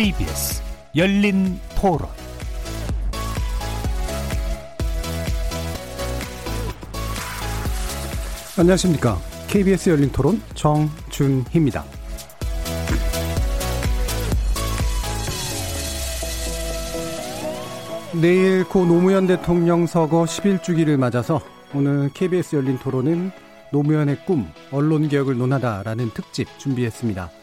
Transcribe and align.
KBS 0.00 0.62
열린 0.96 1.60
토론 1.78 2.08
안녕하십니까. 8.58 9.18
KBS 9.46 9.90
열린 9.90 10.10
토론 10.10 10.40
정준희입니다. 10.54 11.84
내일 18.22 18.64
고 18.64 18.86
노무현 18.86 19.26
대통령 19.26 19.86
서거 19.86 20.24
11주기를 20.24 20.96
맞아서 20.96 21.42
오늘 21.74 22.08
KBS 22.14 22.56
열린 22.56 22.78
토론은 22.78 23.32
노무현의 23.70 24.24
꿈, 24.24 24.50
언론개혁을 24.70 25.36
논하다라는 25.36 26.12
특집 26.14 26.48
준비했습니다. 26.58 27.39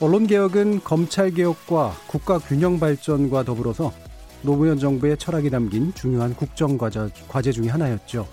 언론개혁은 0.00 0.82
검찰개혁과 0.82 1.94
국가균형발전과 2.08 3.44
더불어서 3.44 3.92
노무현 4.42 4.78
정부의 4.78 5.16
철학이 5.16 5.50
담긴 5.50 5.94
중요한 5.94 6.34
국정과제 6.34 7.52
중의 7.52 7.70
하나였죠. 7.70 8.26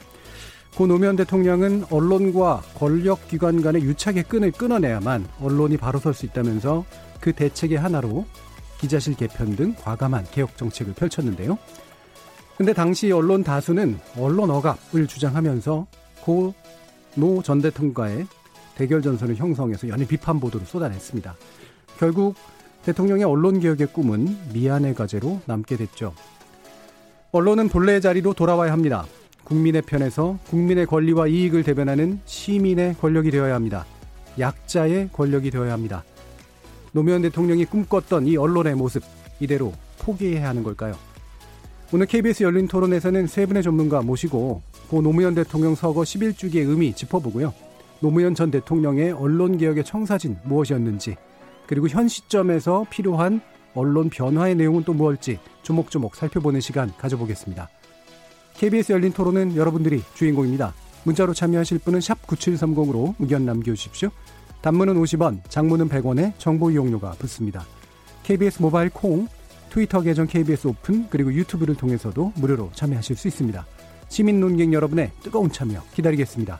고 0.75 0.87
노무현 0.87 1.15
대통령은 1.15 1.85
언론과 1.89 2.61
권력기관 2.75 3.61
간의 3.61 3.83
유착의 3.83 4.23
끈을 4.23 4.51
끊어내야만 4.51 5.27
언론이 5.41 5.77
바로 5.77 5.99
설 5.99 6.13
수 6.13 6.25
있다면서 6.25 6.85
그 7.19 7.33
대책의 7.33 7.77
하나로 7.77 8.25
기자실 8.79 9.15
개편 9.15 9.55
등 9.55 9.75
과감한 9.75 10.25
개혁 10.31 10.57
정책을 10.57 10.93
펼쳤는데요. 10.93 11.57
근데 12.57 12.73
당시 12.73 13.11
언론 13.11 13.43
다수는 13.43 13.99
언론 14.17 14.49
억압을 14.49 15.07
주장하면서 15.07 15.87
고 16.21 16.53
노 17.15 17.41
전 17.41 17.61
대통령과의 17.61 18.25
대결 18.75 19.01
전선을 19.01 19.35
형성해서 19.35 19.87
연일 19.89 20.07
비판 20.07 20.39
보도를 20.39 20.65
쏟아냈습니다. 20.65 21.35
결국 21.97 22.35
대통령의 22.83 23.25
언론 23.25 23.59
개혁의 23.59 23.87
꿈은 23.87 24.53
미완의 24.53 24.95
과제로 24.95 25.41
남게 25.45 25.77
됐죠. 25.77 26.13
언론은 27.31 27.69
본래의 27.69 28.01
자리로 28.01 28.33
돌아와야 28.33 28.71
합니다. 28.71 29.05
국민의 29.43 29.83
편에서 29.83 30.39
국민의 30.47 30.85
권리와 30.85 31.27
이익을 31.27 31.63
대변하는 31.63 32.19
시민의 32.25 32.95
권력이 32.99 33.31
되어야 33.31 33.55
합니다. 33.55 33.85
약자의 34.39 35.09
권력이 35.13 35.51
되어야 35.51 35.73
합니다. 35.73 36.03
노무현 36.91 37.21
대통령이 37.21 37.65
꿈꿨던 37.65 38.27
이 38.27 38.37
언론의 38.37 38.75
모습 38.75 39.03
이대로 39.39 39.73
포기해야 39.99 40.49
하는 40.49 40.63
걸까요? 40.63 40.95
오늘 41.93 42.05
KBS 42.05 42.43
열린 42.43 42.67
토론에서는 42.67 43.27
세 43.27 43.45
분의 43.45 43.63
전문가 43.63 44.01
모시고 44.01 44.61
고 44.89 45.01
노무현 45.01 45.35
대통령 45.35 45.75
서거 45.75 46.01
11주기의 46.01 46.67
의미 46.69 46.93
짚어보고요. 46.93 47.53
노무현 48.01 48.35
전 48.35 48.51
대통령의 48.51 49.11
언론 49.11 49.57
개혁의 49.57 49.83
청사진 49.83 50.37
무엇이었는지 50.43 51.15
그리고 51.67 51.87
현 51.87 52.07
시점에서 52.07 52.85
필요한 52.89 53.41
언론 53.73 54.09
변화의 54.09 54.55
내용은 54.55 54.83
또 54.83 54.93
무엇일지 54.93 55.39
조목조목 55.61 56.15
살펴보는 56.15 56.59
시간 56.59 56.91
가져보겠습니다. 56.97 57.69
KBS 58.55 58.91
열린 58.91 59.13
토론은 59.13 59.55
여러분들이 59.55 60.01
주인공입니다. 60.13 60.73
문자로 61.03 61.33
참여하실 61.33 61.79
분은 61.79 61.99
9730으로 61.99 63.15
의견 63.19 63.45
남겨주십시오. 63.45 64.09
단문은 64.61 64.95
50원, 64.95 65.39
장문은 65.49 65.89
100원에 65.89 66.33
정보 66.37 66.69
이용료가 66.69 67.11
붙습니다. 67.11 67.65
KBS 68.23 68.61
모바일 68.61 68.89
콩, 68.89 69.27
트위터 69.69 70.01
계정 70.01 70.27
KBS 70.27 70.67
오픈, 70.67 71.07
그리고 71.09 71.33
유튜브를 71.33 71.75
통해서도 71.75 72.33
무료로 72.35 72.71
참여하실 72.73 73.15
수 73.15 73.27
있습니다. 73.27 73.65
시민 74.09 74.39
논객 74.39 74.73
여러분의 74.73 75.11
뜨거운 75.23 75.51
참여 75.51 75.81
기다리겠습니다. 75.93 76.59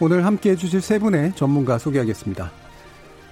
오늘 0.00 0.24
함께 0.24 0.50
해 0.50 0.56
주실 0.56 0.80
세 0.80 0.98
분의 0.98 1.34
전문가 1.34 1.78
소개하겠습니다. 1.78 2.50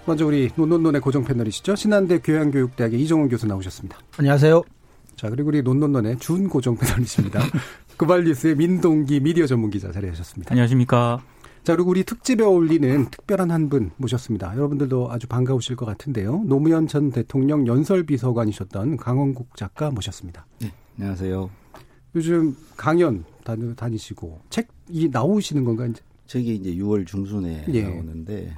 먼저 0.07 0.27
우리 0.27 0.51
논논논의 0.55 1.01
고정 1.01 1.25
패널이시죠. 1.25 1.77
신한대 1.77 2.21
교양교육대학의 2.21 3.01
이정훈 3.03 3.29
교수 3.29 3.47
나오셨습니다. 3.47 3.99
안녕하세요. 4.19 4.63
자, 5.17 5.31
그리고 5.31 5.49
우리 5.49 5.63
논논논의 5.63 6.19
준 6.19 6.49
고정 6.49 6.77
패널이십니다. 6.77 7.41
그발뉴스의 7.97 8.57
민동기 8.57 9.21
미디어 9.21 9.47
전문 9.47 9.71
기자 9.71 9.91
자리하셨습니다. 9.91 10.53
안녕하십니까. 10.53 11.23
자, 11.65 11.75
그리고 11.75 11.91
우리 11.91 12.05
특집에 12.05 12.45
어울리는 12.45 13.11
특별한 13.11 13.51
한 13.51 13.69
분 13.69 13.91
모셨습니다. 13.97 14.55
여러분들도 14.57 15.11
아주 15.11 15.27
반가우실 15.27 15.77
것 15.77 15.85
같은데요. 15.87 16.43
노무현 16.47 16.87
전 16.87 17.11
대통령 17.11 17.67
연설 17.67 18.05
비서관이셨던 18.05 18.97
강원국 18.99 19.57
작가 19.57 19.91
모셨습니다. 19.91 20.47
네, 20.61 20.73
안녕하세요. 20.99 21.51
요즘 22.15 22.57
강연 22.77 23.25
다니시고 23.77 24.41
책 24.51 24.69
이 24.91 25.07
나오시는 25.13 25.65
건가요? 25.65 25.89
이제? 25.91 26.01
책이 26.29 26.57
이제 26.57 26.75
6월 26.75 27.07
중순에 27.07 27.65
예. 27.73 27.83
나오는데 27.83 28.55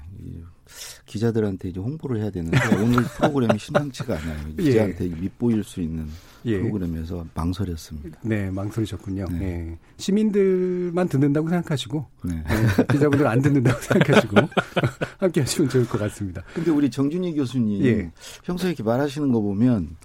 기자들한테 1.07 1.69
이제 1.69 1.81
홍보를 1.81 2.21
해야 2.21 2.31
되는데 2.31 2.59
오늘 2.83 3.03
프로그램이 3.05 3.59
심상치가 3.59 4.19
않아요. 4.19 4.39
예. 4.59 4.63
기자한테 4.63 5.05
예. 5.05 5.09
밑보일 5.09 5.63
수 5.63 5.81
있는 5.81 6.09
예. 6.47 6.59
프로그램에서 6.59 7.25
망설였습니다. 7.33 8.19
네, 8.23 8.51
망설이셨군요. 8.51 9.27
네. 9.31 9.39
네. 9.39 9.79
시민들만 9.99 11.09
듣는다고 11.09 11.49
생각하시고 11.49 12.07
네. 12.25 12.35
네, 12.35 12.85
기자분들 12.91 13.27
안 13.27 13.41
듣는다고 13.41 13.81
생각하시고 13.81 14.37
함께 15.19 15.41
하시면 15.41 15.71
좋을 15.71 15.89
것 15.89 15.99
같습니다. 15.99 16.43
근데 16.53 16.73
우리 16.73 16.91
정준희 16.91 17.35
교수님 17.35 17.85
예. 17.85 18.11
평소에 18.45 18.71
이렇게 18.71 18.83
말하시는 18.83 19.31
거 19.31 19.41
보면 19.41 19.97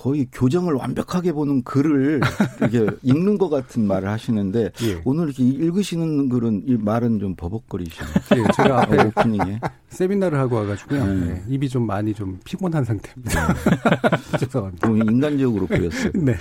거의 0.00 0.26
교정을 0.32 0.72
완벽하게 0.72 1.32
보는 1.32 1.62
글을 1.62 2.22
이렇게 2.58 2.86
읽는 3.02 3.36
것 3.36 3.50
같은 3.50 3.86
말을 3.86 4.08
하시는데 4.08 4.72
예. 4.82 5.02
오늘 5.04 5.26
이렇게 5.26 5.44
읽으시는 5.44 6.30
글은 6.30 6.62
이 6.66 6.78
말은 6.78 7.18
좀 7.18 7.36
버벅거리시네요. 7.36 8.10
예, 8.36 8.52
제가 8.56 8.80
앞에 8.80 9.04
오프닝에 9.04 9.60
세미나를 9.90 10.38
하고 10.38 10.56
와가지고요. 10.56 11.04
네. 11.04 11.14
네, 11.26 11.44
입이 11.48 11.68
좀 11.68 11.86
많이 11.86 12.14
좀 12.14 12.40
피곤한 12.46 12.82
상태입니다. 12.82 13.54
죄송합니다. 14.40 14.88
너무 14.88 15.04
인간적으로 15.04 15.66
보였어요. 15.66 16.12
네. 16.14 16.34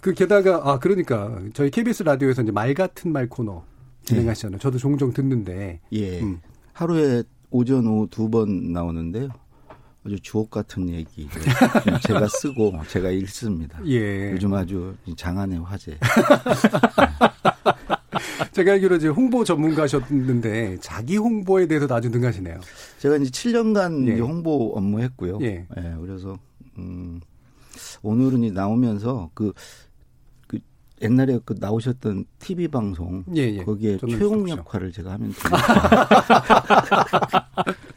그 0.00 0.14
게다가 0.14 0.62
아 0.64 0.78
그러니까 0.78 1.38
저희 1.52 1.70
KBS 1.70 2.04
라디오에서 2.04 2.40
이제 2.40 2.52
말 2.52 2.72
같은 2.72 3.12
말 3.12 3.28
코너 3.28 3.64
진행하시잖아요. 4.04 4.58
저도 4.58 4.78
종종 4.78 5.12
듣는데 5.12 5.80
예. 5.92 6.20
음. 6.22 6.40
하루에 6.72 7.22
오전 7.50 7.86
오후 7.86 8.08
두 8.10 8.30
번 8.30 8.72
나오는데요. 8.72 9.28
아주 10.04 10.18
주옥 10.20 10.50
같은 10.50 10.88
얘기 10.88 11.28
제가 12.02 12.26
쓰고 12.28 12.72
제가 12.88 13.10
읽습니다. 13.10 13.78
예. 13.86 14.32
요즘 14.32 14.52
아주 14.54 14.94
장안의 15.16 15.60
화제. 15.60 15.96
제가 18.52 18.72
알기로 18.72 18.96
이제 18.96 19.08
홍보 19.08 19.44
전문가셨는데 19.44 20.78
자기 20.80 21.16
홍보에 21.16 21.66
대해서도 21.66 21.94
아주 21.94 22.08
능하시네요. 22.10 22.60
제가 22.98 23.16
이제 23.16 23.30
7년간 23.30 24.08
예. 24.08 24.14
이제 24.14 24.20
홍보 24.22 24.72
업무했고요. 24.76 25.38
예. 25.42 25.66
예. 25.76 25.94
그래서 26.00 26.36
음 26.78 27.20
오늘은 28.02 28.42
이 28.44 28.50
나오면서 28.50 29.30
그, 29.34 29.52
그 30.48 30.58
옛날에 31.00 31.38
그 31.44 31.54
나오셨던 31.58 32.24
TV 32.40 32.68
방송 32.68 33.24
예, 33.36 33.42
예. 33.42 33.64
거기에 33.64 33.98
최홍 33.98 34.48
역할을 34.48 34.90
제가 34.92 35.12
하면 35.12 35.32
됩니다. 35.38 35.62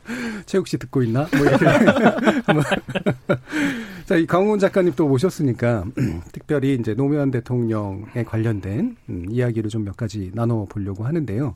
최욱 0.46 0.68
씨 0.68 0.78
듣고 0.78 1.04
있나? 1.04 1.28
뭐 1.36 1.46
이렇게. 1.46 1.66
자, 4.06 4.16
이 4.16 4.25
강훈 4.25 4.60
작가님 4.60 4.94
또 4.96 5.07
모셨으니까 5.07 5.86
특별히 6.31 6.75
이제 6.75 6.94
노무현 6.94 7.31
대통령에 7.31 8.24
관련된 8.25 8.98
음, 9.10 9.25
이야기를 9.30 9.69
좀 9.69 9.86
몇 9.86 9.98
가지 9.98 10.31
나눠 10.34 10.66
보려고 10.66 11.06
하는데요. 11.06 11.56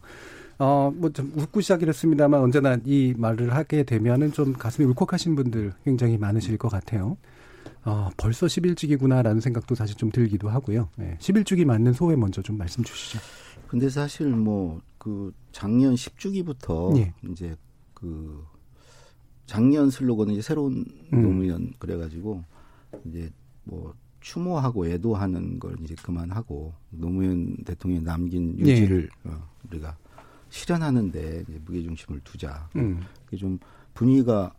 어, 0.60 0.92
뭐 0.96 1.10
좀 1.12 1.32
웃고 1.36 1.62
시작을 1.62 1.88
했습니다만 1.88 2.42
언제나 2.42 2.78
이 2.86 3.14
말을 3.18 3.56
하게 3.56 3.84
되면은 3.84 4.34
좀 4.34 4.54
가슴이 4.54 4.88
울컥하신 4.88 5.36
분들 5.36 5.74
굉장히 5.86 6.18
많으실 6.18 6.58
것 6.58 6.70
같아요. 6.70 7.18
어, 7.86 8.10
벌써 8.18 8.46
11주기구나라는 8.46 9.42
생각도 9.42 9.74
사실 9.74 9.96
좀 9.96 10.12
들기도 10.12 10.50
하고요. 10.50 10.90
네, 10.98 11.18
11주기 11.20 11.66
맞는 11.66 11.94
소회 11.94 12.16
먼저 12.16 12.42
좀 12.42 12.58
말씀 12.58 12.84
주시죠. 12.84 13.20
근데 13.68 13.90
사실 13.90 14.28
뭐 14.28 14.82
그 15.00 15.34
작년 15.52 15.96
10주기부터 15.96 16.96
예. 16.98 17.14
이제 17.32 17.56
그 18.00 18.46
작년 19.46 19.90
슬로건은 19.90 20.34
이제 20.34 20.42
새로운 20.42 20.86
음. 21.14 21.22
노무현 21.22 21.74
그래가지고 21.80 22.44
이제 23.06 23.32
뭐 23.64 23.94
추모하고 24.22 24.88
애도하는 24.88 25.60
걸 25.60 25.78
이제 25.82 25.96
그만하고 26.04 26.74
노무현 26.90 27.58
대통령이 27.64 28.04
남긴 28.04 28.56
예. 28.60 28.64
유지를 28.64 29.10
예. 29.26 29.30
어, 29.30 29.50
우리가 29.70 29.98
실현하는데 30.50 31.46
이제 31.48 31.62
무게 31.66 31.82
중심을 31.82 32.22
두자. 32.24 32.70
음. 32.76 33.02
이게 33.28 33.38
좀 33.38 33.60
분위기가 33.94 34.54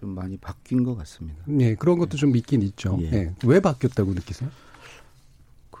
좀 0.00 0.10
많이 0.10 0.36
바뀐 0.36 0.82
것 0.82 0.96
같습니다. 0.96 1.44
네, 1.46 1.74
그런 1.74 1.98
것도 1.98 2.16
좀 2.16 2.34
있긴 2.36 2.62
있죠. 2.62 2.98
예. 3.02 3.10
네. 3.10 3.34
왜 3.44 3.60
바뀌었다고 3.60 4.14
느끼세요? 4.14 4.50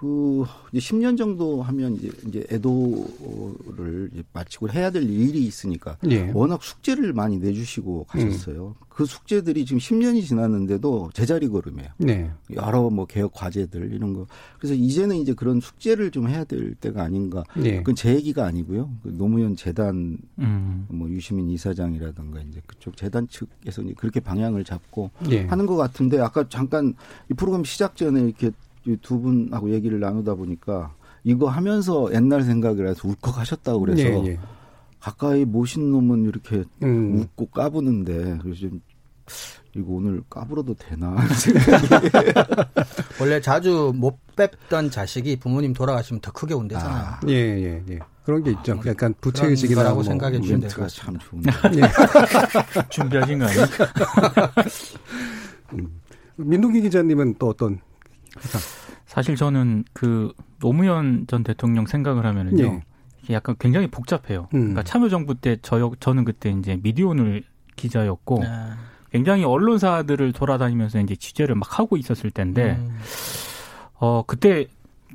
그 0.02 0.44
이제 0.72 0.80
10년 0.80 1.16
정도 1.16 1.62
하면 1.62 1.94
이제 1.94 2.10
이제 2.26 2.44
애도를 2.50 4.10
이제 4.12 4.24
마치고 4.32 4.68
해야 4.70 4.90
될 4.90 5.04
일이 5.04 5.44
있으니까 5.44 5.96
예. 6.10 6.28
워낙 6.34 6.60
숙제를 6.60 7.12
많이 7.12 7.38
내주시고 7.38 8.06
가셨어요. 8.08 8.74
음. 8.76 8.86
그 8.88 9.06
숙제들이 9.06 9.64
지금 9.64 9.78
10년이 9.78 10.26
지났는데도 10.26 11.10
제자리 11.14 11.48
걸음이에요. 11.48 11.88
네. 11.98 12.30
여러 12.52 12.90
뭐 12.90 13.06
개혁 13.06 13.32
과제들 13.32 13.92
이런 13.94 14.12
거. 14.12 14.26
그래서 14.58 14.74
이제는 14.74 15.16
이제 15.16 15.34
그런 15.34 15.60
숙제를 15.60 16.10
좀 16.10 16.28
해야 16.28 16.42
될 16.42 16.74
때가 16.74 17.02
아닌가. 17.02 17.44
네. 17.56 17.78
그건 17.78 17.94
제 17.94 18.12
얘기가 18.14 18.44
아니고요. 18.44 18.90
그 19.04 19.14
노무현 19.16 19.54
재단 19.54 20.18
음. 20.38 20.86
뭐 20.88 21.08
유시민 21.08 21.48
이사장이라든가 21.48 22.40
이제 22.40 22.60
그쪽 22.66 22.96
재단 22.96 23.28
측에서 23.28 23.82
이제 23.82 23.94
그렇게 23.96 24.18
방향을 24.18 24.64
잡고 24.64 25.10
네. 25.28 25.46
하는 25.46 25.66
것 25.66 25.76
같은데 25.76 26.18
아까 26.18 26.48
잠깐 26.48 26.94
이 27.30 27.34
프로그램 27.34 27.64
시작 27.64 27.96
전에 27.96 28.20
이렇게 28.20 28.50
두 29.00 29.20
분하고 29.20 29.70
얘기를 29.70 30.00
나누다 30.00 30.34
보니까 30.34 30.94
이거 31.24 31.48
하면서 31.48 32.12
옛날 32.12 32.42
생각을 32.42 32.88
해서 32.88 33.08
울컥하셨다고 33.08 33.80
그래서 33.80 34.02
네, 34.02 34.22
네. 34.22 34.38
가까이 34.98 35.44
모신 35.44 35.90
놈은 35.90 36.24
이렇게 36.24 36.64
음. 36.82 37.16
웃고 37.16 37.46
까부는데 37.46 38.38
그래서 38.42 38.60
좀 38.60 38.80
이거 39.74 39.92
오늘 39.92 40.22
까불어도 40.28 40.74
되나 40.74 41.16
원래 43.20 43.40
자주 43.40 43.92
못 43.94 44.18
뵙던 44.36 44.90
자식이 44.90 45.36
부모님 45.36 45.72
돌아가시면 45.72 46.20
더 46.20 46.30
크게 46.30 46.52
온대잖아요. 46.54 46.94
아. 46.94 47.20
예, 47.28 47.32
예, 47.32 47.82
예. 47.88 47.98
그런 48.24 48.42
게 48.42 48.50
있죠. 48.50 48.74
아, 48.74 48.82
약간 48.86 49.14
부채의식이라고 49.20 49.94
뭐 49.94 50.02
생각해 50.02 50.40
주시면 50.40 50.60
될것 50.60 50.88
참 50.90 51.18
좋은데. 51.18 51.50
예. 51.76 51.80
준비하신 52.90 53.38
거 53.38 53.46
아니에요? 53.46 53.64
음. 55.74 56.00
민동기 56.36 56.82
기자님은 56.82 57.36
또 57.38 57.48
어떤 57.48 57.80
사실 59.06 59.36
저는 59.36 59.84
그 59.92 60.32
노무현 60.58 61.26
전 61.26 61.42
대통령 61.42 61.86
생각을 61.86 62.24
하면은요. 62.24 62.64
예. 62.64 63.34
약간 63.34 63.54
굉장히 63.58 63.86
복잡해요. 63.86 64.48
음. 64.54 64.60
그러니까 64.60 64.82
참여정부 64.82 65.36
때 65.36 65.56
저, 65.62 65.92
저는 66.00 66.24
그때 66.24 66.50
이제 66.50 66.78
미디어오늘 66.82 67.44
기자였고 67.76 68.42
아. 68.44 68.76
굉장히 69.10 69.44
언론사들을 69.44 70.32
돌아다니면서 70.32 71.00
이제 71.00 71.14
취재를 71.14 71.54
막 71.54 71.78
하고 71.78 71.96
있었을 71.96 72.30
때인데 72.30 72.72
음. 72.72 72.98
어 73.94 74.22
그때 74.26 74.66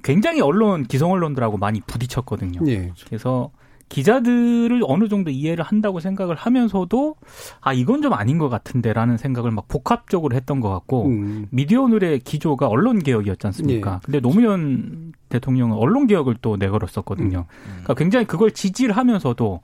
굉장히 0.03 0.39
언론 0.39 0.83
기성 0.83 1.11
언론들하고 1.11 1.57
많이 1.57 1.81
부딪혔거든요. 1.81 2.61
예. 2.67 2.93
그래서 3.07 3.51
기자들을 3.89 4.81
어느 4.85 5.07
정도 5.07 5.31
이해를 5.31 5.63
한다고 5.63 5.99
생각을 5.99 6.35
하면서도 6.35 7.15
아 7.61 7.73
이건 7.73 8.01
좀 8.01 8.13
아닌 8.13 8.37
것 8.37 8.49
같은데라는 8.49 9.17
생각을 9.17 9.51
막 9.51 9.67
복합적으로 9.67 10.35
했던 10.35 10.59
것 10.59 10.69
같고 10.69 11.07
음. 11.07 11.47
미디어 11.51 11.83
오늘의 11.83 12.19
기조가 12.19 12.67
언론 12.67 12.99
개혁이었지 12.99 13.47
않습니까? 13.47 13.93
예. 13.95 13.99
근데 14.03 14.19
노무현 14.19 15.13
대통령은 15.29 15.77
언론 15.77 16.07
개혁을 16.07 16.37
또 16.41 16.57
내걸었었거든요. 16.57 17.39
음. 17.39 17.69
그러니까 17.69 17.93
굉장히 17.93 18.25
그걸 18.25 18.51
지지를 18.51 18.95
하면서도 18.97 19.61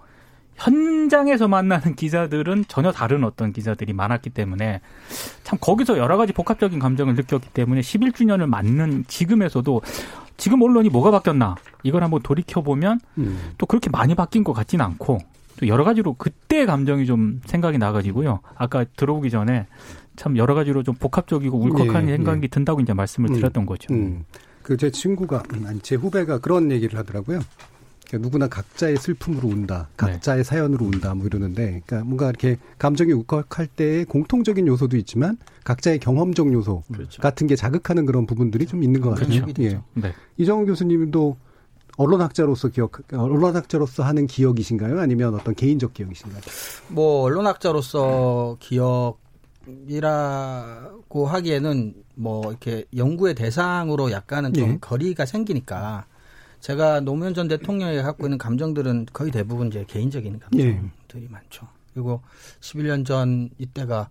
현장에서 0.55 1.47
만나는 1.47 1.95
기자들은 1.95 2.65
전혀 2.67 2.91
다른 2.91 3.23
어떤 3.23 3.51
기자들이 3.51 3.93
많았기 3.93 4.29
때문에 4.29 4.81
참 5.43 5.59
거기서 5.59 5.97
여러 5.97 6.17
가지 6.17 6.33
복합적인 6.33 6.79
감정을 6.79 7.15
느꼈기 7.15 7.49
때문에 7.49 7.81
11주년을 7.81 8.45
맞는 8.47 9.05
지금에서도 9.07 9.81
지금 10.37 10.61
언론이 10.61 10.89
뭐가 10.89 11.11
바뀌었나 11.11 11.55
이걸 11.83 12.03
한번 12.03 12.21
돌이켜 12.21 12.61
보면 12.61 12.99
음. 13.17 13.51
또 13.57 13.65
그렇게 13.65 13.89
많이 13.89 14.15
바뀐 14.15 14.43
것 14.43 14.53
같지는 14.53 14.83
않고 14.85 15.19
또 15.59 15.67
여러 15.67 15.83
가지로 15.83 16.13
그때의 16.13 16.65
감정이 16.65 17.05
좀 17.05 17.41
생각이 17.45 17.77
나가지고요. 17.77 18.39
아까 18.55 18.85
들어오기 18.97 19.29
전에 19.29 19.67
참 20.15 20.37
여러 20.37 20.53
가지로 20.55 20.83
좀 20.83 20.95
복합적이고 20.95 21.57
울컥한 21.57 22.05
네, 22.05 22.17
생각이 22.17 22.41
네. 22.41 22.47
든다고 22.47 22.81
이제 22.81 22.93
말씀을 22.93 23.29
음, 23.29 23.35
드렸던 23.35 23.65
거죠. 23.65 23.93
음. 23.93 24.25
그제 24.61 24.91
친구가 24.91 25.43
아니 25.65 25.79
제 25.81 25.95
후배가 25.95 26.39
그런 26.39 26.71
얘기를 26.71 26.97
하더라고요. 26.97 27.41
그러니까 28.13 28.17
누구나 28.27 28.47
각자의 28.47 28.97
슬픔으로 28.97 29.47
운다, 29.49 29.89
각자의 29.97 30.37
네. 30.37 30.43
사연으로 30.43 30.85
운다, 30.85 31.15
뭐 31.15 31.25
이러는데, 31.25 31.81
그러니까 31.85 32.03
뭔가 32.03 32.29
이렇게 32.29 32.57
감정이 32.77 33.11
울컥할 33.11 33.65
때 33.67 34.05
공통적인 34.05 34.67
요소도 34.67 34.97
있지만 34.97 35.37
각자의 35.63 35.97
경험적 35.99 36.53
요소 36.53 36.83
그렇죠. 36.91 37.21
같은 37.21 37.47
게 37.47 37.55
자극하는 37.55 38.05
그런 38.05 38.27
부분들이 38.27 38.67
좀 38.67 38.83
있는 38.83 39.01
것 39.01 39.09
같아요. 39.11 39.41
그렇죠. 39.41 39.63
예. 39.63 39.81
네. 39.95 40.13
이정훈 40.37 40.67
교수님도 40.67 41.37
언론학자로서 41.97 42.67
기억, 42.69 43.01
언론학자로서 43.11 44.03
하는 44.03 44.27
기억이신가요? 44.27 44.99
아니면 44.99 45.33
어떤 45.35 45.55
개인적 45.55 45.93
기억이신가요? 45.93 46.41
뭐 46.89 47.23
언론학자로서 47.23 48.57
기억이라고 49.65 51.25
하기에는 51.27 51.95
뭐 52.15 52.49
이렇게 52.49 52.85
연구의 52.95 53.33
대상으로 53.35 54.11
약간은 54.11 54.53
좀 54.53 54.69
예. 54.69 54.77
거리가 54.79 55.25
생기니까 55.25 56.05
제가 56.63 57.01
노무현 57.01 57.33
전 57.33 57.49
대통령이 57.49 58.01
갖고 58.03 58.25
있는 58.25 58.37
감정들은 58.37 59.07
거의 59.11 59.31
대부분 59.31 59.67
이제 59.67 59.83
개인적인 59.85 60.39
감정들이 60.39 61.23
예. 61.25 61.27
많죠. 61.27 61.67
그리고 61.93 62.21
11년 62.61 63.05
전 63.05 63.49
이때가 63.57 64.09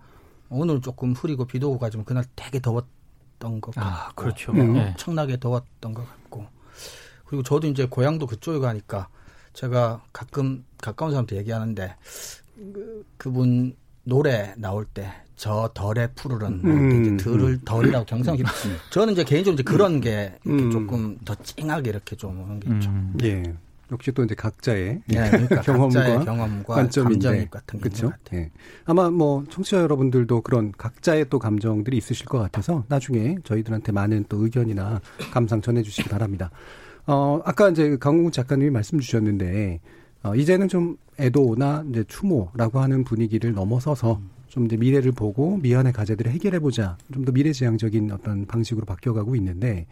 오늘 0.50 0.82
조금 0.82 1.14
흐리고 1.14 1.46
비도 1.46 1.70
오고 1.70 1.78
가지만 1.78 2.04
그날 2.04 2.26
되게 2.36 2.60
더웠던 2.60 3.62
것 3.62 3.78
아, 3.78 4.04
같고, 4.04 4.22
그렇죠. 4.22 4.52
음. 4.52 4.76
엄청나게 4.76 5.40
더웠던 5.40 5.94
것 5.94 6.06
같고, 6.06 6.46
그리고 7.24 7.42
저도 7.42 7.68
이제 7.68 7.86
고향도 7.86 8.26
그쪽에 8.26 8.58
가니까 8.58 9.08
제가 9.54 10.04
가끔 10.12 10.66
가까운 10.76 11.12
사람한테 11.12 11.36
얘기하는데 11.38 11.96
그, 12.54 13.06
그분 13.16 13.74
노래 14.04 14.54
나올 14.58 14.84
때 14.84 15.10
저 15.36 15.70
덜의 15.74 16.10
푸르른 16.14 16.60
음, 16.64 17.16
들을 17.16 17.42
음. 17.42 17.60
덜이라고 17.64 18.04
경상 18.06 18.36
깊 18.36 18.46
음. 18.46 18.76
저는 18.90 19.14
이제 19.14 19.24
개인적으로 19.24 19.54
이제 19.54 19.62
그런 19.62 20.00
게 20.00 20.34
음. 20.46 20.70
조금 20.70 21.18
더 21.24 21.34
찡하게 21.34 21.90
이렇게 21.90 22.16
좀 22.16 22.40
오는 22.40 22.60
게 22.60 22.72
있죠. 22.74 22.90
음. 22.90 23.14
예. 23.22 23.42
역시 23.90 24.10
또 24.12 24.24
이제 24.24 24.34
각자의 24.34 25.02
네, 25.06 25.30
그러니까 25.30 25.60
경험과, 25.62 26.24
경험과 26.24 26.74
관점인데 26.74 27.48
같은 27.50 27.78
그렇죠. 27.80 28.10
예. 28.32 28.50
아마 28.86 29.10
뭐 29.10 29.44
청취자 29.50 29.82
여러분들도 29.82 30.40
그런 30.40 30.72
각자의 30.72 31.26
또 31.28 31.38
감정들이 31.38 31.98
있으실 31.98 32.26
것 32.26 32.38
같아서 32.38 32.84
나중에 32.88 33.36
저희들한테 33.44 33.92
많은 33.92 34.24
또 34.30 34.42
의견이나 34.44 35.00
감상 35.30 35.60
전해주시기 35.60 36.08
바랍니다. 36.08 36.50
어 37.06 37.42
아까 37.44 37.68
이제 37.68 37.96
강웅 37.98 38.30
작가님이 38.30 38.70
말씀 38.70 38.98
주셨는데 38.98 39.80
어, 40.22 40.34
이제는 40.34 40.68
좀 40.68 40.96
애도나 41.18 41.84
이제 41.90 42.04
추모라고 42.06 42.80
하는 42.80 43.04
분위기를 43.04 43.52
넘어서서 43.52 44.20
좀 44.52 44.66
이제 44.66 44.76
미래를 44.76 45.12
보고 45.12 45.56
미안의 45.56 45.94
가제들을 45.94 46.30
해결해 46.30 46.58
보자. 46.60 46.98
좀 47.10 47.24
더 47.24 47.32
미래지향적인 47.32 48.12
어떤 48.12 48.44
방식으로 48.44 48.84
바뀌어가고 48.84 49.34
있는데 49.36 49.86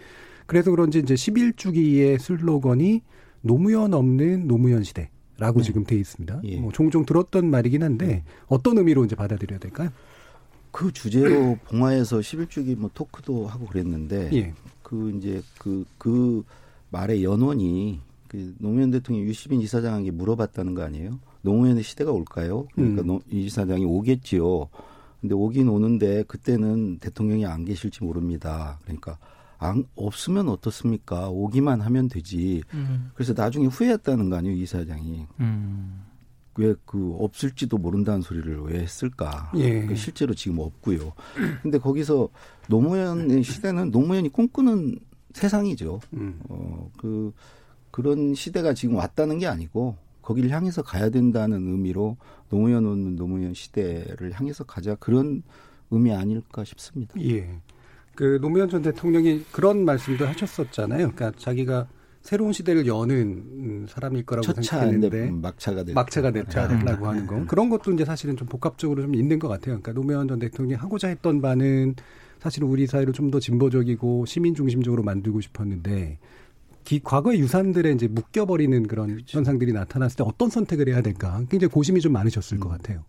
그래서 0.45 0.71
그런지 0.71 0.99
이제 0.99 1.15
11주기의 1.15 2.19
슬로건이 2.19 3.01
노무현 3.41 3.95
없는 3.95 4.47
노무현 4.47 4.83
시대 4.85 5.09
라고 5.39 5.61
네. 5.61 5.65
지금 5.65 5.85
돼 5.85 5.97
있습니다. 5.97 6.43
예. 6.45 6.57
뭐 6.61 6.73
종종 6.73 7.07
들었던 7.07 7.49
말이긴 7.49 7.83
한데 7.83 8.07
네. 8.07 8.25
어떤 8.49 8.77
의미로 8.77 9.03
이제 9.07 9.17
받아들여야 9.17 9.59
될까요? 9.61 9.89
그 10.73 10.93
주제로 10.93 11.57
봉화에서 11.65 12.19
11주기 12.19 12.77
뭐 12.77 12.91
토크도 12.93 13.47
하고 13.47 13.65
그랬는데 13.65 14.29
예. 14.35 14.53
그 14.83 15.11
이제 15.17 15.41
그그 15.59 15.87
그 15.97 16.45
말의 16.91 17.25
연원이 17.25 18.01
그 18.29 18.55
노무현 18.59 18.91
대통령 18.91 19.25
유시민 19.25 19.63
이사장에게 19.63 20.11
물어봤다는 20.11 20.75
거 20.75 20.83
아니에요? 20.83 21.19
노무현의 21.43 21.83
시대가 21.83 22.13
올까요? 22.13 22.67
그러니까 22.75 23.03
음. 23.03 23.21
이 23.31 23.45
이사장이 23.45 23.85
오겠지요. 23.85 24.69
근데 25.21 25.35
오긴 25.35 25.69
오는데 25.69 26.25
그때는 26.25 26.99
대통령이 26.99 27.47
안 27.47 27.65
계실지 27.65 28.05
모릅니다. 28.05 28.79
그러니까 28.83 29.19
안, 29.59 29.85
없으면 29.95 30.49
어떻습니까? 30.49 31.29
오기만 31.29 31.83
하면 31.83 32.09
되지. 32.09 32.63
음. 32.73 33.11
그래서 33.15 33.35
나중에 33.37 33.67
후회했다는 33.67 34.31
거 34.31 34.37
아니에요, 34.37 34.57
이 34.57 34.65
사장이. 34.67 35.27
음. 35.41 36.05
왜그 36.57 37.17
없을지도 37.19 37.79
모른다는 37.79 38.23
소리를 38.23 38.61
왜 38.63 38.81
했을까? 38.81 39.53
예. 39.57 39.87
그 39.87 39.95
실제로 39.95 40.35
지금 40.35 40.59
없고요. 40.59 41.13
근데 41.63 41.79
거기서 41.79 42.29
노무현의 42.69 43.43
시대는 43.43 43.91
노무현이 43.91 44.31
꿈꾸는 44.31 44.99
세상이죠. 45.33 46.01
음. 46.15 46.41
어, 46.49 46.91
그 46.99 47.33
그런 47.91 48.35
시대가 48.35 48.75
지금 48.75 48.97
왔다는 48.97 49.39
게 49.39 49.47
아니고 49.47 49.97
거기를 50.23 50.51
향해서 50.51 50.83
가야 50.83 51.11
된다는 51.11 51.67
의미로 51.67 52.17
노무현 52.49 52.87
없는 52.87 53.17
노무현 53.17 53.55
시대를 53.55 54.33
향해서 54.33 54.65
가자 54.65 54.95
그런 54.97 55.43
의미 55.91 56.13
아닐까 56.13 56.65
싶습니다. 56.65 57.15
예. 57.21 57.49
그 58.15 58.39
노무현 58.41 58.69
전 58.69 58.83
대통령이 58.83 59.45
그런 59.51 59.85
말씀도 59.85 60.27
하셨었잖아요. 60.27 61.13
그러니까 61.13 61.33
자기가 61.39 61.89
새로운 62.23 62.53
시대를 62.53 62.87
여는 62.87 63.87
사람일 63.89 64.27
거라고 64.27 64.53
생각했는데 64.53 65.31
막차가 65.31 65.85
됐 65.85 65.95
막차가 65.95 66.31
됐다라고 66.31 67.07
하는 67.09 67.27
거 67.27 67.47
그런 67.47 67.71
것도 67.71 67.93
이제 67.93 68.05
사실은 68.05 68.37
좀 68.37 68.47
복합적으로 68.47 69.03
좀 69.03 69.15
있는 69.15 69.39
것 69.39 69.49
같아요. 69.49 69.81
그러니까 69.81 69.93
노무현 69.93 70.29
전 70.29 70.39
대통령이 70.39 70.79
하고자 70.79 71.09
했던 71.09 71.41
바는 71.41 71.95
사실은 72.41 72.69
우리 72.69 72.87
사회를 72.87 73.13
좀 73.13 73.31
더 73.31 73.39
진보적이고 73.41 74.27
시민 74.27 74.55
중심적으로 74.55 75.03
만들고 75.03 75.41
싶었는데 75.41 76.19
기, 76.85 77.01
과거의 77.01 77.41
유산들에 77.41 77.93
이제 77.93 78.09
묶여버리는 78.09 78.87
그런 78.87 79.09
그렇죠. 79.09 79.39
현상들이 79.39 79.73
나타났을 79.73 80.17
때 80.19 80.25
어떤 80.27 80.51
선택을 80.51 80.89
해야 80.89 81.03
될까 81.03 81.39
굉장히 81.51 81.71
고심이 81.73 82.01
좀 82.01 82.13
많으셨을 82.13 82.57
음. 82.57 82.61
것 82.61 82.69
같아요. 82.69 83.05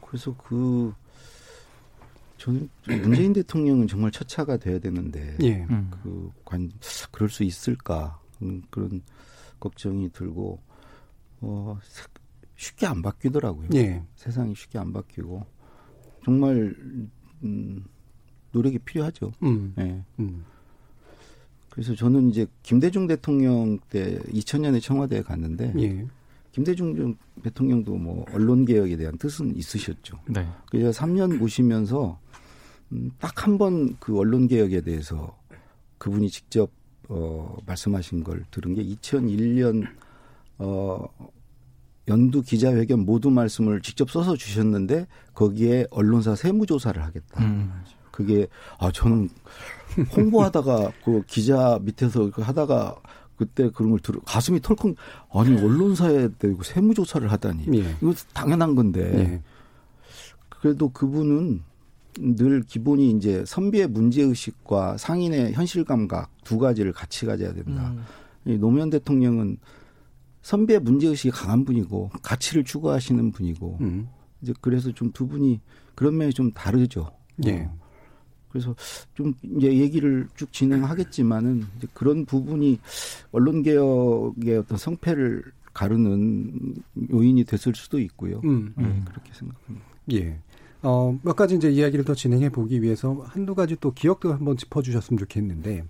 그래서 0.00 0.34
그 0.38 0.92
저는 2.38 2.68
문재인 2.86 3.32
대통령은 3.32 3.88
정말 3.88 4.10
처차가 4.10 4.56
돼야 4.56 4.78
되는데 4.78 5.36
예. 5.42 5.66
그관 6.02 6.70
그럴 7.10 7.28
수 7.28 7.42
있을까 7.42 8.20
음, 8.40 8.62
그런 8.70 9.02
걱정이 9.60 10.10
들고 10.12 10.60
어 11.40 11.78
쉽게 12.56 12.86
안 12.86 13.02
바뀌더라고요. 13.02 13.68
예. 13.74 14.02
세상이 14.16 14.54
쉽게 14.54 14.78
안 14.78 14.92
바뀌고 14.92 15.44
정말 16.24 16.74
음, 17.42 17.84
노력이 18.52 18.78
필요하죠. 18.78 19.32
음. 19.42 19.72
네. 19.76 20.04
음. 20.20 20.44
그래서 21.78 21.94
저는 21.94 22.30
이제 22.30 22.44
김대중 22.64 23.06
대통령 23.06 23.78
때 23.88 24.18
2000년에 24.32 24.82
청와대에 24.82 25.22
갔는데 25.22 25.72
예. 25.78 26.04
김대중 26.50 27.14
대통령도 27.44 27.94
뭐 27.94 28.24
언론 28.32 28.64
개혁에 28.64 28.96
대한 28.96 29.16
뜻은 29.16 29.54
있으셨죠. 29.54 30.18
네. 30.26 30.44
그래서 30.72 30.90
3년 30.90 31.36
모시면서 31.38 32.18
음, 32.90 33.12
딱 33.20 33.46
한 33.46 33.58
번 33.58 33.94
그 34.00 34.18
언론 34.18 34.48
개혁에 34.48 34.80
대해서 34.80 35.38
그분이 35.98 36.30
직접 36.30 36.68
어 37.08 37.56
말씀하신 37.64 38.24
걸 38.24 38.44
들은 38.50 38.74
게 38.74 38.82
2001년 38.84 39.86
어 40.58 41.06
연두 42.08 42.42
기자회견 42.42 43.04
모두 43.06 43.30
말씀을 43.30 43.82
직접 43.82 44.10
써서 44.10 44.34
주셨는데 44.34 45.06
거기에 45.32 45.86
언론사 45.92 46.34
세무조사를 46.34 47.00
하겠다. 47.04 47.44
음. 47.44 47.70
그게 48.18 48.48
아 48.80 48.90
저는 48.90 49.30
홍보하다가 50.16 50.90
그 51.04 51.22
기자 51.28 51.78
밑에서 51.80 52.30
그 52.32 52.42
하다가 52.42 52.96
그때 53.36 53.70
그런 53.70 53.92
걸 53.92 54.00
들어 54.00 54.18
가슴이 54.26 54.60
털컥 54.60 54.96
아니 55.32 55.56
언론사에 55.56 56.30
대고 56.36 56.64
세무조사를 56.64 57.30
하다니 57.30 57.66
예. 57.78 57.94
이거 58.02 58.12
당연한 58.34 58.74
건데 58.74 59.12
예. 59.16 59.42
그래도 60.48 60.88
그분은 60.88 61.62
늘 62.18 62.62
기본이 62.62 63.12
이제 63.12 63.44
선비의 63.46 63.86
문제 63.86 64.22
의식과 64.22 64.96
상인의 64.96 65.52
현실 65.52 65.84
감각 65.84 66.32
두 66.42 66.58
가지를 66.58 66.92
같이 66.92 67.24
가져야 67.24 67.52
된다. 67.52 67.94
음. 68.48 68.58
노무현 68.60 68.90
대통령은 68.90 69.58
선비의 70.42 70.80
문제 70.80 71.06
의식이 71.06 71.30
강한 71.30 71.64
분이고 71.64 72.10
가치를 72.22 72.64
추구하시는 72.64 73.30
분이고 73.30 73.78
음. 73.80 74.08
이제 74.42 74.52
그래서 74.60 74.90
좀 74.90 75.12
두 75.12 75.28
분이 75.28 75.60
그런 75.94 76.16
면이 76.16 76.32
좀 76.32 76.50
다르죠. 76.50 77.12
예. 77.46 77.68
어. 77.70 77.87
그래서 78.50 78.74
좀 79.14 79.34
이제 79.42 79.72
얘기를 79.76 80.28
쭉 80.36 80.52
진행하겠지만은 80.52 81.64
이제 81.76 81.86
그런 81.92 82.24
부분이 82.24 82.78
언론 83.32 83.62
개혁의 83.62 84.58
어떤 84.58 84.78
성패를 84.78 85.44
가르는 85.72 86.74
요인이 87.12 87.44
됐을 87.44 87.74
수도 87.74 87.98
있고요. 88.00 88.40
음, 88.44 88.72
네, 88.76 88.84
음. 88.84 88.94
네, 88.96 89.02
그렇게 89.10 89.32
생각합니다. 89.32 89.86
예. 90.12 90.38
어, 90.82 91.18
몇 91.22 91.34
가지 91.36 91.56
이제 91.56 91.70
이야기를 91.70 92.04
더 92.04 92.14
진행해 92.14 92.48
보기 92.50 92.82
위해서 92.82 93.24
한두 93.26 93.54
가지 93.54 93.76
또 93.80 93.92
기억도 93.92 94.32
한번 94.32 94.56
짚어 94.56 94.82
주셨으면 94.82 95.18
좋겠는데 95.18 95.84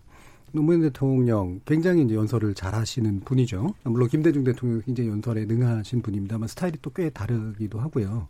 노무현 0.52 0.80
대통령 0.80 1.60
굉장히 1.66 2.04
이제 2.04 2.14
연설을 2.14 2.54
잘 2.54 2.74
하시는 2.74 3.20
분이죠. 3.20 3.74
물론 3.84 4.08
김대중 4.08 4.44
대통령 4.44 4.80
굉장히 4.80 5.10
연설에 5.10 5.44
능하신 5.44 6.00
분입니다만 6.02 6.48
스타일이 6.48 6.78
또 6.80 6.90
꽤 6.90 7.10
다르기도 7.10 7.78
하고요. 7.78 8.28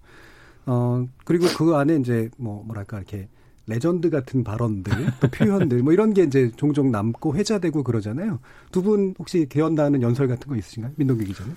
어, 0.66 1.06
그리고 1.25 1.47
그 1.56 1.75
안에 1.76 1.97
이제 1.97 2.28
뭐, 2.37 2.62
뭐랄까, 2.64 2.99
이렇게 2.99 3.28
레전드 3.68 4.10
같은 4.10 4.42
발언들, 4.44 4.92
또 5.20 5.28
표현들, 5.28 5.82
뭐 5.82 5.92
이런 5.92 6.12
게 6.14 6.22
이제 6.25 6.50
종종 6.56 6.90
남고 6.90 7.37
회자되고 7.37 7.82
그러잖아요. 7.82 8.40
두 8.72 8.82
분 8.82 9.14
혹시 9.18 9.46
개헌다는 9.48 10.02
연설 10.02 10.26
같은 10.28 10.48
거 10.48 10.56
있으신가요? 10.56 10.92
민동기 10.96 11.25
기자는? 11.26 11.54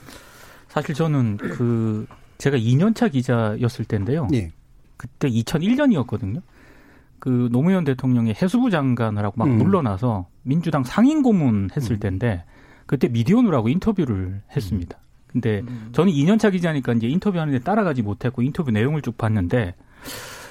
사실 0.68 0.94
저는 0.96 1.38
그, 1.38 2.06
제가 2.38 2.58
2년차 2.58 3.12
기자였을 3.12 3.86
때인데요. 3.86 4.28
예. 4.34 4.52
그때 4.98 5.30
2001년이었거든요. 5.30 6.42
그 7.20 7.50
노무현 7.52 7.84
대통령이 7.84 8.34
해수부 8.42 8.70
장관을 8.72 9.24
하고 9.24 9.36
막 9.38 9.46
음. 9.46 9.58
물러나서 9.58 10.28
민주당 10.44 10.84
상임 10.84 11.22
고문 11.22 11.70
했을 11.76 11.98
음. 11.98 12.00
때인데 12.00 12.44
그때 12.88 13.08
미디어누라고 13.08 13.70
인터뷰를 13.70 14.42
했습니다. 14.56 14.98
근데 15.28 15.62
음. 15.68 15.90
저는 15.94 16.12
2년차 16.12 16.52
기자니까 16.52 16.94
이제 16.94 17.08
인터뷰하는데 17.08 17.60
따라가지 17.64 18.02
못했고 18.02 18.42
인터뷰 18.42 18.72
내용을 18.72 19.02
쭉 19.02 19.18
봤는데 19.18 19.76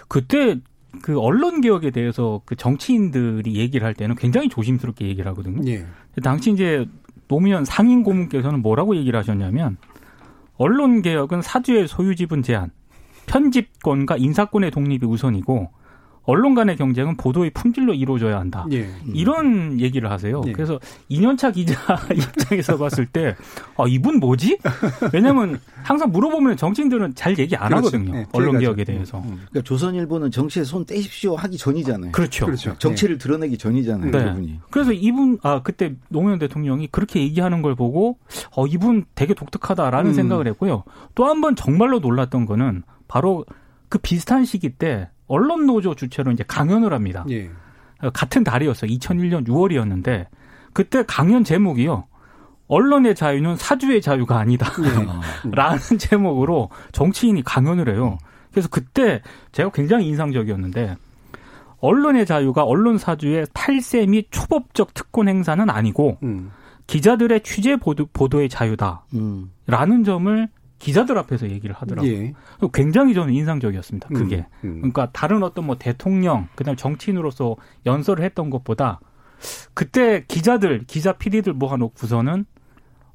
그때 0.09 0.59
그 1.03 1.19
언론 1.19 1.61
개혁에 1.61 1.91
대해서 1.91 2.43
그 2.45 2.57
정치인들이 2.57 3.57
얘기를 3.57 3.87
할 3.87 3.95
때는 3.95 4.17
굉장히 4.17 4.49
조심스럽게 4.49 5.07
얘기를 5.07 5.31
하거든요. 5.31 5.63
예. 5.71 5.87
당시 6.23 6.53
이제 6.53 6.87
노무현 7.29 7.65
상임 7.65 8.03
고문께서는 8.03 8.61
뭐라고 8.61 8.97
얘기를 8.97 9.19
하셨냐면 9.19 9.77
언론 10.57 11.01
개혁은 11.01 11.43
사주의 11.43 11.87
소유 11.89 12.17
지분 12.17 12.43
제한, 12.43 12.71
편집권과 13.27 14.17
인사권의 14.17 14.73
독립이 14.73 15.07
우선이고 15.07 15.71
언론 16.31 16.55
간의 16.55 16.77
경쟁은 16.77 17.17
보도의 17.17 17.51
품질로 17.51 17.93
이루어져야 17.95 18.39
한다. 18.39 18.65
예. 18.73 18.89
이런 19.13 19.81
얘기를 19.81 20.11
하세요. 20.11 20.41
예. 20.47 20.53
그래서 20.53 20.79
2년차 21.11 21.53
기자 21.53 21.75
입장에서 22.15 22.79
봤을 22.79 23.07
때, 23.07 23.35
아, 23.77 23.85
이분 23.89 24.21
뭐지? 24.21 24.59
왜냐면 25.13 25.59
항상 25.83 26.13
물어보면 26.13 26.57
정치인들은 26.57 27.15
잘 27.15 27.37
얘기 27.39 27.57
안 27.57 27.69
그렇죠. 27.71 27.87
하거든요. 27.89 28.13
네, 28.13 28.27
언론 28.33 28.59
개혁에 28.59 28.85
대해서. 28.85 29.19
음, 29.19 29.25
음. 29.25 29.35
그러니까 29.51 29.63
조선일보는 29.63 30.31
정치에 30.31 30.63
손 30.65 30.85
떼십시오 30.87 31.35
하기 31.37 31.57
전이잖아요. 31.57 32.13
그렇죠. 32.13 32.47
그렇죠. 32.47 32.77
정치를 32.79 33.19
네. 33.19 33.23
드러내기 33.23 33.59
전이잖아요. 33.59 34.11
네. 34.11 34.25
그분이. 34.25 34.61
그래서 34.71 34.93
이분, 34.93 35.39
아, 35.43 35.63
그때 35.63 35.95
노무현 36.09 36.39
대통령이 36.39 36.87
그렇게 36.93 37.21
얘기하는 37.21 37.63
걸 37.63 37.75
보고, 37.75 38.19
어, 38.55 38.67
이분 38.67 39.05
되게 39.15 39.35
독특하다라는 39.35 40.11
음. 40.11 40.15
생각을 40.15 40.47
했고요. 40.49 40.85
또 41.15 41.25
한 41.25 41.41
번 41.41 41.57
정말로 41.57 42.01
놀랐던 42.01 42.45
거는 42.45 42.83
바로 43.09 43.47
그 43.89 43.99
비슷한 43.99 44.45
시기 44.45 44.69
때 44.69 45.09
언론 45.31 45.65
노조 45.65 45.95
주최로 45.95 46.33
이제 46.33 46.43
강연을 46.47 46.93
합니다. 46.93 47.25
예. 47.31 47.49
같은 48.13 48.43
달이었어요. 48.43 48.91
2001년 48.91 49.47
6월이었는데 49.47 50.27
그때 50.73 51.05
강연 51.07 51.45
제목이요. 51.45 52.05
언론의 52.67 53.15
자유는 53.15 53.55
사주의 53.55 54.03
자유가 54.03 54.39
아니다. 54.41 54.73
예. 54.83 55.51
라는 55.55 55.79
제목으로 55.99 56.69
정치인이 56.91 57.45
강연을 57.45 57.95
해요. 57.95 58.19
그래서 58.51 58.69
그때 58.69 59.23
제가 59.53 59.71
굉장히 59.71 60.09
인상적이었는데 60.09 60.97
언론의 61.79 62.27
자유가 62.27 62.65
언론 62.65 62.99
사주의 62.99 63.47
탈세 63.55 64.07
및 64.07 64.27
초법적 64.33 64.95
특권 64.95 65.29
행사는 65.29 65.71
아니고 65.71 66.19
음. 66.25 66.51
기자들의 66.89 67.45
취재 67.45 67.77
보도, 67.77 68.07
보도의 68.13 68.49
자유다. 68.49 69.05
음. 69.15 69.53
라는 69.69 70.03
점을 70.03 70.49
기자들 70.81 71.17
앞에서 71.19 71.49
얘기를 71.49 71.75
하더라고요. 71.75 72.11
예. 72.11 72.33
굉장히 72.73 73.15
저는 73.15 73.33
인상적이었습니다. 73.35 74.09
그게. 74.09 74.47
음, 74.65 74.69
음. 74.69 74.75
그러니까 74.77 75.11
다른 75.13 75.45
어떤 75.45 75.67
뭐 75.67 75.77
대통령, 75.79 76.49
그다음 76.57 76.77
정치인으로서 76.77 77.57
연설을 77.87 78.25
했던 78.25 78.51
것보다 78.51 78.99
그때 79.75 80.25
기자들, 80.27 80.85
기자 80.87 81.13
PD들 81.13 81.53
모아놓고서는 81.53 82.47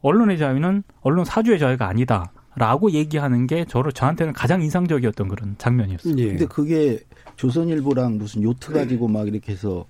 언론의 0.02 0.38
자유는 0.38 0.84
언론 1.02 1.26
사주의 1.26 1.60
자유가 1.60 1.88
아니다. 1.88 2.32
라고 2.58 2.92
얘기하는 2.92 3.48
게 3.48 3.66
저를 3.66 3.92
저한테는 3.92 4.32
가장 4.32 4.62
인상적이었던 4.62 5.28
그런 5.28 5.56
장면이었어요. 5.58 6.16
예. 6.18 6.28
근데 6.28 6.46
그게 6.46 7.00
조선일보랑 7.36 8.18
무슨 8.18 8.44
요트 8.44 8.72
가지고 8.72 9.10
막 9.10 9.28
이렇게 9.28 9.52
해서 9.52 9.68
뭐 9.70 9.86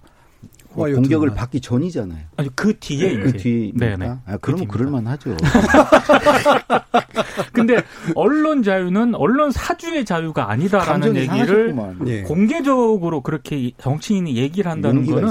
공격을 0.76 1.34
받기 1.34 1.62
전이잖아요. 1.62 2.20
아니 2.36 2.50
그 2.56 2.78
뒤에 2.80 3.18
그 3.18 3.34
뒤에 3.34 3.72
네네. 3.76 4.08
아, 4.26 4.38
그러면 4.42 4.68
그 4.68 4.78
그럴만 4.78 5.08
하죠. 5.08 5.36
근데 7.54 7.82
언론 8.16 8.62
자유는 8.62 9.16
언론 9.16 9.52
사주의 9.52 10.04
자유가 10.06 10.52
아니다라는 10.52 11.16
얘기를 11.16 11.76
예. 12.08 12.22
공개적으로 12.24 13.22
그렇게 13.22 13.72
정치인이 13.78 14.36
얘기를 14.36 14.70
한다는 14.70 15.06
거는 15.06 15.30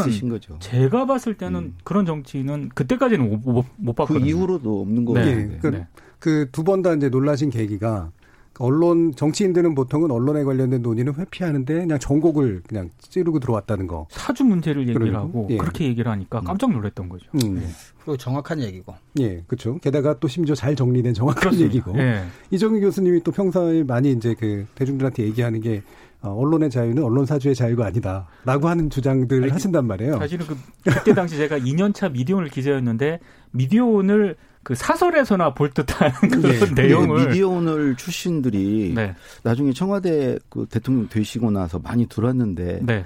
제가 0.60 1.06
봤을 1.06 1.34
때는 1.34 1.60
음. 1.60 1.74
그런 1.84 2.06
정치인은 2.06 2.70
그때까지는 2.74 3.28
못, 3.28 3.52
못, 3.52 3.64
못 3.76 3.92
봤거든요. 3.94 4.24
그 4.24 4.28
이후로도 4.28 4.80
없는 4.80 5.04
거예요. 5.04 5.26
네. 5.26 5.34
네. 5.34 5.58
그, 5.60 5.84
그두 6.18 6.64
번다 6.64 6.94
이제 6.94 7.10
놀라신 7.10 7.50
계기가 7.50 8.10
언론 8.58 9.14
정치인들은 9.14 9.74
보통은 9.74 10.10
언론에 10.10 10.44
관련된 10.44 10.82
논의는 10.82 11.14
회피하는데 11.14 11.74
그냥 11.74 11.98
전곡을 11.98 12.62
그냥 12.68 12.90
찌르고 12.98 13.40
들어왔다는 13.40 13.86
거. 13.86 14.06
사주 14.10 14.44
문제를 14.44 14.88
얘기를 14.88 15.14
하고 15.16 15.48
예. 15.50 15.56
그렇게 15.56 15.86
얘기를 15.86 16.10
하니까 16.10 16.40
음. 16.40 16.44
깜짝 16.44 16.70
놀랐던 16.72 17.08
거죠. 17.08 17.26
음. 17.34 17.58
예. 17.62 17.66
그리고 17.98 18.16
정확한 18.16 18.60
얘기고. 18.62 18.94
예, 19.20 19.42
그렇죠. 19.46 19.78
게다가 19.78 20.18
또 20.20 20.28
심지어 20.28 20.54
잘 20.54 20.76
정리된 20.76 21.14
정확한 21.14 21.40
그렇습니다. 21.40 21.66
얘기고. 21.74 21.98
예. 21.98 22.24
이정희 22.50 22.80
교수님이 22.80 23.22
또 23.22 23.32
평소에 23.32 23.82
많이 23.82 24.12
이제 24.12 24.34
그 24.38 24.66
대중들한테 24.74 25.24
얘기하는 25.24 25.60
게 25.60 25.82
어, 26.20 26.30
언론의 26.30 26.70
자유는 26.70 27.02
언론 27.02 27.26
사주의 27.26 27.54
자유가 27.54 27.86
아니다라고 27.86 28.68
하는 28.68 28.88
주장들을 28.88 29.42
아니, 29.44 29.52
하신단 29.52 29.86
말이에요. 29.86 30.18
사실은 30.18 30.46
그 30.46 30.56
그때 30.82 31.12
당시 31.12 31.36
제가 31.36 31.58
2년차 31.60 32.12
미디어오늘 32.12 32.48
기자였는데 32.48 33.20
미디어오늘 33.52 34.36
그 34.64 34.74
사설에서나 34.74 35.54
볼 35.54 35.70
듯한 35.70 36.10
그런 36.30 36.74
네. 36.74 36.82
내용을 36.82 37.28
미디어 37.28 37.48
오늘 37.48 37.94
출신들이 37.96 38.92
네. 38.94 39.14
나중에 39.42 39.72
청와대 39.72 40.38
그 40.48 40.66
대통령 40.68 41.08
되시고 41.08 41.50
나서 41.50 41.78
많이 41.78 42.06
들었는데 42.06 42.80
네. 42.82 43.04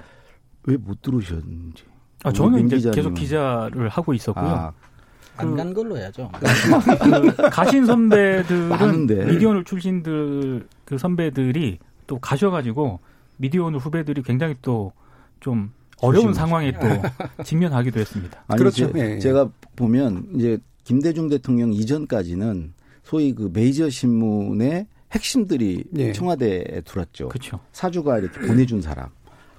왜못 0.63 1.01
들으셨는지. 1.01 1.83
아 2.23 2.31
저는 2.31 2.65
이제 2.65 2.77
기자님은. 2.77 2.95
계속 2.95 3.13
기자를 3.13 3.89
하고 3.89 4.13
있었고요. 4.13 4.45
아. 4.45 4.73
안간 5.37 5.73
걸로 5.73 5.97
해야죠. 5.97 6.29
그 6.33 7.31
가신 7.49 7.85
선배들은 7.85 9.07
미디어오늘 9.07 9.63
출신들 9.63 10.67
그 10.83 10.97
선배들이 10.97 11.79
또 12.07 12.19
가셔가지고 12.19 12.99
미디어오늘 13.37 13.79
후배들이 13.79 14.23
굉장히 14.23 14.55
또 14.61 14.91
좀 15.39 15.71
어려운 16.01 16.33
상황에 16.33 16.71
또 16.73 16.79
직면하기도 17.43 17.99
했습니다. 17.99 18.43
아니, 18.47 18.59
그렇죠. 18.59 18.91
제, 18.93 19.19
제가 19.19 19.49
보면 19.75 20.27
이제 20.35 20.57
김대중 20.89 21.29
대통령 21.29 21.71
이전까지는 21.71 22.73
소위 23.03 23.35
그 23.35 23.51
메이저 23.53 23.91
신문의 23.91 24.87
핵심들이 25.11 25.83
예. 25.95 26.13
청와대에 26.13 26.81
들어왔죠. 26.83 27.29
그렇죠. 27.29 27.59
사주가 27.71 28.17
이렇게 28.17 28.39
보내준 28.39 28.81
사람. 28.81 29.09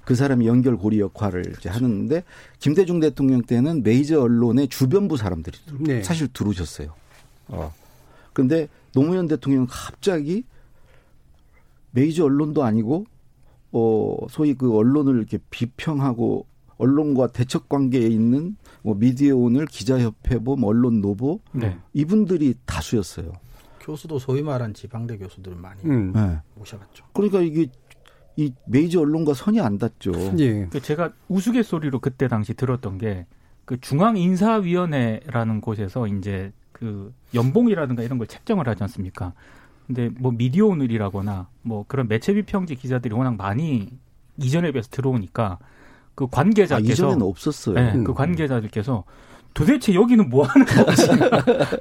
그 0.03 0.13
사람이 0.13 0.45
연결고리 0.45 0.99
역할을 0.99 1.53
이제 1.57 1.69
하는데 1.69 2.21
김대중 2.59 2.99
대통령 2.99 3.43
때는 3.43 3.81
메이저 3.81 4.19
언론의 4.19 4.67
주변부 4.67 5.15
사람들이 5.15 5.57
네. 5.79 6.03
사실 6.03 6.27
들어오셨어요. 6.33 6.93
어. 7.47 7.73
근데 8.33 8.67
노무현 8.91 9.29
대통령은 9.29 9.67
갑자기 9.67 10.43
메이저 11.91 12.25
언론도 12.25 12.61
아니고 12.61 13.05
어 13.71 14.17
소위 14.29 14.53
그 14.53 14.75
언론을 14.75 15.15
이렇게 15.15 15.39
비평하고 15.49 16.45
언론과 16.77 17.27
대척 17.27 17.69
관계에 17.69 18.07
있는 18.07 18.57
뭐 18.81 18.95
미디어 18.95 19.35
오늘 19.35 19.65
기자협회보 19.65 20.55
뭐 20.55 20.69
언론 20.69 21.01
노보 21.01 21.39
네. 21.51 21.77
이분들이 21.93 22.55
다수였어요. 22.65 23.31
교수도 23.79 24.19
소위 24.19 24.41
말한 24.41 24.73
지방대 24.73 25.17
교수들 25.17 25.55
많이 25.55 25.83
음. 25.85 26.13
네. 26.13 26.37
모셔갔죠. 26.55 27.05
그러니까 27.13 27.41
이게 27.41 27.67
이 28.37 28.53
메이저 28.65 29.01
언론과 29.01 29.33
선이 29.33 29.59
안 29.59 29.77
닿죠. 29.77 30.11
예. 30.39 30.67
그 30.71 30.81
제가 30.81 31.11
우스갯소리로 31.27 31.99
그때 31.99 32.27
당시 32.27 32.53
들었던 32.53 32.97
게 32.97 33.25
그 33.71 33.79
중앙 33.79 34.17
인사위원회라는 34.17 35.61
곳에서 35.61 36.05
이제 36.07 36.51
그 36.73 37.13
연봉이라든가 37.33 38.03
이런 38.03 38.17
걸 38.17 38.27
책정을 38.27 38.67
하지 38.67 38.83
않습니까? 38.83 39.33
근데 39.87 40.09
뭐 40.09 40.33
미디어 40.33 40.65
오늘이라거나 40.65 41.47
뭐 41.61 41.85
그런 41.87 42.09
매체 42.09 42.33
비평지 42.33 42.75
기자들이 42.75 43.13
워낙 43.13 43.37
많이 43.37 43.89
이전에 44.37 44.71
비해서 44.73 44.89
들어오니까 44.91 45.57
그 46.21 46.27
관계자께서 46.29 46.75
아, 46.75 46.79
이전에는 46.79 47.21
없었어요. 47.23 47.75
네, 47.75 47.93
그 47.93 48.11
음. 48.11 48.13
관계자들께서 48.13 49.03
도대체 49.55 49.93
여기는 49.93 50.29
뭐 50.29 50.45
하는 50.45 50.65
거지? 50.67 51.07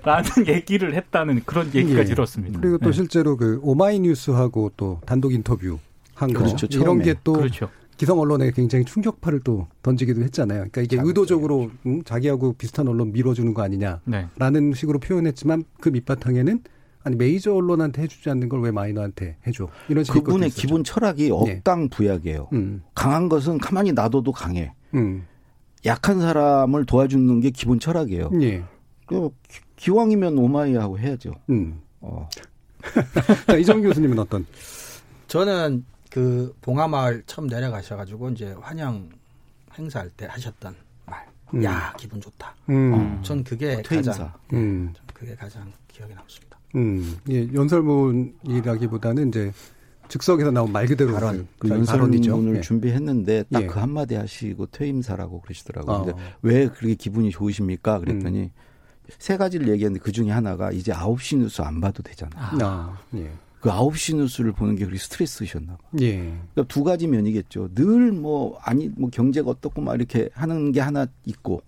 라는 0.03 0.31
얘기를 0.49 0.95
했다는 0.95 1.43
그런 1.45 1.71
얘기가 1.75 2.01
예. 2.01 2.05
들었습니다. 2.05 2.59
그리고 2.59 2.79
또 2.79 2.87
네. 2.87 2.93
실제로 2.93 3.37
그 3.37 3.61
오마이뉴스하고 3.63 4.73
또 4.79 4.99
단독 5.05 5.35
인터뷰 5.35 5.79
한 6.15 6.33
거. 6.33 6.43
그렇죠. 6.43 6.67
이런 6.71 7.03
게또 7.03 7.35
그렇죠. 7.35 7.69
기성 7.99 8.19
언론에 8.19 8.51
굉장히 8.51 8.87
충격파를 8.87 9.41
또 9.41 9.69
던지기도 9.83 10.23
했잖아요. 10.23 10.69
그러니까 10.71 10.81
이게 10.81 10.99
의도적으로 10.99 11.71
음, 11.85 12.03
자기하고 12.03 12.55
비슷한 12.55 12.89
언론 12.89 13.13
밀어주는 13.13 13.53
거 13.53 13.63
아니냐라는 13.63 14.71
네. 14.71 14.75
식으로 14.75 14.99
표현했지만 15.01 15.65
그 15.81 15.91
밑바탕에는 15.91 16.61
아니 17.03 17.17
메이저 17.17 17.55
언론한테 17.55 18.03
해주지 18.03 18.29
않는 18.31 18.49
걸 18.49 18.61
왜 18.61 18.71
마이너한테 18.71 19.37
해줘 19.47 19.69
이런 19.89 20.05
그분의 20.05 20.51
기본 20.51 20.85
철학이 20.85 21.31
억당부약이에요. 21.31 22.49
네. 22.53 22.59
음. 22.59 22.83
강한 22.95 23.29
것은 23.29 23.59
가만히 23.59 23.93
놔둬도 23.93 24.33
강해. 24.33 24.73
음. 24.95 25.27
약한 25.87 26.21
사람을 26.21 26.85
도와주는 26.85 27.41
게 27.41 27.51
기본 27.51 27.81
철학이에요. 27.81 28.31
예. 28.43 28.63
그 29.07 29.31
기왕이면 29.77 30.37
오마이하고 30.39 30.99
해야죠. 30.99 31.33
음. 31.49 31.81
어. 32.01 32.29
이정 33.59 33.81
교수님은 33.83 34.19
어떤? 34.19 34.45
저는 35.27 35.85
그 36.11 36.55
봉하마을 36.61 37.23
처음 37.27 37.47
내려가셔가지고 37.47 38.31
이제 38.31 38.55
환영 38.61 39.09
행사할 39.79 40.11
때 40.11 40.27
하셨던 40.27 40.75
말. 41.07 41.27
음. 41.55 41.65
야 41.65 41.95
기분 41.99 42.21
좋다. 42.21 42.55
음. 42.69 42.93
어, 42.93 43.23
전 43.23 43.43
그게 43.43 43.77
어, 43.77 43.83
가장 43.83 44.33
음. 44.53 44.93
그게 45.15 45.35
가장 45.35 45.73
기억에 45.89 46.13
남습니다. 46.15 46.50
음. 46.77 47.17
예, 47.31 47.49
연설문이라기보다는 47.53 49.29
이제 49.29 49.53
즉석에서 50.09 50.51
나온 50.51 50.73
말 50.73 50.87
그대로 50.87 51.13
발언, 51.13 51.47
그 51.59 51.69
연설문을 51.69 52.57
예. 52.57 52.61
준비했는데 52.61 53.45
딱그 53.53 53.65
예. 53.65 53.67
그 53.69 53.79
한마디 53.79 54.15
하시고 54.17 54.67
퇴임사라고 54.67 55.41
그러시더라고요. 55.41 55.97
어. 55.97 56.05
근데 56.05 56.21
왜 56.43 56.69
그렇게 56.69 56.95
기분이 56.95 57.31
좋으십니까? 57.31 58.01
그랬더니 58.01 58.43
음. 58.43 58.51
세 59.19 59.37
가지를 59.37 59.69
얘기했는데 59.69 60.03
그 60.03 60.13
중에 60.13 60.31
하나가 60.31 60.71
이제 60.73 60.93
9시 60.93 61.39
뉴스 61.39 61.63
안 61.63 61.81
봐도 61.81 62.03
되잖아. 62.03 62.31
아. 62.37 62.99
예. 63.15 63.31
그 63.61 63.69
9시 63.69 64.17
뉴스를 64.17 64.53
보는 64.53 64.75
게 64.75 64.85
그렇게 64.85 64.99
스트레스셨나 65.01 65.75
봐. 65.77 65.79
예. 66.01 66.17
그러니까 66.55 66.65
두 66.67 66.83
가지 66.83 67.07
면이겠죠. 67.07 67.71
늘 67.75 68.11
뭐 68.13 68.59
아니 68.63 68.89
뭐 68.97 69.11
경제가 69.11 69.51
어떻고 69.51 69.81
막 69.81 69.95
이렇게 69.95 70.29
하는 70.33 70.73
게 70.73 70.81
하나 70.81 71.07
있고 71.27 71.63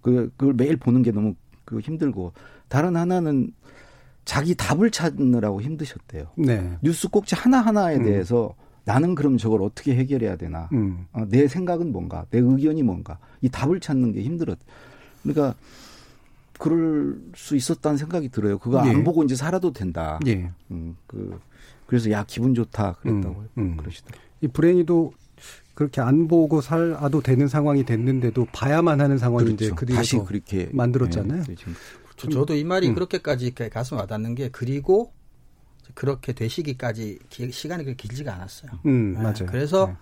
그 0.00 0.30
그걸 0.36 0.54
매일 0.54 0.76
보는 0.76 1.02
게 1.02 1.10
너무 1.10 1.34
그 1.64 1.80
힘들고 1.80 2.32
다른 2.68 2.96
하나는 2.96 3.52
자기 4.24 4.54
답을 4.54 4.90
찾느라고 4.90 5.60
힘드셨대요. 5.60 6.28
네. 6.36 6.78
뉴스 6.82 7.08
꼭지 7.08 7.34
하나하나에 7.34 7.96
음. 7.96 8.04
대해서 8.04 8.54
나는 8.84 9.14
그럼 9.14 9.38
저걸 9.38 9.62
어떻게 9.62 9.94
해결해야 9.94 10.36
되나? 10.36 10.68
음. 10.72 11.06
어, 11.12 11.24
내 11.28 11.48
생각은 11.48 11.92
뭔가? 11.92 12.26
내 12.30 12.38
의견이 12.38 12.82
뭔가? 12.82 13.18
이 13.40 13.48
답을 13.48 13.80
찾는 13.80 14.12
게 14.12 14.22
힘들었. 14.22 14.58
그러니까 15.22 15.54
그럴 16.58 17.18
수 17.34 17.56
있었다는 17.56 17.96
생각이 17.96 18.28
들어요. 18.28 18.58
그거 18.58 18.82
예. 18.86 18.90
안 18.90 19.04
보고 19.04 19.24
이제 19.24 19.34
살아도 19.34 19.72
된다. 19.72 20.18
예. 20.26 20.50
음, 20.70 20.96
그 21.06 21.38
그래서 21.86 22.10
야 22.10 22.24
기분 22.26 22.54
좋다 22.54 22.94
그랬다고 23.00 23.40
음, 23.40 23.48
음. 23.58 23.76
그러시더라고요. 23.76 24.24
이 24.42 24.48
불행히도 24.48 25.12
그렇게 25.74 26.00
안 26.00 26.28
보고 26.28 26.60
살아도 26.60 27.20
되는 27.20 27.48
상황이 27.48 27.84
됐는데도 27.84 28.46
봐야만 28.52 29.00
하는 29.00 29.18
상황이 29.18 29.56
그렇죠. 29.56 29.74
그 29.74 29.86
다시 29.86 30.18
그렇게 30.18 30.68
만들었잖아요. 30.72 31.42
네, 31.42 31.54
저, 32.16 32.28
저도 32.28 32.54
이 32.54 32.64
말이 32.64 32.88
음. 32.88 32.94
그렇게까지 32.94 33.54
가슴 33.70 33.96
와닿는 33.96 34.34
게 34.34 34.48
그리고 34.50 35.12
그렇게 35.94 36.32
되시기까지 36.32 37.18
기, 37.28 37.50
시간이 37.50 37.84
그렇게 37.84 38.08
길지가 38.08 38.34
않았어요. 38.34 38.72
음, 38.86 39.12
네. 39.14 39.18
맞아요. 39.22 39.46
그래서 39.46 39.86
네. 39.86 39.96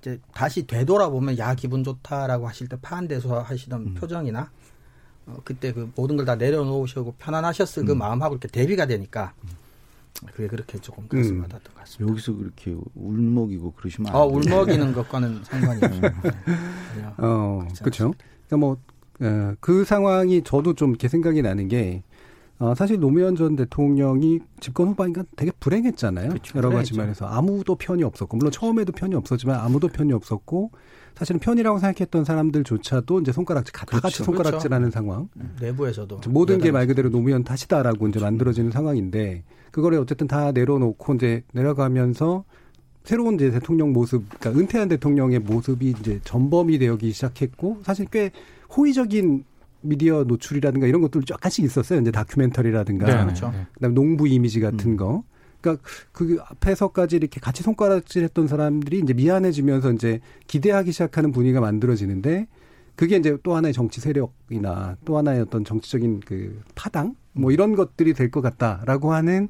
이제 0.00 0.20
다시 0.34 0.66
되돌아보면 0.66 1.38
야 1.38 1.54
기분 1.54 1.84
좋다라고 1.84 2.48
하실 2.48 2.68
때 2.68 2.76
파한대서 2.80 3.40
하시던 3.42 3.80
음. 3.80 3.94
표정이나 3.94 4.50
어, 5.26 5.36
그때 5.44 5.72
그 5.72 5.90
모든 5.94 6.16
걸 6.16 6.26
다 6.26 6.34
내려놓으시고 6.34 7.14
편안하셨을 7.18 7.84
그 7.84 7.92
음. 7.92 7.98
그 7.98 8.02
마음하고 8.04 8.34
이렇게 8.34 8.48
대비가 8.48 8.86
되니까 8.86 9.32
그게 10.34 10.46
그렇게 10.48 10.78
조금 10.78 11.08
가슴 11.08 11.36
음. 11.36 11.40
와닿던 11.42 11.74
것 11.74 11.80
같습니다. 11.80 12.10
여기서 12.12 12.34
그렇게 12.34 12.76
울먹이고 12.94 13.72
그러시면 13.72 14.14
아, 14.14 14.18
울먹이는 14.22 14.92
것과는 14.92 15.42
상관이 15.44 15.80
없어요. 15.84 16.00
네. 16.96 17.04
어, 17.18 17.66
그렇죠. 17.80 18.12
그러니까 18.46 18.56
뭐 18.58 18.72
어, 18.72 18.76
그 19.60 19.84
상황이 19.84 20.42
저도 20.42 20.74
좀 20.74 20.90
이렇게 20.90 21.08
생각이 21.08 21.42
나는 21.42 21.68
게 21.68 22.02
어, 22.58 22.74
사실 22.76 23.00
노무현 23.00 23.34
전 23.34 23.56
대통령이 23.56 24.38
집권 24.60 24.88
후반이니까 24.88 25.24
되게 25.36 25.50
불행했잖아요. 25.58 26.28
그렇죠. 26.28 26.56
여러 26.58 26.70
가지 26.70 26.96
면에서 26.96 27.26
아무도 27.26 27.74
편이 27.74 28.04
없었고 28.04 28.36
물론 28.36 28.52
처음에도 28.52 28.92
편이 28.92 29.14
없었지만 29.16 29.58
아무도 29.58 29.88
편이 29.88 30.12
없었고 30.12 30.70
사실은 31.16 31.40
편이라고 31.40 31.78
생각했던 31.80 32.24
사람들조차도 32.24 33.20
이제 33.20 33.32
손가락질 33.32 33.72
다 33.72 33.84
그렇죠. 33.84 34.02
같이 34.02 34.22
손가락질하는 34.22 34.90
그렇죠. 34.90 34.94
상황. 35.06 35.28
음. 35.36 35.56
내부에서도 35.60 36.20
모든 36.28 36.58
게 36.58 36.70
말 36.70 36.86
그대로 36.86 37.10
노무현 37.10 37.42
탓이다라고 37.42 38.06
이제 38.08 38.20
만들어지는 38.20 38.70
상황인데 38.70 39.42
그거를 39.72 39.98
어쨌든 39.98 40.26
다 40.28 40.52
내려놓고 40.52 41.14
이제 41.14 41.42
내려가면서 41.52 42.44
새로운 43.04 43.34
이제 43.34 43.50
대통령 43.50 43.92
모습, 43.92 44.22
그러니까 44.38 44.60
은퇴한 44.60 44.88
대통령의 44.88 45.40
모습이 45.40 45.94
이제 45.98 46.20
전범이 46.22 46.78
되기 46.78 47.10
시작했고 47.12 47.78
사실 47.82 48.06
꽤 48.10 48.30
호의적인 48.76 49.44
미디어 49.82 50.24
노출이라든가 50.24 50.86
이런 50.86 51.00
것들 51.02 51.22
조금씩 51.22 51.64
있었어요. 51.64 52.00
이제 52.00 52.10
다큐멘터리라든가, 52.10 53.06
네, 53.06 53.22
그렇죠. 53.24 53.52
그다음에 53.74 53.94
농부 53.94 54.28
이미지 54.28 54.60
같은 54.60 54.92
음. 54.92 54.96
거. 54.96 55.24
그러니까 55.60 55.84
그 56.12 56.38
앞에서까지 56.44 57.16
이렇게 57.16 57.40
같이 57.40 57.62
손가락질했던 57.62 58.48
사람들이 58.48 58.98
이제 59.00 59.12
미안해지면서 59.14 59.92
이제 59.92 60.20
기대하기 60.48 60.90
시작하는 60.92 61.30
분위기가 61.30 61.60
만들어지는데 61.60 62.48
그게 62.96 63.16
이제 63.16 63.36
또 63.42 63.54
하나의 63.54 63.72
정치 63.72 64.00
세력이나 64.00 64.96
또 65.04 65.16
하나의 65.18 65.40
어떤 65.42 65.64
정치적인 65.64 66.20
그 66.20 66.60
파당 66.74 67.14
뭐 67.32 67.50
이런 67.52 67.74
것들이 67.76 68.12
될 68.12 68.30
것 68.30 68.40
같다라고 68.42 69.12
하는 69.12 69.48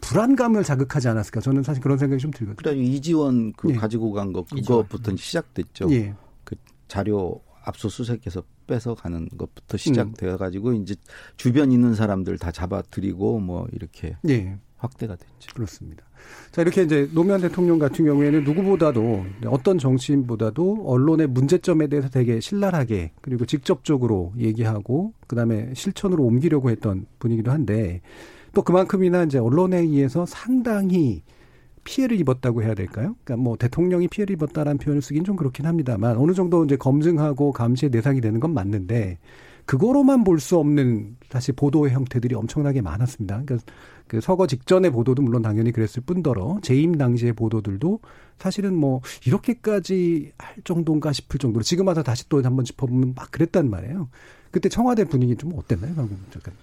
불안감을 0.00 0.62
자극하지 0.64 1.08
않았을까 1.08 1.40
저는 1.40 1.62
사실 1.62 1.82
그런 1.82 1.98
생각이 1.98 2.20
좀 2.20 2.30
들거든요. 2.30 2.56
그래 2.56 2.76
이지원 2.76 3.52
그 3.54 3.70
예. 3.70 3.74
가지고 3.74 4.12
간 4.12 4.32
거 4.32 4.44
그거부터 4.44 5.16
시작됐죠. 5.16 5.90
예. 5.92 6.14
그 6.44 6.56
자료 6.88 7.40
압수수색해서 7.64 8.42
뺏어가는 8.66 9.28
것부터 9.36 9.76
시작되어 9.76 10.36
가지고 10.36 10.70
음. 10.70 10.82
이제 10.82 10.94
주변 11.36 11.72
있는 11.72 11.94
사람들 11.94 12.38
다 12.38 12.50
잡아들이고 12.50 13.40
뭐 13.40 13.66
이렇게 13.72 14.16
예. 14.28 14.56
확대가 14.76 15.16
됐죠. 15.16 15.54
그렇습니다. 15.54 16.04
자, 16.52 16.62
이렇게 16.62 16.82
이제 16.82 17.08
노무현 17.12 17.40
대통령 17.40 17.78
같은 17.78 18.04
경우에는 18.04 18.44
누구보다도 18.44 19.26
어떤 19.46 19.78
정치인보다도 19.78 20.84
언론의 20.86 21.26
문제점에 21.28 21.88
대해서 21.88 22.08
되게 22.08 22.40
신랄하게 22.40 23.12
그리고 23.20 23.46
직접적으로 23.46 24.32
얘기하고 24.38 25.12
그다음에 25.26 25.72
실천으로 25.74 26.24
옮기려고 26.24 26.70
했던 26.70 27.06
분이기도 27.18 27.50
한데 27.50 28.00
또 28.52 28.62
그만큼이나 28.62 29.24
이제 29.24 29.38
언론에 29.38 29.78
의해서 29.78 30.24
상당히 30.26 31.22
피해를 31.84 32.18
입었다고 32.20 32.62
해야 32.62 32.74
될까요? 32.74 33.14
그러니까 33.24 33.42
뭐 33.42 33.56
대통령이 33.56 34.08
피해를 34.08 34.34
입었다라는 34.34 34.78
표현을 34.78 35.02
쓰긴 35.02 35.24
좀 35.24 35.36
그렇긴 35.36 35.66
합니다만 35.66 36.16
어느 36.16 36.32
정도 36.32 36.64
이제 36.64 36.76
검증하고 36.76 37.52
감시의 37.52 37.90
대상이 37.90 38.20
되는 38.20 38.40
건 38.40 38.54
맞는데 38.54 39.18
그거로만 39.66 40.24
볼 40.24 40.40
수 40.40 40.58
없는 40.58 41.16
사실 41.30 41.54
보도의 41.54 41.92
형태들이 41.92 42.34
엄청나게 42.34 42.82
많았습니다. 42.82 43.42
그러니까 43.44 43.72
그 44.06 44.20
서거 44.20 44.46
직전의 44.46 44.90
보도도 44.90 45.22
물론 45.22 45.40
당연히 45.40 45.72
그랬을 45.72 46.02
뿐더러 46.04 46.58
재임 46.62 46.98
당시의 46.98 47.32
보도들도 47.32 48.00
사실은 48.38 48.74
뭐 48.74 49.00
이렇게까지 49.26 50.32
할 50.36 50.56
정도인가 50.64 51.12
싶을 51.12 51.38
정도로 51.38 51.62
지금 51.62 51.86
와서 51.88 52.02
다시 52.02 52.28
또 52.28 52.42
한번 52.42 52.64
짚어보면 52.64 53.14
막 53.16 53.30
그랬단 53.30 53.70
말이에요. 53.70 54.08
그때 54.50 54.68
청와대 54.68 55.04
분위기 55.04 55.34
좀 55.34 55.52
어땠나요, 55.56 55.94
방금 55.94 56.18
잠깐? 56.30 56.54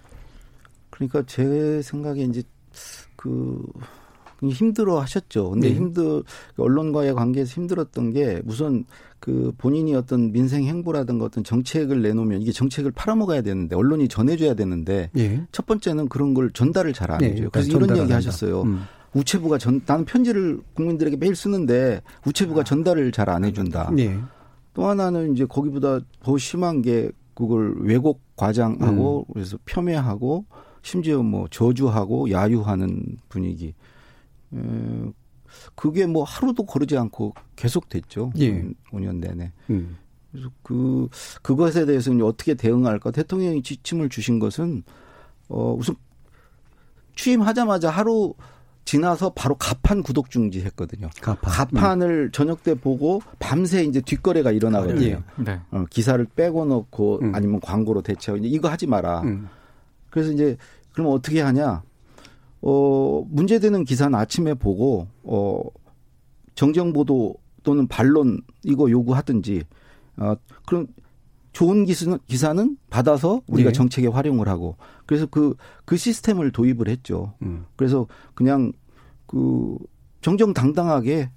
그러니까 0.92 1.24
제 1.26 1.82
생각에 1.82 2.22
이제 2.24 2.44
그 3.16 3.64
힘들어 4.50 5.00
하셨죠. 5.00 5.52
근데 5.52 5.70
네. 5.70 5.76
힘들 5.76 6.24
언론과의 6.58 7.14
관계에서 7.14 7.54
힘들었던 7.54 8.12
게 8.12 8.42
우선 8.46 8.86
그 9.20 9.52
본인이 9.58 9.94
어떤 9.96 10.32
민생 10.32 10.64
행보라든가 10.64 11.26
어떤 11.26 11.44
정책을 11.44 12.02
내놓으면 12.02 12.42
이게 12.42 12.52
정책을 12.52 12.92
팔아먹어야 12.92 13.44
되는데 13.44 13.76
언론이 13.76 14.08
전해줘야 14.08 14.56
되는데 14.56 15.10
네. 15.14 15.46
첫 15.52 15.66
번째는 15.68 16.10
그런 16.10 16.34
걸 16.34 16.52
전달을 16.52 16.94
잘안 16.94 17.20
네. 17.20 17.32
해줘요. 17.32 17.50
그래서 17.52 17.72
이런 17.72 17.96
얘기 17.98 18.12
하셨어요. 18.12 18.64
음. 18.64 18.82
우체부가 19.14 19.58
전 19.58 19.82
나는 19.86 20.06
편지를 20.06 20.60
국민들에게 20.74 21.18
매일 21.18 21.36
쓰는데 21.36 22.02
우체부가 22.26 22.64
전달을 22.64 23.12
잘 23.12 23.30
안 23.30 23.44
해준다. 23.46 23.92
네. 23.94 24.18
또 24.74 24.88
하나는 24.88 25.34
이제 25.34 25.46
거기보다 25.46 26.00
더 26.24 26.38
심한 26.38 26.82
게 26.82 27.12
그걸 27.34 27.76
왜곡 27.82 28.22
과장하고 28.36 29.26
음. 29.28 29.34
그래서 29.34 29.58
폄훼하고 29.66 30.46
심지어 30.82 31.22
뭐 31.22 31.48
저주하고 31.50 32.32
야유하는 32.32 33.18
분위기. 33.30 33.76
에, 34.54 35.12
그게 35.76 36.06
뭐 36.06 36.24
하루도 36.24 36.66
거르지 36.66 36.98
않고 36.98 37.34
계속 37.56 37.90
됐죠. 37.90 38.32
예. 38.40 38.64
5년 38.92 39.18
내내. 39.18 39.52
음. 39.70 39.98
그래서 40.32 40.50
그 40.64 41.10
그것에 41.42 41.86
대해서는 41.86 42.24
어떻게 42.26 42.54
대응할까? 42.54 43.12
대통령이 43.12 43.62
지침을 43.64 44.10
주신 44.10 44.40
것은 44.40 44.84
어 45.50 45.74
우선 45.74 45.96
취임하자마자 47.16 47.90
하루 47.90 48.34
지나서 48.86 49.32
바로 49.34 49.56
가판 49.56 50.02
구독 50.02 50.30
중지했거든요. 50.30 51.10
가판. 51.22 51.52
가판을 51.52 52.28
음. 52.28 52.32
저녁 52.32 52.64
때 52.64 52.74
보고 52.74 53.22
밤새 53.40 53.84
이제 53.84 54.02
뒷거래가 54.02 54.52
일어나거든요. 54.52 55.02
예. 55.06 55.24
네. 55.38 55.60
어, 55.72 55.86
기사를 55.90 56.26
빼고 56.36 56.66
넣고 56.66 57.20
음. 57.22 57.36
아니면 57.36 57.60
광고로 57.60 58.02
대체하고 58.02 58.44
이거 58.46 58.70
하지 58.70 58.88
마라. 58.88 59.22
음. 59.22 59.48
그래서 60.10 60.32
이제 60.32 60.58
그러면 60.94 61.14
어떻게 61.14 61.42
하냐? 61.42 61.84
어, 62.62 63.26
문제되는 63.30 63.84
기사는 63.86 64.18
아침에 64.18 64.54
보고, 64.54 65.08
어, 65.24 65.64
정정보도 66.56 67.36
또는 67.64 67.88
반론 67.88 68.42
이거 68.64 68.90
요구하든지, 68.90 69.64
어, 70.18 70.36
그럼 70.66 70.88
좋은 71.54 71.86
기사는, 71.86 72.18
기사는 72.28 72.78
받아서 72.90 73.42
우리가 73.48 73.70
네. 73.70 73.74
정책에 73.74 74.08
활용을 74.08 74.48
하고, 74.48 74.76
그래서 75.06 75.26
그, 75.26 75.56
그 75.86 75.98
시스템을 75.98 76.52
도입을 76.52 76.88
했죠. 76.88 77.34
음. 77.42 77.66
그래서 77.76 78.08
그냥 78.34 78.72
그 79.26 79.78
정정당당하게 80.22 81.30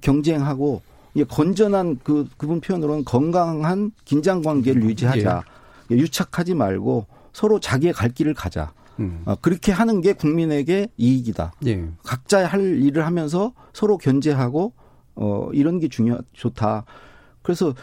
경쟁하고, 0.00 0.82
예, 1.16 1.24
건전한 1.24 1.98
그, 2.02 2.28
그분 2.36 2.60
표현으로는 2.60 3.04
건강한 3.04 3.90
긴장 4.04 4.42
관계를 4.42 4.82
유지하자. 4.84 5.42
예. 5.90 5.96
유착하지 5.96 6.54
말고 6.54 7.06
서로 7.32 7.60
자기의 7.60 7.92
갈 7.92 8.10
길을 8.10 8.34
가자. 8.34 8.72
음. 9.00 9.22
어, 9.24 9.36
그렇게 9.36 9.72
하는 9.72 10.00
게 10.00 10.12
국민에게 10.12 10.88
이익이다. 10.96 11.52
예. 11.66 11.88
각자 12.02 12.46
할 12.46 12.82
일을 12.82 13.06
하면서 13.06 13.52
서로 13.72 13.98
견제하고 13.98 14.72
어 15.14 15.48
이런 15.52 15.78
게 15.78 15.88
중요 15.88 16.18
좋다. 16.32 16.84
그래서 17.42 17.74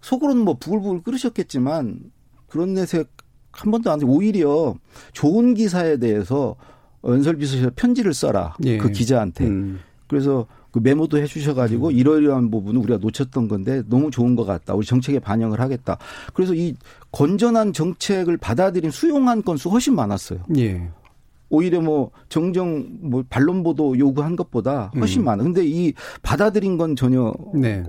속으로는 0.00 0.42
뭐 0.42 0.54
부글부글 0.54 1.02
끓으셨겠지만 1.02 2.00
그런 2.48 2.74
내색 2.74 3.08
한 3.52 3.70
번도 3.70 3.90
안 3.90 3.98
돼. 3.98 4.06
오히려 4.06 4.74
좋은 5.12 5.54
기사에 5.54 5.98
대해서 5.98 6.56
연설 7.04 7.36
비서실 7.36 7.70
편지를 7.72 8.14
써라. 8.14 8.54
예. 8.64 8.78
그 8.78 8.90
기자한테. 8.90 9.46
음. 9.46 9.80
그래서 10.08 10.46
그 10.72 10.80
메모도 10.82 11.18
해주셔가지고 11.18 11.88
음. 11.88 11.92
이러이러한 11.92 12.50
부분은 12.50 12.80
우리가 12.80 12.98
놓쳤던 12.98 13.46
건데 13.46 13.82
너무 13.88 14.10
좋은 14.10 14.34
것 14.34 14.44
같다. 14.44 14.74
우리 14.74 14.84
정책에 14.86 15.18
반영을 15.18 15.60
하겠다. 15.60 15.98
그래서 16.32 16.54
이 16.54 16.74
건전한 17.12 17.72
정책을 17.72 18.38
받아들인 18.38 18.90
수용한 18.90 19.42
건수 19.42 19.68
훨씬 19.68 19.94
많았어요. 19.94 20.40
예. 20.56 20.90
오히려 21.50 21.82
뭐 21.82 22.10
정정 22.30 22.86
뭐 23.02 23.22
반론 23.28 23.62
보도 23.62 23.98
요구한 23.98 24.34
것보다 24.34 24.90
훨씬 24.96 25.20
음. 25.20 25.24
많아. 25.26 25.42
근데 25.44 25.62
이 25.64 25.92
받아들인 26.22 26.78
건 26.78 26.96
전혀 26.96 27.34
네. 27.54 27.82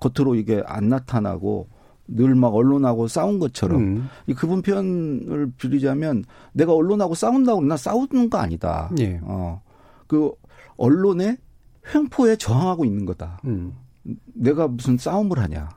겉으로 0.00 0.34
이게 0.34 0.60
안 0.66 0.88
나타나고 0.88 1.68
늘 2.08 2.34
막 2.34 2.54
언론하고 2.54 3.06
싸운 3.08 3.38
것처럼 3.38 3.80
음. 3.80 4.08
이 4.26 4.34
그분 4.34 4.62
표현을 4.62 5.52
빌리자면 5.56 6.24
내가 6.52 6.72
언론하고 6.72 7.14
싸운다고 7.14 7.62
나 7.62 7.76
싸우는 7.76 8.30
거 8.30 8.38
아니다. 8.38 8.90
예. 8.98 9.20
어. 9.22 9.60
그 10.08 10.32
언론의 10.76 11.36
횡포에 11.94 12.36
저항하고 12.36 12.84
있는 12.84 13.06
거다. 13.06 13.40
음. 13.44 13.74
내가 14.34 14.68
무슨 14.68 14.96
싸움을 14.96 15.38
하냐. 15.38 15.68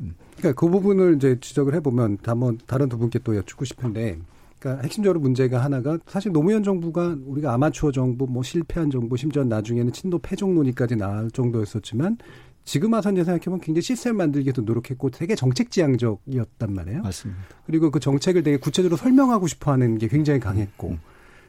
음. 0.00 0.14
그러니까 0.36 0.60
그 0.60 0.70
부분을 0.70 1.16
이제 1.16 1.38
지적을 1.40 1.74
해보면 1.74 2.18
한번 2.24 2.58
다른 2.66 2.88
두 2.88 2.98
분께 2.98 3.18
또 3.20 3.36
여쭙고 3.36 3.64
싶은데 3.64 4.18
그러니까 4.58 4.82
핵심적으로 4.82 5.20
문제가 5.20 5.62
하나가 5.62 5.98
사실 6.06 6.32
노무현 6.32 6.62
정부가 6.62 7.16
우리가 7.26 7.52
아마추어 7.54 7.92
정부, 7.92 8.26
뭐 8.26 8.42
실패한 8.42 8.90
정부, 8.90 9.16
심지어 9.16 9.44
나중에는 9.44 9.92
친도 9.92 10.18
패종 10.18 10.54
논의까지 10.54 10.96
나올 10.96 11.30
정도였었지만 11.30 12.18
지금 12.64 12.92
와서 12.92 13.10
이제 13.10 13.24
생각해보면 13.24 13.60
굉장히 13.60 13.82
시스템 13.82 14.16
만들기에도 14.16 14.62
노력했고 14.62 15.10
되게 15.10 15.34
정책 15.34 15.70
지향적이었단 15.70 16.74
말이에요. 16.74 17.02
맞습니다. 17.02 17.40
그리고 17.64 17.90
그 17.90 17.98
정책을 17.98 18.42
되게 18.42 18.58
구체적으로 18.58 18.96
설명하고 18.96 19.46
싶어 19.46 19.72
하는 19.72 19.96
게 19.96 20.08
굉장히 20.08 20.38
강했고. 20.38 20.88
음. 20.90 21.00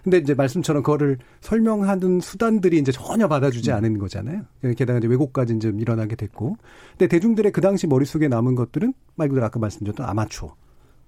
근데 0.03 0.17
이제 0.17 0.33
말씀처럼 0.33 0.83
그거를 0.83 1.17
설명하는 1.41 2.19
수단들이 2.19 2.77
이제 2.79 2.91
전혀 2.91 3.27
받아주지 3.27 3.71
음. 3.71 3.75
않은 3.75 3.97
거잖아요. 3.99 4.43
게다가 4.77 4.99
이제 4.99 5.07
왜곡까지 5.07 5.59
좀 5.59 5.79
일어나게 5.79 6.15
됐고. 6.15 6.57
근데 6.91 7.07
대중들의 7.07 7.51
그 7.51 7.61
당시 7.61 7.87
머릿속에 7.87 8.27
남은 8.27 8.55
것들은 8.55 8.93
말 9.15 9.29
그대로 9.29 9.45
아까 9.45 9.59
말씀드렸던 9.59 10.05
아마추어. 10.05 10.55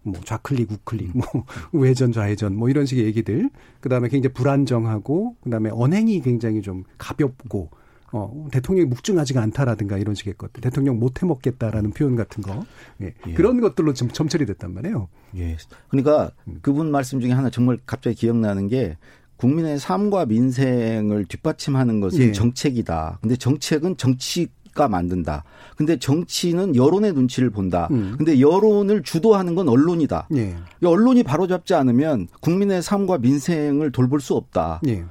뭐 0.03 0.19
좌클릭, 0.25 0.71
우클릭, 0.71 1.11
뭐 1.15 1.25
우회전, 1.73 2.11
좌회전, 2.11 2.55
뭐 2.55 2.69
이런 2.69 2.85
식의 2.85 3.05
얘기들. 3.05 3.49
그 3.79 3.89
다음에 3.89 4.09
굉장히 4.09 4.33
불안정하고, 4.33 5.35
그 5.41 5.49
다음에 5.49 5.69
언행이 5.71 6.21
굉장히 6.21 6.61
좀 6.61 6.83
가볍고, 6.97 7.69
어, 8.13 8.47
대통령이 8.51 8.87
묵증하지가 8.89 9.41
않다라든가 9.41 9.97
이런 9.97 10.15
식의 10.15 10.35
것들. 10.37 10.61
대통령 10.61 10.99
못 10.99 11.21
해먹겠다라는 11.21 11.91
표현 11.91 12.15
같은 12.15 12.43
거. 12.43 12.65
예. 13.01 13.13
예. 13.27 13.33
그런 13.33 13.61
것들로 13.61 13.93
좀 13.93 14.09
점철이 14.09 14.45
됐단 14.45 14.73
말이에요. 14.73 15.07
예. 15.37 15.57
그러니까 15.89 16.31
음. 16.47 16.59
그분 16.61 16.91
말씀 16.91 17.19
중에 17.19 17.31
하나 17.31 17.49
정말 17.49 17.77
갑자기 17.85 18.15
기억나는 18.15 18.67
게 18.67 18.97
국민의 19.37 19.79
삶과 19.79 20.25
민생을 20.25 21.25
뒷받침하는 21.25 21.99
것은 21.99 22.19
예. 22.19 22.31
정책이다. 22.31 23.19
근데 23.21 23.35
정책은 23.35 23.97
정치 23.97 24.49
가 24.73 24.87
만든다. 24.87 25.43
근데 25.75 25.99
정치는 25.99 26.77
여론의 26.77 27.11
눈치를 27.11 27.49
본다. 27.49 27.89
음. 27.91 28.15
근데 28.17 28.39
여론을 28.39 29.03
주도하는 29.03 29.53
건 29.53 29.67
언론이다. 29.67 30.29
예. 30.37 30.55
언론이 30.81 31.23
바로잡지 31.23 31.73
않으면 31.73 32.29
국민의 32.39 32.81
삶과 32.81 33.17
민생을 33.17 33.91
돌볼 33.91 34.21
수 34.21 34.33
없다. 34.35 34.79
예. 34.87 35.03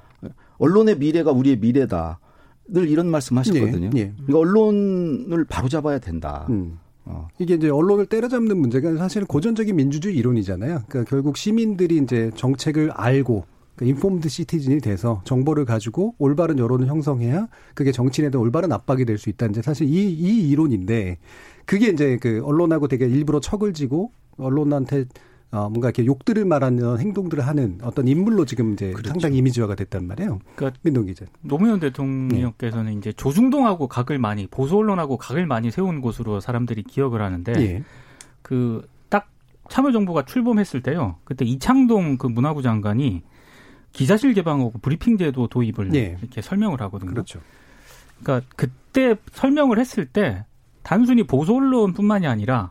언론의 0.57 0.97
미래가 0.97 1.33
우리의 1.33 1.59
미래다. 1.59 2.21
늘 2.73 2.89
이런 2.89 3.09
말씀하셨거든요. 3.09 3.91
예, 3.97 3.99
예. 4.01 4.13
그러니까 4.27 4.39
언론을 4.39 5.45
바로잡아야 5.45 5.99
된다. 5.99 6.47
음. 6.51 6.79
어. 7.05 7.29
이게 7.39 7.55
이제 7.55 7.69
언론을 7.69 8.07
때려잡는 8.07 8.57
문제가 8.57 8.95
사실은 8.97 9.27
고전적인 9.27 9.75
민주주의 9.75 10.17
이론이잖아요. 10.17 10.83
그러니까 10.89 11.11
결국 11.11 11.37
시민들이 11.37 11.97
이제 11.97 12.31
정책을 12.37 12.91
알고 12.93 13.45
그러니까 13.75 13.97
인폼드 13.97 14.29
시티즌이 14.29 14.81
돼서 14.81 15.23
정보를 15.25 15.65
가지고 15.65 16.15
올바른 16.19 16.59
여론을 16.59 16.87
형성해야 16.87 17.49
그게 17.75 17.91
정치인에 17.93 18.31
대한 18.31 18.45
올바른 18.45 18.71
압박이 18.73 19.05
될 19.07 19.19
수 19.19 19.31
있다는 19.31 19.53
이제 19.53 19.63
사실 19.63 19.89
이, 19.89 20.13
이 20.13 20.51
이론인데 20.51 21.19
그게 21.65 21.89
이제 21.89 22.19
그 22.21 22.43
언론하고 22.45 22.89
되게 22.89 23.07
일부러 23.07 23.41
척을 23.41 23.73
지고 23.73 24.13
언론한테 24.37 25.07
어, 25.53 25.69
뭔가 25.69 25.89
이렇게 25.89 26.07
욕들을 26.07 26.45
말하는 26.45 26.99
행동들을 27.01 27.45
하는 27.45 27.79
어떤 27.83 28.07
인물로 28.07 28.45
지금 28.45 28.75
이제 28.75 28.93
그렇죠. 28.93 29.09
상당히 29.09 29.39
이미지화가 29.39 29.75
됐단 29.75 30.07
말이에요. 30.07 30.39
그러니까 30.55 30.79
민동 30.83 31.07
기자. 31.07 31.27
노무현 31.41 31.81
대통령께서는 31.81 32.93
네. 32.93 32.99
이제 32.99 33.13
조중동하고 33.13 33.89
각을 33.89 34.19
많이 34.19 34.47
보수 34.47 34.77
언론하고 34.77 35.17
각을 35.17 35.47
많이 35.47 35.73
세운 35.73 36.01
곳으로 36.01 36.41
사람들이 36.41 36.85
기억을 36.85 37.21
하는데 37.21 37.53
예. 37.57 37.83
그딱 38.43 39.29
참여정부가 39.69 40.25
출범했을 40.25 40.83
때요. 40.83 41.17
그때 41.25 41.45
이창동 41.45 42.19
그 42.19 42.29
문화부 42.29 42.63
장관이 42.63 43.23
기자실 43.93 44.35
개방하고 44.35 44.75
브리핑 44.81 45.19
제도 45.19 45.49
도입을 45.49 45.93
예. 45.97 46.17
이렇게 46.21 46.43
설명을 46.43 46.81
하거든요. 46.83 47.11
그렇죠. 47.11 47.41
그러니까 48.23 48.47
그때 48.55 49.17
설명을 49.33 49.81
했을 49.81 50.07
때 50.07 50.45
단순히 50.85 51.25
보수 51.25 51.55
언론뿐만이 51.55 52.29
아니라 52.29 52.71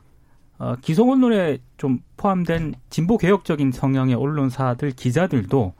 어, 0.60 0.76
기성 0.82 1.10
언론에 1.10 1.58
좀 1.78 2.00
포함된 2.18 2.76
진보 2.90 3.18
개혁적인 3.18 3.72
성향의 3.72 4.16
언론사들 4.16 4.92
기자들도 4.92 5.74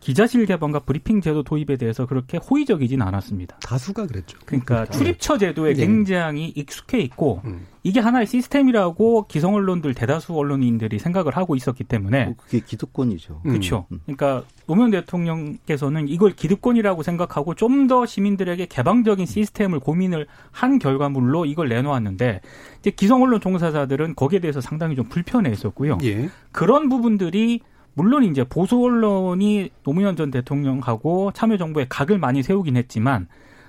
기자실 0.00 0.46
개방과 0.46 0.80
브리핑 0.80 1.20
제도 1.20 1.42
도입에 1.42 1.76
대해서 1.76 2.06
그렇게 2.06 2.38
호의적이진 2.38 3.00
않았습니다. 3.02 3.58
다수가 3.60 4.06
그랬죠. 4.06 4.38
그러니까 4.44 4.84
그렇죠. 4.84 4.98
출입처 4.98 5.38
제도에 5.38 5.74
네. 5.74 5.86
굉장히 5.86 6.48
익숙해 6.54 6.98
있고 7.00 7.40
음. 7.44 7.66
이게 7.82 8.00
하나의 8.00 8.26
시스템이라고 8.26 9.26
기성 9.28 9.54
언론들 9.54 9.94
대다수 9.94 10.34
언론인들이 10.34 10.98
생각을 10.98 11.36
하고 11.36 11.54
있었기 11.54 11.84
때문에 11.84 12.24
어, 12.26 12.34
그게 12.36 12.60
기득권이죠. 12.60 13.40
그렇죠. 13.42 13.86
음. 13.92 14.00
그러니까 14.04 14.44
노무현 14.66 14.90
대통령께서는 14.90 16.08
이걸 16.08 16.32
기득권이라고 16.32 17.02
생각하고 17.02 17.54
좀 17.54 17.86
더 17.86 18.04
시민들에게 18.06 18.66
개방적인 18.66 19.26
시스템을 19.26 19.80
고민을 19.80 20.26
한 20.50 20.78
결과물로 20.78 21.44
이걸 21.46 21.68
내놓았는데 21.68 22.40
이제 22.80 22.90
기성 22.90 23.22
언론 23.22 23.40
종사자들은 23.40 24.14
거기에 24.14 24.40
대해서 24.40 24.60
상당히 24.60 24.96
좀 24.96 25.08
불편해 25.08 25.50
했었고요. 25.50 25.98
예. 26.02 26.28
그런 26.52 26.88
부분들이 26.88 27.60
물론 27.96 28.24
이제 28.24 28.44
보수 28.44 28.78
언론이 28.78 29.70
노무현 29.82 30.16
전 30.16 30.30
대통령하고 30.30 31.32
참여정부에 31.32 31.86
각을 31.88 32.18
많이 32.18 32.42
세우긴 32.42 32.76
했지만 32.76 33.26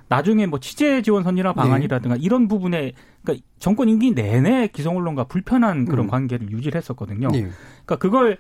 나중에 0.10 0.46
뭐 0.46 0.60
취재 0.60 1.02
지원 1.02 1.24
선진화 1.24 1.54
방안이라든가 1.54 2.16
네. 2.18 2.22
이런 2.22 2.50
부분에 2.50 2.92
그러니까 3.24 3.46
정권 3.58 3.88
임기 3.88 4.12
내내 4.12 4.68
기성 4.68 4.98
언론과 4.98 5.26
불편한 5.26 5.86
그런 5.86 6.06
음. 6.06 6.10
관계를 6.10 6.52
유지를 6.52 6.78
했었거든요. 6.78 7.30
네. 7.30 7.48
그러니까 7.86 7.96
그걸 7.96 8.38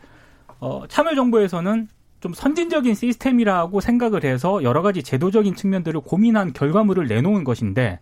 어 0.59 0.83
참여정부에서는 0.89 1.87
좀 2.19 2.33
선진적인 2.33 2.93
시스템이라고 2.93 3.79
생각을 3.79 4.25
해서 4.25 4.63
여러 4.63 4.81
가지 4.81 5.03
제도적인 5.03 5.55
측면들을 5.55 6.01
고민한 6.01 6.51
결과물을 6.51 7.07
내놓은 7.07 7.45
것인데 7.45 7.99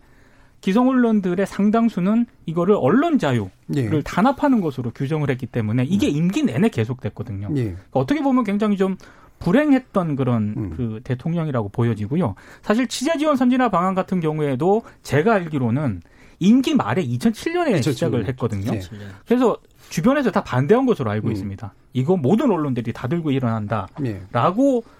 기성 0.66 0.88
언론들의 0.88 1.46
상당수는 1.46 2.26
이거를 2.44 2.74
언론 2.76 3.20
자유를 3.20 3.48
예. 3.76 4.00
단합하는 4.04 4.60
것으로 4.60 4.90
규정을 4.90 5.30
했기 5.30 5.46
때문에 5.46 5.84
이게 5.84 6.08
음. 6.08 6.16
임기 6.16 6.42
내내 6.42 6.70
계속됐거든요. 6.70 7.50
예. 7.54 7.62
그러니까 7.62 7.84
어떻게 7.92 8.20
보면 8.20 8.42
굉장히 8.42 8.76
좀 8.76 8.96
불행했던 9.38 10.16
그런 10.16 10.54
음. 10.56 10.74
그 10.76 11.00
대통령이라고 11.04 11.68
보여지고요. 11.68 12.34
사실 12.62 12.88
취재 12.88 13.16
지원 13.16 13.36
선진화 13.36 13.68
방안 13.68 13.94
같은 13.94 14.18
경우에도 14.18 14.82
제가 15.04 15.34
알기로는 15.34 16.02
임기 16.40 16.74
말에 16.74 17.06
2007년에 17.06 17.76
2007년. 17.76 17.82
시작을 17.82 18.26
했거든요. 18.30 18.72
네. 18.72 18.80
그래서 19.24 19.56
주변에서 19.88 20.32
다 20.32 20.42
반대한 20.42 20.84
것으로 20.84 21.12
알고 21.12 21.28
음. 21.28 21.32
있습니다. 21.32 21.74
이거 21.92 22.16
모든 22.16 22.50
언론들이 22.50 22.92
다 22.92 23.06
들고 23.06 23.30
일어난다라고 23.30 23.92
네. 24.02 24.90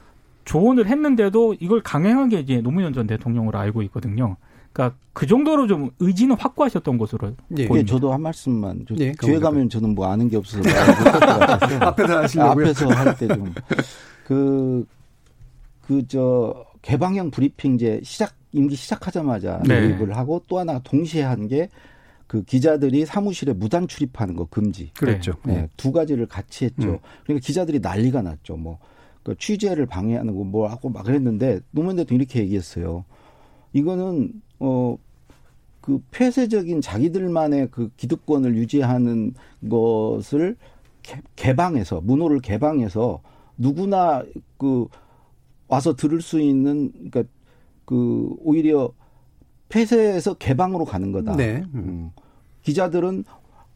조언을 0.45 0.87
했는데도 0.87 1.57
이걸 1.59 1.81
강행한 1.81 2.29
게 2.29 2.39
이제 2.39 2.61
노무현 2.61 2.93
전 2.93 3.09
대통령으로 3.09 3.59
알고 3.59 3.83
있거든요. 3.83 4.37
그러니까 4.77 4.99
그 5.15 5.27
정도로 5.27 5.67
좀 5.67 5.91
의지는 6.01 6.37
확고하셨던 6.39 6.99
것으로 6.99 7.33
예. 7.57 7.67
보입니다. 7.67 7.91
저도 7.95 8.13
한 8.13 8.21
말씀만. 8.21 8.85
저 8.87 8.95
예, 8.99 9.13
뒤에 9.13 9.39
가면 9.39 9.71
저는 9.71 9.95
뭐 9.95 10.07
아는 10.07 10.29
게 10.29 10.37
없어서 10.37 10.69
앞에서 11.81 12.19
하시려고요. 12.23 12.67
앞에서 12.67 12.89
할 12.91 13.15
때 13.17 13.27
좀 13.29 13.55
그 14.27 14.85
그 15.87 16.03
저 16.09 16.67
개방형 16.83 17.31
브리핑제 17.31 18.01
시작 18.05 18.35
임기 18.53 18.77
시작하자마자 18.77 19.63
네. 19.67 19.81
도입을 19.97 20.17
하고 20.17 20.43
또 20.49 20.59
하나 20.59 20.79
동시에 20.81 21.23
한 21.23 21.49
게 21.49 21.69
그 22.27 22.43
기자들이 22.43 23.07
사무실에 23.07 23.53
무단 23.53 23.87
출입하는 23.87 24.35
거 24.35 24.47
금지. 24.47 24.91
그랬죠. 24.99 25.35
네. 25.45 25.55
네. 25.55 25.69
두 25.77 25.93
가지를 25.93 26.27
같이 26.27 26.65
했죠. 26.65 26.89
음. 26.89 26.99
그러니까 27.23 27.47
기자들이 27.47 27.79
난리가 27.79 28.21
났죠. 28.23 28.57
뭐그 28.57 29.37
취재를 29.39 29.87
방해하는 29.87 30.35
거 30.37 30.43
뭐 30.43 30.67
하고 30.69 30.89
막 30.91 31.05
그랬는데 31.05 31.61
노무현 31.71 31.95
대통령 31.97 32.23
이렇게 32.23 32.41
얘기했어요. 32.41 33.05
이거는 33.73 34.33
어, 34.59 34.97
그 35.81 36.03
폐쇄적인 36.11 36.81
자기들만의 36.81 37.69
그 37.71 37.91
기득권을 37.97 38.57
유지하는 38.57 39.35
것을 39.69 40.57
개, 41.37 41.55
방해서 41.55 42.01
문호를 42.01 42.41
개방해서 42.41 43.21
누구나 43.57 44.25
그 44.59 44.89
와서 45.69 45.95
들을 45.95 46.21
수 46.21 46.41
있는 46.41 46.93
그러니까 46.93 47.23
그 47.85 48.35
오히려 48.41 48.93
폐쇄에서 49.69 50.35
개방으로 50.35 50.85
가는 50.85 51.13
거다. 51.13 51.37
네. 51.37 51.63
음. 51.75 52.11
기자들은 52.63 53.25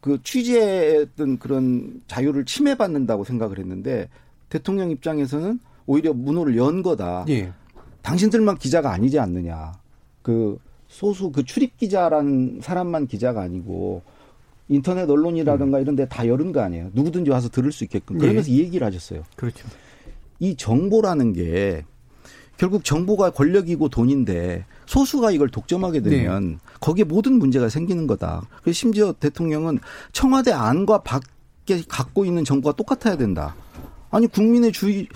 그 0.01 0.21
취재했던 0.23 1.37
그런 1.37 2.01
자유를 2.07 2.45
침해받는다고 2.45 3.23
생각을 3.23 3.59
했는데 3.59 4.09
대통령 4.49 4.89
입장에서는 4.91 5.59
오히려 5.85 6.13
문호를 6.13 6.57
연 6.57 6.81
거다. 6.81 7.25
예. 7.29 7.53
당신들만 8.01 8.57
기자가 8.57 8.91
아니지 8.91 9.19
않느냐. 9.19 9.73
그 10.21 10.59
소수 10.91 11.31
그 11.31 11.43
출입 11.43 11.77
기자라는 11.77 12.59
사람만 12.61 13.07
기자가 13.07 13.41
아니고 13.41 14.03
인터넷 14.67 15.09
언론이라든가 15.09 15.77
음. 15.77 15.81
이런 15.81 15.95
데 15.95 16.05
다 16.05 16.27
열은 16.27 16.51
거 16.51 16.59
아니에요. 16.61 16.89
누구든지 16.93 17.31
와서 17.31 17.49
들을 17.49 17.71
수 17.71 17.83
있게끔. 17.85 18.17
그러면서 18.17 18.49
네. 18.49 18.55
이 18.55 18.59
얘기를 18.59 18.85
하셨어요. 18.85 19.23
그렇죠. 19.35 19.67
이 20.39 20.55
정보라는 20.55 21.33
게 21.33 21.83
결국 22.57 22.83
정보가 22.83 23.31
권력이고 23.31 23.89
돈인데 23.89 24.65
소수가 24.85 25.31
이걸 25.31 25.49
독점하게 25.49 26.01
네. 26.01 26.09
되면 26.09 26.49
네. 26.51 26.57
거기에 26.79 27.05
모든 27.05 27.33
문제가 27.39 27.69
생기는 27.69 28.05
거다. 28.05 28.47
그래서 28.61 28.77
심지어 28.77 29.13
대통령은 29.13 29.79
청와대 30.11 30.51
안과 30.51 31.01
밖에 31.01 31.81
갖고 31.87 32.25
있는 32.25 32.43
정보가 32.43 32.75
똑같아야 32.75 33.17
된다. 33.17 33.55
아니 34.09 34.27
국민의 34.27 34.73
주의 34.73 35.07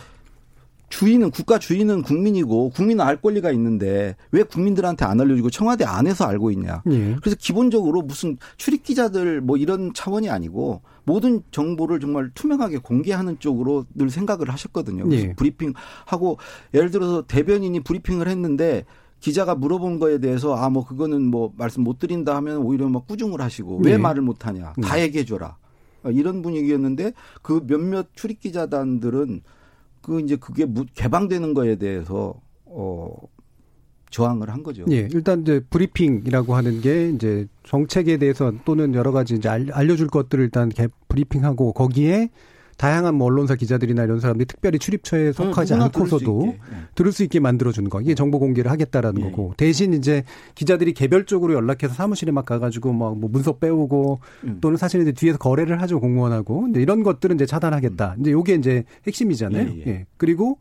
주인은 0.90 1.32
국가 1.32 1.60
주인은 1.60 2.04
국민이고 2.04 2.70
국민은 2.70 3.04
알 3.04 3.18
권리가 3.22 3.52
있는데 3.52 4.16
왜 4.32 4.44
국민들한테 4.44 5.06
안 5.06 5.20
알려주고 5.20 5.50
청와대 5.50 5.84
안에서 5.84 6.26
알고 6.26 6.52
있냐. 6.52 6.84
예. 6.92 7.16
그래서 7.22 7.36
기본적으로 7.40 8.02
무슨 8.02 8.38
출입 8.58 8.84
기자들 8.84 9.42
뭐 9.42 9.58
이런 9.58 9.94
차원이 9.94 10.30
아니고 10.30 10.82
모든 11.04 11.42
정보를 11.52 12.00
정말 12.00 12.32
투명하게 12.34 12.78
공개하는 12.80 13.40
쪽으로 13.40 13.86
늘 13.94 14.10
생각을 14.10 14.50
하셨거든요. 14.50 15.06
예. 15.12 15.34
브리핑 15.34 15.74
하고 16.06 16.38
예를 16.74 16.92
들어서 16.92 17.24
대변인이 17.24 17.80
브리핑을 17.82 18.28
했는데 18.28 18.86
기자가 19.20 19.56
물어본 19.56 20.00
거에 20.00 20.20
대해서 20.20 20.56
아 20.56 20.70
뭐 20.70 20.86
그거는 20.86 21.24
뭐 21.24 21.52
말씀 21.58 21.84
못 21.84 22.00
드린다 22.00 22.36
하면 22.36 22.58
오히려 22.58 22.88
막 22.90 23.08
꾸중을 23.08 23.42
하시고 23.42 23.82
왜 23.84 23.94
예. 23.94 23.98
말을 23.98 24.22
못 24.22 24.46
하냐. 24.46 24.74
다 24.84 25.00
예. 25.00 25.04
얘기해 25.04 25.26
줘라. 25.26 25.58
이런 26.12 26.44
분위기였는데 26.44 27.14
그 27.42 27.66
몇몇 27.66 28.08
출입 28.14 28.40
기자단들은 28.40 29.42
그 30.06 30.20
이제 30.22 30.36
그게 30.36 30.68
개방되는 30.94 31.56
거에 31.56 31.78
대해서 31.78 32.40
어 32.66 33.12
저항을 34.12 34.52
한 34.52 34.62
거죠. 34.62 34.86
예, 34.92 35.10
일단 35.12 35.42
이제 35.42 35.60
브리핑이라고 35.68 36.54
하는 36.54 36.80
게 36.80 37.10
이제 37.10 37.48
정책에 37.64 38.18
대해서 38.18 38.54
또는 38.66 38.94
여러 38.94 39.12
가지 39.12 39.34
이제 39.34 39.50
알려줄 39.50 40.08
것들을 40.10 40.44
일단 40.44 40.72
브리핑하고 41.08 41.74
거기에 41.74 42.30
다양한 42.78 43.16
뭐 43.16 43.28
언론사 43.28 43.56
기자들이나 43.56 44.04
이런 44.04 44.20
사람들이 44.20 44.46
특별히 44.46 44.80
출입처에 44.80 45.32
속하지 45.32 45.74
응, 45.76 45.82
않고서도 45.84 46.40
들을 46.40 46.54
수, 46.54 46.96
들을 46.96 47.12
수 47.12 47.24
있게 47.24 47.40
만들어주는 47.40 47.90
거. 47.90 48.02
이게 48.02 48.16
정보 48.16 48.40
공개를 48.40 48.70
하겠다라는 48.70 49.22
예. 49.22 49.26
거고. 49.32 49.54
대신 49.58 49.94
이제 49.94 50.24
기자들이 50.56 50.94
개별적으로 50.94 51.54
연락해서 51.54 51.94
사무실에 51.94 52.32
막 52.32 52.46
가가지고 52.46 52.92
막 52.94 53.16
뭐 53.16 53.30
문서 53.30 53.58
빼오고 53.58 54.20
음. 54.44 54.58
또는 54.62 54.78
사실 54.78 55.02
이제 55.02 55.12
뒤에서 55.12 55.38
거래를 55.38 55.82
하죠 55.82 56.00
공무원하고. 56.00 56.62
근데 56.62 56.82
이런 56.82 57.04
것들은 57.04 57.36
이제 57.36 57.46
차단하겠다. 57.46 58.16
음. 58.18 58.22
이제 58.22 58.32
요게 58.32 58.56
이제 58.56 58.84
핵심이잖아요. 59.08 59.68
예, 59.70 59.78
예. 59.78 59.84
예. 59.88 60.06
그리고 60.18 60.58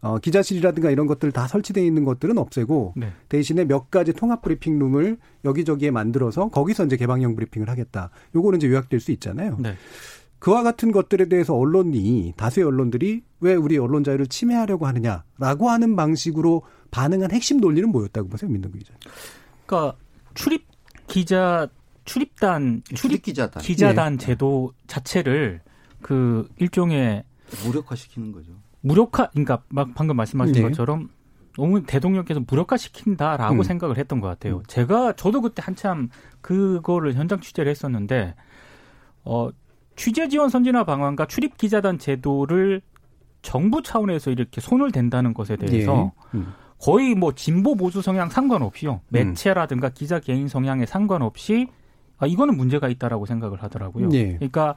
어, 0.00 0.18
기자실이라든가 0.18 0.90
이런 0.90 1.06
것들 1.06 1.32
다 1.32 1.48
설치되어 1.48 1.82
있는 1.84 2.04
것들은 2.04 2.38
없애고 2.38 2.94
네. 2.96 3.12
대신에 3.28 3.64
몇 3.64 3.90
가지 3.90 4.12
통합 4.12 4.42
브리핑 4.42 4.78
룸을 4.78 5.16
여기저기에 5.44 5.90
만들어서 5.90 6.48
거기서 6.48 6.86
이제 6.86 6.96
개방형 6.96 7.34
브리핑을 7.34 7.68
하겠다. 7.68 8.10
요거는 8.34 8.58
이제 8.58 8.68
요약될 8.68 9.00
수 9.00 9.10
있잖아요. 9.12 9.56
네. 9.58 9.74
그와 10.38 10.62
같은 10.62 10.92
것들에 10.92 11.28
대해서 11.28 11.54
언론이 11.54 12.34
다수의 12.36 12.66
언론들이 12.66 13.22
왜 13.40 13.54
우리 13.54 13.78
언론 13.78 14.04
자유를 14.04 14.26
침해하려고 14.28 14.86
하느냐라고 14.86 15.68
하는 15.70 15.96
방식으로 15.96 16.62
반응한 16.90 17.32
핵심 17.32 17.58
논리는 17.60 17.88
뭐였다고 17.90 18.28
보세요, 18.28 18.50
민동기 18.50 18.78
기자? 18.78 18.94
그러니까 19.66 19.96
출입 20.34 20.66
기자 21.06 21.68
출입단 22.04 22.82
출입 22.94 23.22
기자단 23.22 23.62
기자단 23.62 24.16
네. 24.16 24.26
제도 24.26 24.72
자체를 24.86 25.60
그 26.00 26.48
일종의 26.56 27.24
무력화시키는 27.64 28.32
거죠. 28.32 28.52
무력화 28.80 29.30
그러니까 29.30 29.62
막 29.68 29.94
방금 29.94 30.16
말씀하신 30.16 30.54
네. 30.54 30.62
것처럼 30.62 31.10
너무 31.56 31.82
대통령께서 31.82 32.40
무력화시킨다라고 32.46 33.56
음. 33.56 33.62
생각을 33.62 33.98
했던 33.98 34.20
것 34.20 34.28
같아요. 34.28 34.58
음. 34.58 34.62
제가 34.68 35.14
저도 35.16 35.42
그때 35.42 35.60
한참 35.62 36.08
그거를 36.40 37.14
현장 37.14 37.40
취재를 37.40 37.70
했었는데 37.70 38.34
어 39.24 39.50
취재 39.98 40.28
지원 40.28 40.48
선진화 40.48 40.84
방안과 40.84 41.26
출입 41.26 41.58
기자단 41.58 41.98
제도를 41.98 42.80
정부 43.42 43.82
차원에서 43.82 44.30
이렇게 44.30 44.60
손을 44.60 44.92
댄다는 44.92 45.34
것에 45.34 45.56
대해서 45.56 46.12
예. 46.34 46.38
음. 46.38 46.54
거의 46.78 47.16
뭐 47.16 47.34
진보 47.34 47.74
보수 47.74 48.00
성향 48.00 48.30
상관없이요. 48.30 49.00
매체라든가 49.08 49.88
기자 49.88 50.20
개인 50.20 50.46
성향에 50.46 50.86
상관없이 50.86 51.66
아 52.16 52.26
이거는 52.26 52.56
문제가 52.56 52.88
있다라고 52.88 53.26
생각을 53.26 53.60
하더라고요. 53.62 54.10
예. 54.12 54.34
그러니까 54.34 54.76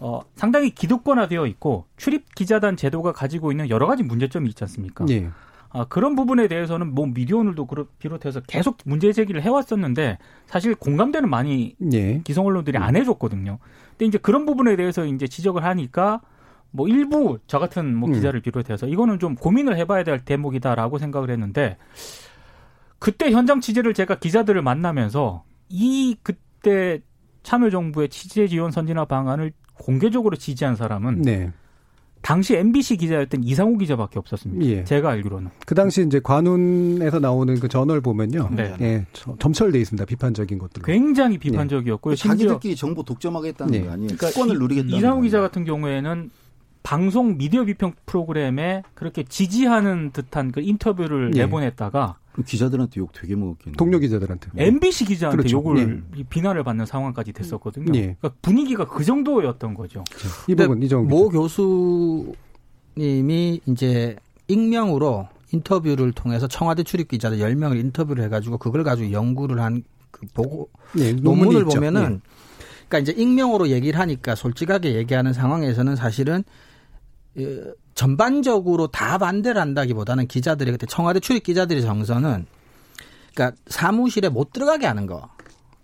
어 0.00 0.20
상당히 0.34 0.70
기득권화되어 0.70 1.46
있고 1.46 1.86
출입 1.96 2.34
기자단 2.34 2.76
제도가 2.76 3.12
가지고 3.12 3.52
있는 3.52 3.70
여러 3.70 3.86
가지 3.86 4.02
문제점이 4.02 4.48
있지 4.48 4.64
않습니까? 4.64 5.06
예. 5.10 5.30
아, 5.70 5.84
그런 5.84 6.16
부분에 6.16 6.48
대해서는 6.48 6.94
뭐 6.94 7.06
미디어오늘도 7.06 7.68
비롯해서 7.98 8.40
계속 8.40 8.78
문제 8.84 9.12
제기를 9.12 9.42
해왔었는데 9.42 10.18
사실 10.46 10.74
공감대는 10.74 11.28
많이 11.28 11.76
예. 11.92 12.20
기성 12.24 12.46
언론들이 12.46 12.78
안 12.78 12.96
해줬거든요. 12.96 13.58
근데 13.98 14.06
이제 14.06 14.18
그런 14.18 14.46
부분에 14.46 14.76
대해서 14.76 15.04
이제 15.04 15.26
지적을 15.26 15.64
하니까 15.64 16.20
뭐 16.70 16.86
일부 16.86 17.38
저 17.48 17.58
같은 17.58 17.96
뭐 17.96 18.08
음. 18.08 18.14
기자를 18.14 18.40
비롯해서 18.40 18.86
이거는 18.86 19.18
좀 19.18 19.34
고민을 19.34 19.76
해봐야 19.76 20.04
될 20.04 20.24
대목이다라고 20.24 20.98
생각을 20.98 21.30
했는데 21.30 21.76
그때 23.00 23.30
현장 23.30 23.60
취재를 23.60 23.94
제가 23.94 24.18
기자들을 24.18 24.62
만나면서 24.62 25.44
이 25.68 26.16
그때 26.22 27.00
참여정부의 27.42 28.08
취재 28.08 28.46
지원 28.46 28.70
선진화 28.70 29.06
방안을 29.06 29.52
공개적으로 29.74 30.36
지지한 30.36 30.76
사람은 30.76 31.22
네. 31.22 31.52
당시 32.20 32.56
MBC 32.56 32.96
기자였던 32.96 33.44
이상우 33.44 33.78
기자밖에 33.78 34.18
없었습니다. 34.18 34.66
예. 34.66 34.84
제가 34.84 35.10
알기로는. 35.10 35.50
그 35.66 35.74
당시 35.74 36.04
이제 36.04 36.20
관훈에서 36.20 37.18
나오는 37.20 37.58
그 37.58 37.68
저널 37.68 38.00
보면요. 38.00 38.50
네. 38.52 38.74
예, 38.80 39.06
점철돼 39.38 39.78
있습니다. 39.80 40.04
비판적인 40.04 40.58
것들. 40.58 40.82
굉장히 40.82 41.34
네. 41.34 41.38
비판적이었고요. 41.38 42.14
네. 42.14 42.28
자기들끼리 42.28 42.76
정보 42.76 43.02
독점하겠다는 43.02 43.72
네. 43.72 43.84
거 43.84 43.92
아니에요? 43.92 44.08
그러니까 44.16 44.40
권을 44.40 44.58
누리겠다는 44.58 44.96
이상우 44.96 45.22
기자 45.22 45.40
같은 45.40 45.64
경우에는 45.64 46.30
방송 46.82 47.36
미디어 47.36 47.64
비평 47.64 47.92
프로그램에 48.06 48.82
그렇게 48.94 49.22
지지하는 49.22 50.10
듯한 50.12 50.52
그 50.52 50.60
인터뷰를 50.60 51.30
네. 51.32 51.42
내보냈다가 51.42 52.16
기자들한테 52.44 53.00
욕 53.00 53.12
되게 53.12 53.34
먹었겠네요. 53.36 53.76
동료 53.76 53.98
기자들한테. 53.98 54.50
MBC 54.56 55.04
기자한테 55.06 55.36
그렇죠. 55.38 55.56
욕을 55.56 56.02
네. 56.16 56.24
비난을 56.28 56.64
받는 56.64 56.86
상황까지 56.86 57.32
됐었거든요. 57.32 57.92
네. 57.92 58.16
그러니까 58.20 58.30
분위기가 58.42 58.86
그 58.86 59.04
정도였던 59.04 59.74
거죠. 59.74 60.04
이 60.48 60.54
부분 60.54 60.82
이정 60.82 61.06
모 61.08 61.28
교수님이 61.28 62.32
이제 63.66 64.16
익명으로 64.48 65.28
인터뷰를 65.52 66.12
통해서 66.12 66.46
청와대 66.46 66.82
출입 66.82 67.08
기자들 67.08 67.38
10명을 67.38 67.80
인터뷰를 67.80 68.24
해가지고 68.24 68.58
그걸 68.58 68.84
가지고 68.84 69.12
연구를 69.12 69.60
한 69.60 69.82
그 70.10 70.26
보고 70.34 70.70
네, 70.94 71.12
논문을 71.12 71.64
보면은 71.64 72.00
네. 72.02 72.20
그러니까 72.88 72.98
이제 72.98 73.12
익명으로 73.12 73.68
얘기를 73.68 73.98
하니까 74.00 74.34
솔직하게 74.34 74.94
얘기하는 74.94 75.32
상황에서는 75.32 75.96
사실은 75.96 76.42
전반적으로 77.98 78.86
다 78.86 79.18
반대를 79.18 79.60
한다기보다는 79.60 80.28
기자들이 80.28 80.70
그때 80.70 80.86
청와대 80.86 81.18
출입 81.18 81.42
기자들의 81.42 81.82
정서는 81.82 82.46
그러니까 83.34 83.60
사무실에 83.66 84.28
못 84.28 84.52
들어가게 84.52 84.86
하는 84.86 85.06
거. 85.06 85.28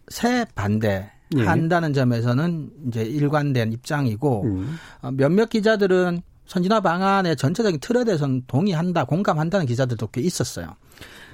새 0.07 0.46
반대 0.55 1.11
예. 1.37 1.42
한다는 1.42 1.92
점에서는 1.92 2.70
이제 2.87 3.03
일관된 3.03 3.72
입장이고 3.72 4.44
음. 4.44 4.79
어, 5.03 5.11
몇몇 5.11 5.48
기자들은 5.48 6.22
선진화 6.46 6.83
방안의 6.83 7.35
전체적인 7.35 7.81
틀에 7.81 8.05
대해서는 8.05 8.44
동의한다, 8.46 9.07
공감한다는 9.07 9.66
기자들도 9.66 10.07
꽤 10.12 10.20
있었어요. 10.20 10.77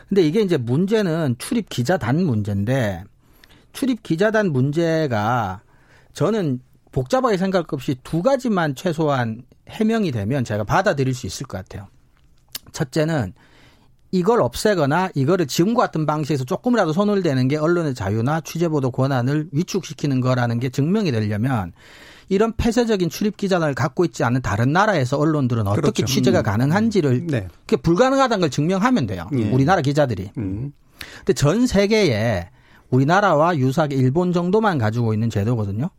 근데 0.08 0.22
이게 0.22 0.40
이제 0.40 0.56
문제는 0.56 1.36
출입 1.36 1.68
기자단 1.68 2.24
문제인데 2.24 3.04
출입 3.74 4.02
기자단 4.02 4.50
문제가 4.50 5.60
저는 6.14 6.62
복잡하게 6.90 7.36
생각할 7.36 7.66
것 7.66 7.76
없이 7.76 7.96
두 8.02 8.22
가지만 8.22 8.74
최소한 8.74 9.42
해명이 9.70 10.12
되면 10.12 10.44
제가 10.44 10.64
받아들일 10.64 11.14
수 11.14 11.26
있을 11.26 11.46
것 11.46 11.58
같아요. 11.58 11.88
첫째는 12.72 13.32
이걸 14.12 14.42
없애거나 14.42 15.10
이거를 15.14 15.46
지금과 15.46 15.84
같은 15.84 16.04
방식에서 16.04 16.44
조금이라도 16.44 16.92
손을 16.92 17.22
대는 17.22 17.48
게 17.48 17.56
언론의 17.56 17.94
자유나 17.94 18.40
취재보도 18.40 18.90
권한을 18.90 19.48
위축시키는 19.52 20.20
거라는 20.20 20.58
게 20.58 20.68
증명이 20.68 21.12
되려면 21.12 21.72
이런 22.28 22.52
폐쇄적인 22.56 23.08
출입 23.08 23.36
기자단을 23.36 23.74
갖고 23.74 24.04
있지 24.04 24.24
않은 24.24 24.42
다른 24.42 24.72
나라에서 24.72 25.16
언론들은 25.16 25.66
어떻게 25.66 25.80
그렇죠. 25.80 26.06
취재가 26.06 26.40
음. 26.40 26.42
가능한지를 26.42 27.26
네. 27.26 27.48
그게 27.66 27.76
불가능하다는 27.76 28.40
걸 28.40 28.50
증명하면 28.50 29.06
돼요. 29.06 29.28
네. 29.32 29.50
우리나라 29.50 29.80
기자들이. 29.82 30.30
음. 30.38 30.72
근데 31.18 31.32
전 31.32 31.66
세계에 31.66 32.48
우리나라와 32.90 33.56
유사하게 33.56 33.96
일본 33.96 34.32
정도만 34.32 34.78
가지고 34.78 35.12
있는 35.12 35.30
제도거든요. 35.30 35.90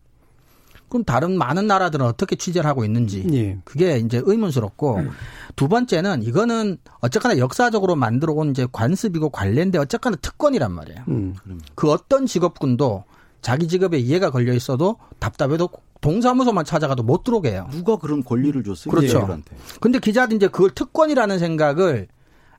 그럼 0.91 1.06
다른 1.06 1.38
많은 1.38 1.67
나라들은 1.67 2.06
어떻게 2.06 2.36
취재를 2.36 2.69
하고 2.69 2.84
있는지 2.84 3.25
예. 3.32 3.58
그게 3.63 3.97
이제 3.97 4.21
의문스럽고 4.25 4.97
음. 4.97 5.10
두 5.56 5.69
번째는 5.69 6.21
이거는 6.21 6.80
어쨌거나 6.99 7.38
역사적으로 7.38 7.95
만들어 7.95 8.34
온 8.34 8.51
이제 8.51 8.67
관습이고 8.69 9.30
관련된 9.30 9.80
어쨌거나 9.80 10.17
특권이란 10.17 10.69
말이에요. 10.73 10.99
음. 11.08 11.34
그 11.75 11.89
어떤 11.89 12.25
직업군도 12.25 13.06
자기 13.41 13.69
직업에 13.69 13.99
이해가 13.99 14.32
걸려 14.32 14.54
있어도 14.54 14.97
답답해도 15.19 15.69
동사무소만 16.01 16.65
찾아가도 16.65 17.04
못 17.04 17.23
들어오게 17.23 17.51
해요. 17.51 17.69
누가 17.71 17.95
그런 17.95 18.21
권리를 18.21 18.62
줬어요? 18.62 18.91
그렇죠. 18.91 19.08
기자들한테. 19.08 19.56
근데 19.80 19.99
기자들 19.99 20.36
이제 20.36 20.49
그걸 20.49 20.71
특권이라는 20.71 21.39
생각을 21.39 22.10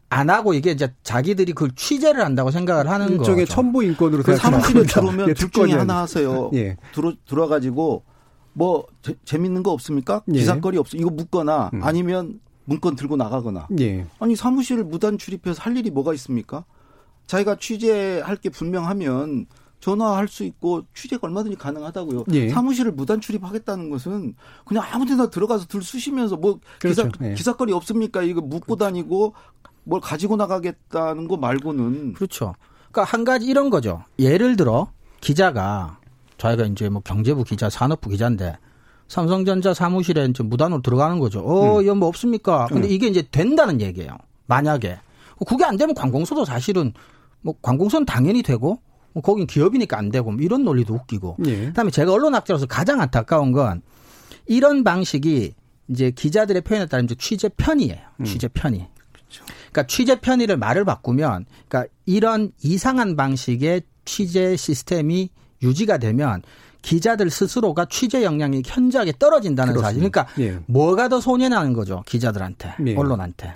안 0.09 0.31
하고 0.31 0.55
이게 0.55 0.71
이제 0.71 0.91
자기들이 1.03 1.53
그걸 1.53 1.73
취재를 1.77 2.25
한다고 2.25 2.51
생각을 2.51 2.89
하는 2.89 3.09
거죠. 3.09 3.21
일종의 3.21 3.47
첨부 3.47 3.85
인권으로 3.85 4.23
그 4.23 4.37
사무실에 4.37 4.85
들어오면 4.85 5.35
둘 5.35 5.51
중에 5.51 5.73
하나 5.73 5.99
하세요. 6.01 6.51
예. 6.55 6.77
들어 6.95 7.13
들어가지고 7.27 8.05
뭐 8.53 8.87
재,밌는 9.25 9.63
거 9.63 9.71
없습니까? 9.73 10.23
예. 10.29 10.39
기사거리 10.39 10.79
없어. 10.79 10.97
이거 10.97 11.11
묻거나 11.11 11.71
음. 11.75 11.83
아니면 11.83 12.41
문건 12.65 12.97
들고 12.97 13.17
나가거나. 13.17 13.69
예. 13.81 14.07
아니 14.19 14.37
사무실을 14.37 14.85
무단 14.85 15.19
출입해서 15.19 15.63
할 15.63 15.77
일이 15.77 15.91
뭐가 15.91 16.15
있습니까? 16.15 16.65
자기가 17.27 17.57
취재할 17.57 18.37
게 18.37 18.49
분명하면 18.51 19.47
전화할 19.81 20.29
수 20.29 20.45
있고 20.45 20.83
취재가 20.95 21.27
얼마든지 21.27 21.57
가능하다고요. 21.57 22.25
예. 22.33 22.49
사무실을 22.51 22.93
무단 22.93 23.21
출입하겠다는 23.21 23.91
것은 23.91 24.35
그냥 24.65 24.85
아무데나 24.91 25.29
들어가서 25.29 25.67
들 25.67 25.83
쑤시면서 25.83 26.37
뭐 26.37 26.61
그렇죠. 26.79 27.09
기사 27.09 27.29
예. 27.29 27.35
기사거리 27.35 27.73
없습니까? 27.73 28.23
이거 28.23 28.41
묻고 28.41 28.77
그렇죠. 28.77 28.85
다니고 28.85 29.35
뭘 29.85 30.01
가지고 30.01 30.37
나가겠다는 30.37 31.27
거 31.27 31.37
말고는 31.37 32.13
그렇죠. 32.13 32.55
그러니까 32.93 33.05
한 33.05 33.25
가지 33.25 33.47
이런 33.47 33.71
거죠. 33.71 34.05
예를 34.19 34.57
들어 34.57 34.93
기자가 35.21 35.99
자기가 36.43 36.67
이제 36.67 36.89
뭐 36.89 37.01
경제부 37.03 37.45
기자, 37.45 37.71
산업부 37.71 38.11
기자인데 38.11 38.59
삼성전자 39.07 39.73
사무실에 39.73 40.25
이제 40.25 40.43
무단으로 40.43 40.83
들어가는 40.83 41.21
거죠. 41.21 41.39
어, 41.41 41.79
음. 41.79 41.85
이거 41.85 41.95
뭐 41.95 42.09
없습니까? 42.09 42.67
근데 42.67 42.89
음. 42.89 42.93
이게 42.93 43.07
이제 43.07 43.23
된다는 43.31 43.81
얘기예요. 43.81 44.17
만약에. 44.47 44.99
그게 45.47 45.65
안 45.65 45.77
되면 45.77 45.95
관공서도 45.95 46.45
사실은 46.45 46.93
뭐 47.43 47.55
관공서는 47.63 48.07
당연히 48.07 48.43
되고 48.43 48.81
뭐 49.13 49.23
거긴 49.23 49.47
기업이니까 49.47 49.97
안 49.97 50.11
되고 50.11 50.33
뭐 50.33 50.41
이런 50.41 50.65
논리도 50.65 50.95
웃기고. 50.95 51.37
예. 51.47 51.67
그다음에 51.67 51.93
제가 51.93 52.13
언론 52.13 52.35
학자로서 52.35 52.67
가장 52.67 53.01
안타까운 53.01 53.53
건 53.53 53.83
이런 54.47 54.83
방식이 54.83 55.55
이제 55.89 56.11
기자들의 56.11 56.63
표현에 56.63 56.87
따른 56.87 57.05
이제 57.05 57.15
취재 57.15 57.51
편의예요. 57.57 58.01
음. 58.19 58.25
취재 58.25 58.49
편의. 58.49 58.89
그렇죠. 59.13 59.45
그러니까 59.71 59.87
취재 59.87 60.21
편의를 60.21 60.57
말을 60.57 60.85
바꾸면 60.85 61.47
그러니까 61.69 61.93
이런 62.05 62.51
이상한 62.63 63.15
방식의 63.15 63.83
취재 64.05 64.57
시스템이 64.57 65.31
유지가 65.63 65.99
되면 65.99 66.43
기자들 66.83 67.31
스스로가 67.31 67.87
취재 67.87 68.25
역량이 68.25 68.63
현저하게 68.67 69.15
떨어진다는 69.19 69.75
그렇습니다. 69.75 69.89
사실. 69.89 70.29
그러니까 70.35 70.59
예. 70.59 70.65
뭐가 70.67 71.09
더 71.09 71.21
손해나는 71.21 71.73
거죠 71.73 72.03
기자들한테, 72.07 72.75
예. 72.87 72.97
언론한테. 72.97 73.55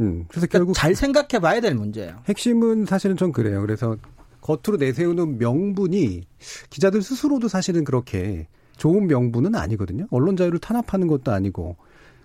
음, 0.00 0.24
그래서 0.28 0.46
그러니까 0.46 0.58
결국 0.58 0.74
잘 0.74 0.94
생각해 0.94 1.40
봐야 1.40 1.60
될 1.60 1.74
문제예요. 1.74 2.22
핵심은 2.28 2.86
사실은 2.86 3.16
좀 3.16 3.32
그래요. 3.32 3.60
그래서 3.60 3.96
겉으로 4.40 4.76
내세우는 4.78 5.38
명분이 5.38 6.22
기자들 6.70 7.02
스스로도 7.02 7.48
사실은 7.48 7.84
그렇게 7.84 8.46
좋은 8.76 9.06
명분은 9.06 9.54
아니거든요. 9.54 10.06
언론 10.10 10.36
자유를 10.36 10.58
탄압하는 10.58 11.06
것도 11.06 11.32
아니고 11.32 11.76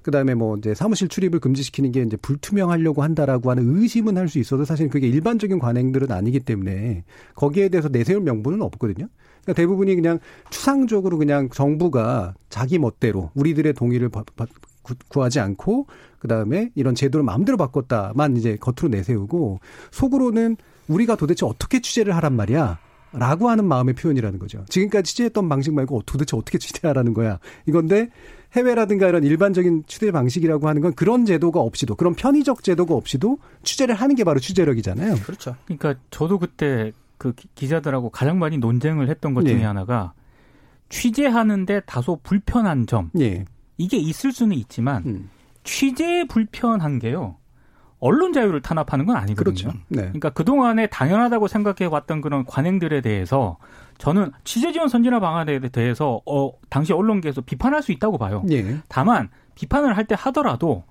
그다음에 0.09 0.33
뭐 0.33 0.57
이제 0.57 0.73
사무실 0.73 1.07
출입을 1.07 1.39
금지시키는 1.39 1.91
게 1.91 2.01
이제 2.01 2.17
불투명하려고 2.17 3.03
한다라고 3.03 3.51
하는 3.51 3.77
의심은 3.77 4.17
할 4.17 4.29
수 4.29 4.37
있어도 4.37 4.63
사실 4.63 4.89
그게 4.89 5.07
일반적인 5.07 5.57
관행들은 5.57 6.11
아니기 6.11 6.39
때문에 6.39 7.03
거기에 7.33 7.69
대해서 7.69 7.89
내세울 7.89 8.21
명분은 8.21 8.61
없거든요. 8.61 9.07
그러니까 9.41 9.53
대부분이 9.53 9.95
그냥 9.95 10.19
추상적으로 10.51 11.17
그냥 11.17 11.49
정부가 11.49 12.35
자기 12.49 12.77
멋대로 12.77 13.31
우리들의 13.33 13.73
동의를 13.73 14.11
구하지 15.07 15.39
않고 15.39 15.87
그다음에 16.19 16.71
이런 16.75 16.93
제도를 16.93 17.23
마음대로 17.23 17.57
바꿨다만 17.57 18.37
이제 18.37 18.57
겉으로 18.59 18.89
내세우고 18.89 19.59
속으로는 19.91 20.57
우리가 20.87 21.15
도대체 21.15 21.45
어떻게 21.45 21.81
취재를 21.81 22.15
하란 22.15 22.35
말이야. 22.35 22.77
라고 23.11 23.49
하는 23.49 23.65
마음의 23.65 23.95
표현이라는 23.95 24.37
거죠. 24.37 24.63
지금까지 24.69 25.11
취재했던 25.11 25.49
방식 25.49 25.73
말고 25.73 26.03
도대체 26.05 26.37
어떻게 26.37 26.59
취재하라는 26.59 27.15
거야. 27.15 27.39
이건데 27.65 28.09
해외라든가 28.53 29.07
이런 29.07 29.23
일반적인 29.23 29.83
취재 29.87 30.11
방식이라고 30.11 30.67
하는 30.67 30.81
건 30.81 30.93
그런 30.93 31.25
제도가 31.25 31.59
없이도 31.59 31.95
그런 31.95 32.15
편의적 32.15 32.63
제도가 32.63 32.95
없이도 32.95 33.37
취재를 33.63 33.95
하는 33.95 34.15
게 34.15 34.23
바로 34.23 34.39
취재력이잖아요. 34.39 35.15
그렇죠. 35.17 35.55
그러니까 35.65 35.95
저도 36.09 36.39
그때 36.39 36.91
그 37.17 37.33
기자들하고 37.55 38.09
가장 38.09 38.39
많이 38.39 38.57
논쟁을 38.57 39.09
했던 39.09 39.33
것 39.33 39.45
중에 39.45 39.59
예. 39.59 39.63
하나가 39.63 40.13
취재하는데 40.89 41.81
다소 41.81 42.19
불편한 42.23 42.87
점. 42.87 43.11
예. 43.19 43.45
이게 43.77 43.97
있을 43.97 44.31
수는 44.31 44.57
있지만 44.57 45.03
음. 45.05 45.29
취재 45.63 46.25
불편한 46.27 46.99
게요. 46.99 47.37
언론 47.99 48.31
자유를 48.33 48.61
탄압하는 48.61 49.05
건 49.05 49.17
아니거든요. 49.17 49.53
그렇죠. 49.53 49.71
네. 49.89 50.03
그러니까 50.03 50.29
그동안에 50.29 50.87
당연하다고 50.87 51.47
생각해 51.47 51.89
왔던 51.91 52.21
그런 52.21 52.45
관행들에 52.45 53.01
대해서 53.01 53.57
저는 53.97 54.31
취재 54.45 54.71
지원 54.71 54.87
선진화 54.87 55.19
방안에 55.19 55.59
대해서 55.69 56.21
어 56.25 56.51
당시 56.69 56.93
언론계에서 56.93 57.41
비판할 57.41 57.81
수 57.83 57.91
있다고 57.91 58.17
봐요. 58.17 58.43
예. 58.51 58.77
다만 58.87 59.29
비판을 59.55 59.97
할 59.97 60.05
때 60.05 60.15
하더라도 60.17 60.83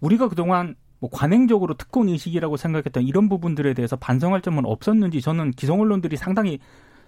우리가 0.00 0.28
그동안 0.28 0.74
뭐 0.98 1.08
관행적으로 1.10 1.74
특권 1.74 2.08
의식이라고 2.08 2.56
생각했던 2.56 3.04
이런 3.04 3.28
부분들에 3.28 3.72
대해서 3.74 3.96
반성할 3.96 4.40
점은 4.42 4.66
없었는지 4.66 5.20
저는 5.20 5.52
기성 5.52 5.80
언론들이 5.80 6.16
상당히 6.16 6.58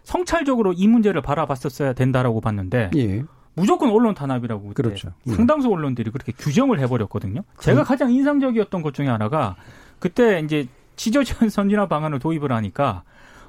성찰적으로 0.05 0.73
이 0.73 0.87
문제를 0.89 1.21
바라봤었어야 1.23 1.93
된다라고 1.93 2.41
봤는데 2.41 2.91
예. 2.97 3.23
무조건 3.55 3.91
언론 3.91 4.15
탄압이라고 4.15 4.73
그렇죠. 4.75 5.13
음. 5.29 5.35
상당수 5.35 5.69
언론들이 5.71 6.11
그렇게 6.11 6.33
규정을 6.33 6.81
해버렸거든요. 6.81 7.43
제가 7.61 7.85
가장 7.85 8.13
인상적이었던 8.13 8.83
것 8.83 8.95
중에 8.95 9.09
하나가 9.09 9.57
그때 9.99 10.41
이제 10.41 10.67
지저지원 10.97 11.49
선진화 11.51 11.89
방안을 11.89 12.19
도입을 12.19 12.53
하니까 12.53 13.03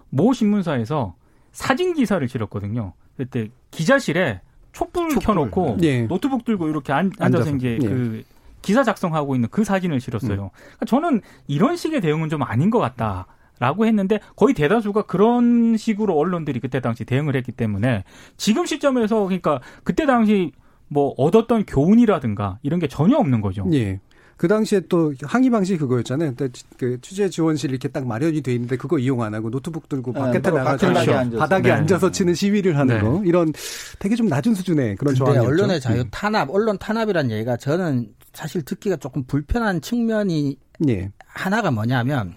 모 0.10 0.34
신문사에서 0.34 1.16
사진 1.52 1.94
기사를 1.94 2.28
실었거든요. 2.28 2.94
그때 3.18 3.50
기자실에 3.72 4.42
촛불, 4.72 5.10
촛불. 5.10 5.24
켜놓고 5.24 5.78
예. 5.84 6.02
노트북 6.02 6.46
들고 6.46 6.68
이렇게 6.68 6.92
앉, 6.94 7.12
아서 7.20 7.26
앉아서 7.26 7.56
이제 7.56 7.78
예. 7.82 7.88
그 7.88 8.24
기사 8.62 8.84
작성하고 8.84 9.36
있는 9.36 9.50
그 9.52 9.64
사진을 9.64 10.02
실었어요. 10.02 10.46
음. 10.46 10.50
그러니까 10.54 10.86
저는 10.88 11.22
이런 11.48 11.76
식의 11.76 12.02
대응은 12.02 12.30
좀 12.30 12.42
아닌 12.44 12.70
것 12.70 12.80
같다. 12.80 13.28
라고 13.60 13.86
했는데 13.86 14.20
거의 14.36 14.54
대다수가 14.54 15.04
그런 15.04 15.78
식으로 15.78 16.18
언론들이 16.18 16.60
그때 16.60 16.80
당시 16.80 17.06
대응을 17.06 17.36
했기 17.36 17.52
때문에 17.52 18.04
지금 18.36 18.66
시점에서 18.66 19.24
그러니까 19.24 19.62
그때 19.84 20.06
당시 20.06 20.52
뭐 20.88 21.14
얻었던 21.18 21.66
교훈이라든가 21.66 22.60
이런 22.64 22.80
게 22.80 22.88
전혀 22.88 23.18
없는 23.18 23.42
거죠. 23.42 23.66
예. 23.74 24.00
그 24.36 24.48
당시에 24.48 24.82
또 24.90 25.14
항의 25.22 25.50
방식이 25.50 25.80
그거였잖아요. 25.80 26.34
그 26.78 27.00
취재 27.02 27.30
지원실 27.30 27.70
이렇게 27.70 27.88
딱 27.88 28.06
마련이 28.06 28.42
돼 28.42 28.54
있는데 28.54 28.76
그거 28.76 28.98
이용 28.98 29.22
안 29.22 29.34
하고 29.34 29.50
노트북 29.50 29.88
들고 29.88 30.12
네, 30.12 30.20
바깥에 30.20 30.52
나가서 30.52 30.94
바닥에, 30.94 31.38
바닥에 31.38 31.64
네. 31.64 31.72
앉아서 31.72 32.12
치는 32.12 32.34
시위를 32.34 32.78
하는 32.78 32.96
네. 32.96 33.02
거 33.02 33.22
이런 33.24 33.54
되게 34.00 34.16
좀 34.16 34.28
낮은 34.28 34.56
수준의 34.56 34.96
그런 34.98 35.16
조항이었죠. 35.16 35.48
언론의 35.48 35.80
자유 35.80 36.02
음. 36.02 36.08
탄압, 36.12 36.50
언론 36.50 36.78
탄압이란 36.78 37.32
얘기가 37.32 37.58
저는 37.58 38.10
사실 38.34 38.64
듣기가 38.64 38.98
조금 38.98 39.24
불편한 39.24 39.80
측면이 39.80 40.58
예. 40.90 41.12
하나가 41.28 41.72
뭐냐면 41.72 42.36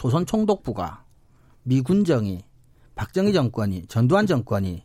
조선 0.00 0.24
총독부가 0.24 1.04
미군정이 1.64 2.42
박정희 2.94 3.34
정권이 3.34 3.84
전두환 3.84 4.26
정권이 4.26 4.82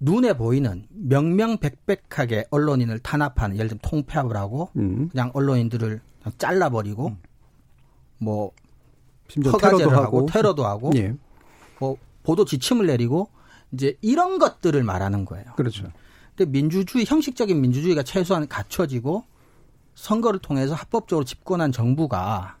눈에 0.00 0.32
보이는 0.32 0.86
명명백백하게 0.88 2.46
언론인을 2.50 3.00
탄압하는 3.00 3.56
예를 3.56 3.68
들면 3.68 3.80
통폐합을 3.82 4.34
하고 4.34 4.70
음. 4.76 5.10
그냥 5.10 5.30
언론인들을 5.34 6.00
그냥 6.22 6.32
잘라버리고 6.38 7.08
음. 7.08 7.18
뭐 8.16 8.52
테러도 9.28 9.90
하고, 9.90 10.02
하고 10.02 10.26
테러도 10.26 10.64
하고 10.64 10.90
예. 10.96 11.14
뭐 11.78 11.98
보도 12.22 12.46
지침을 12.46 12.86
내리고 12.86 13.28
이제 13.72 13.98
이런 14.00 14.38
것들을 14.38 14.82
말하는 14.82 15.26
거예요. 15.26 15.52
그렇죠. 15.56 15.92
근데 16.34 16.50
민주주의 16.50 17.04
형식적인 17.04 17.60
민주주의가 17.60 18.02
최소한 18.04 18.48
갖춰지고 18.48 19.24
선거를 19.96 20.40
통해서 20.40 20.72
합법적으로 20.72 21.26
집권한 21.26 21.72
정부가 21.72 22.56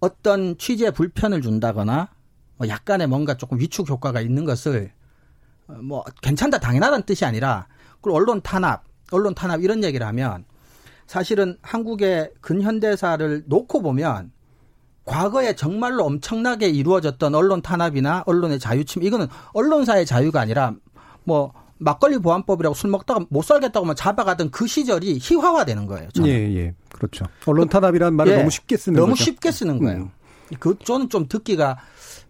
어떤 0.00 0.58
취재 0.58 0.90
불편을 0.90 1.42
준다거나 1.42 2.08
뭐 2.56 2.68
약간의 2.68 3.06
뭔가 3.06 3.36
조금 3.36 3.58
위축 3.58 3.88
효과가 3.88 4.20
있는 4.20 4.44
것을 4.44 4.92
뭐 5.66 6.04
괜찮다 6.22 6.58
당연하다는 6.58 7.04
뜻이 7.04 7.24
아니라 7.24 7.66
그리고 8.00 8.16
언론 8.16 8.40
탄압, 8.40 8.84
언론 9.10 9.34
탄압 9.34 9.62
이런 9.62 9.82
얘기를 9.84 10.06
하면 10.06 10.44
사실은 11.06 11.56
한국의 11.62 12.32
근현대사를 12.40 13.44
놓고 13.46 13.82
보면 13.82 14.32
과거에 15.04 15.54
정말로 15.54 16.04
엄청나게 16.04 16.68
이루어졌던 16.68 17.34
언론 17.34 17.62
탄압이나 17.62 18.24
언론의 18.26 18.58
자유침 18.58 19.04
이거는 19.04 19.28
언론사의 19.52 20.04
자유가 20.04 20.40
아니라 20.40 20.74
뭐 21.24 21.52
막걸리 21.78 22.18
보안법이라고 22.18 22.74
술 22.74 22.90
먹다가 22.90 23.26
못 23.28 23.42
살겠다고 23.42 23.86
만 23.86 23.96
잡아가던 23.96 24.50
그 24.50 24.66
시절이 24.66 25.18
희화화되는 25.20 25.86
거예요. 25.86 26.08
저는. 26.10 26.28
예, 26.28 26.56
예. 26.56 26.74
그렇죠. 26.92 27.26
언론 27.44 27.68
탄압이라는 27.68 28.16
말을 28.16 28.32
예, 28.32 28.36
너무 28.38 28.50
쉽게 28.50 28.76
쓰는 28.76 28.98
너무 28.98 29.12
거죠. 29.12 29.24
쉽게 29.24 29.50
쓰는 29.50 29.78
거예요. 29.78 30.02
음. 30.02 30.10
그 30.58 30.78
저는 30.78 31.08
좀 31.08 31.28
듣기가 31.28 31.78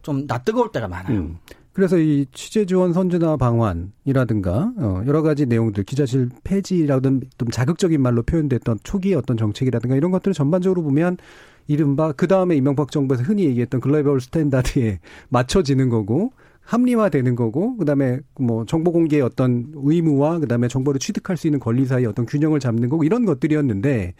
좀 0.02 0.26
낯뜨거울 0.26 0.72
때가 0.72 0.88
많아요. 0.88 1.18
음. 1.18 1.38
그래서 1.72 1.98
이 1.98 2.24
취재 2.32 2.64
지원 2.64 2.94
선진화 2.94 3.36
방안이라든가 3.36 4.72
어 4.78 5.02
여러 5.06 5.20
가지 5.20 5.44
내용들 5.44 5.84
기자실 5.84 6.30
폐지라든 6.42 7.20
좀 7.36 7.50
자극적인 7.50 8.00
말로 8.00 8.22
표현됐던 8.22 8.78
초기 8.82 9.12
어떤 9.14 9.36
정책이라든가 9.36 9.94
이런 9.94 10.10
것들을 10.10 10.32
전반적으로 10.32 10.82
보면 10.82 11.18
이른바 11.66 12.12
그 12.12 12.28
다음에 12.28 12.56
이명박 12.56 12.90
정부에서 12.90 13.24
흔히 13.24 13.44
얘기했던 13.44 13.82
global 13.82 14.22
standard에 14.22 15.00
맞춰지는 15.28 15.90
거고 15.90 16.32
합리화되는 16.66 17.36
거고 17.36 17.76
그다음에 17.76 18.20
뭐 18.38 18.66
정보 18.66 18.92
공개의 18.92 19.22
어떤 19.22 19.72
의무와 19.74 20.40
그다음에 20.40 20.68
정보를 20.68 20.98
취득할 20.98 21.36
수 21.36 21.46
있는 21.46 21.60
권리 21.60 21.86
사이 21.86 22.04
어떤 22.04 22.26
균형을 22.26 22.60
잡는 22.60 22.88
거고 22.88 23.04
이런 23.04 23.24
것들이었는데 23.24 24.14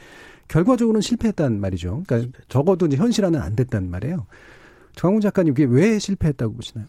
결과적으로는 0.49 1.01
실패했단 1.01 1.61
말이죠. 1.61 2.05
그러니까 2.07 2.39
적어도 2.49 2.87
이제 2.87 2.97
현실화는 2.97 3.41
안 3.41 3.57
됐단 3.57 3.91
말이에요. 3.91 4.27
정항훈 4.95 5.21
작가님 5.21 5.53
이게 5.53 5.65
왜 5.65 5.99
실패했다고 5.99 6.55
보시나요? 6.55 6.87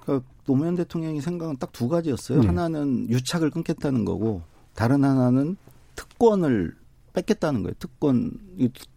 그러니까 0.00 0.28
노무현 0.44 0.74
대통령이 0.74 1.20
생각은 1.20 1.56
딱 1.58 1.70
두 1.72 1.88
가지였어요. 1.88 2.40
네. 2.40 2.46
하나는 2.48 3.08
유착을 3.08 3.50
끊겠다는 3.50 4.04
거고 4.04 4.42
다른 4.74 5.04
하나는 5.04 5.56
특권을 5.94 6.74
뺏겠다는 7.12 7.62
거예요. 7.62 7.74
특권 7.78 8.32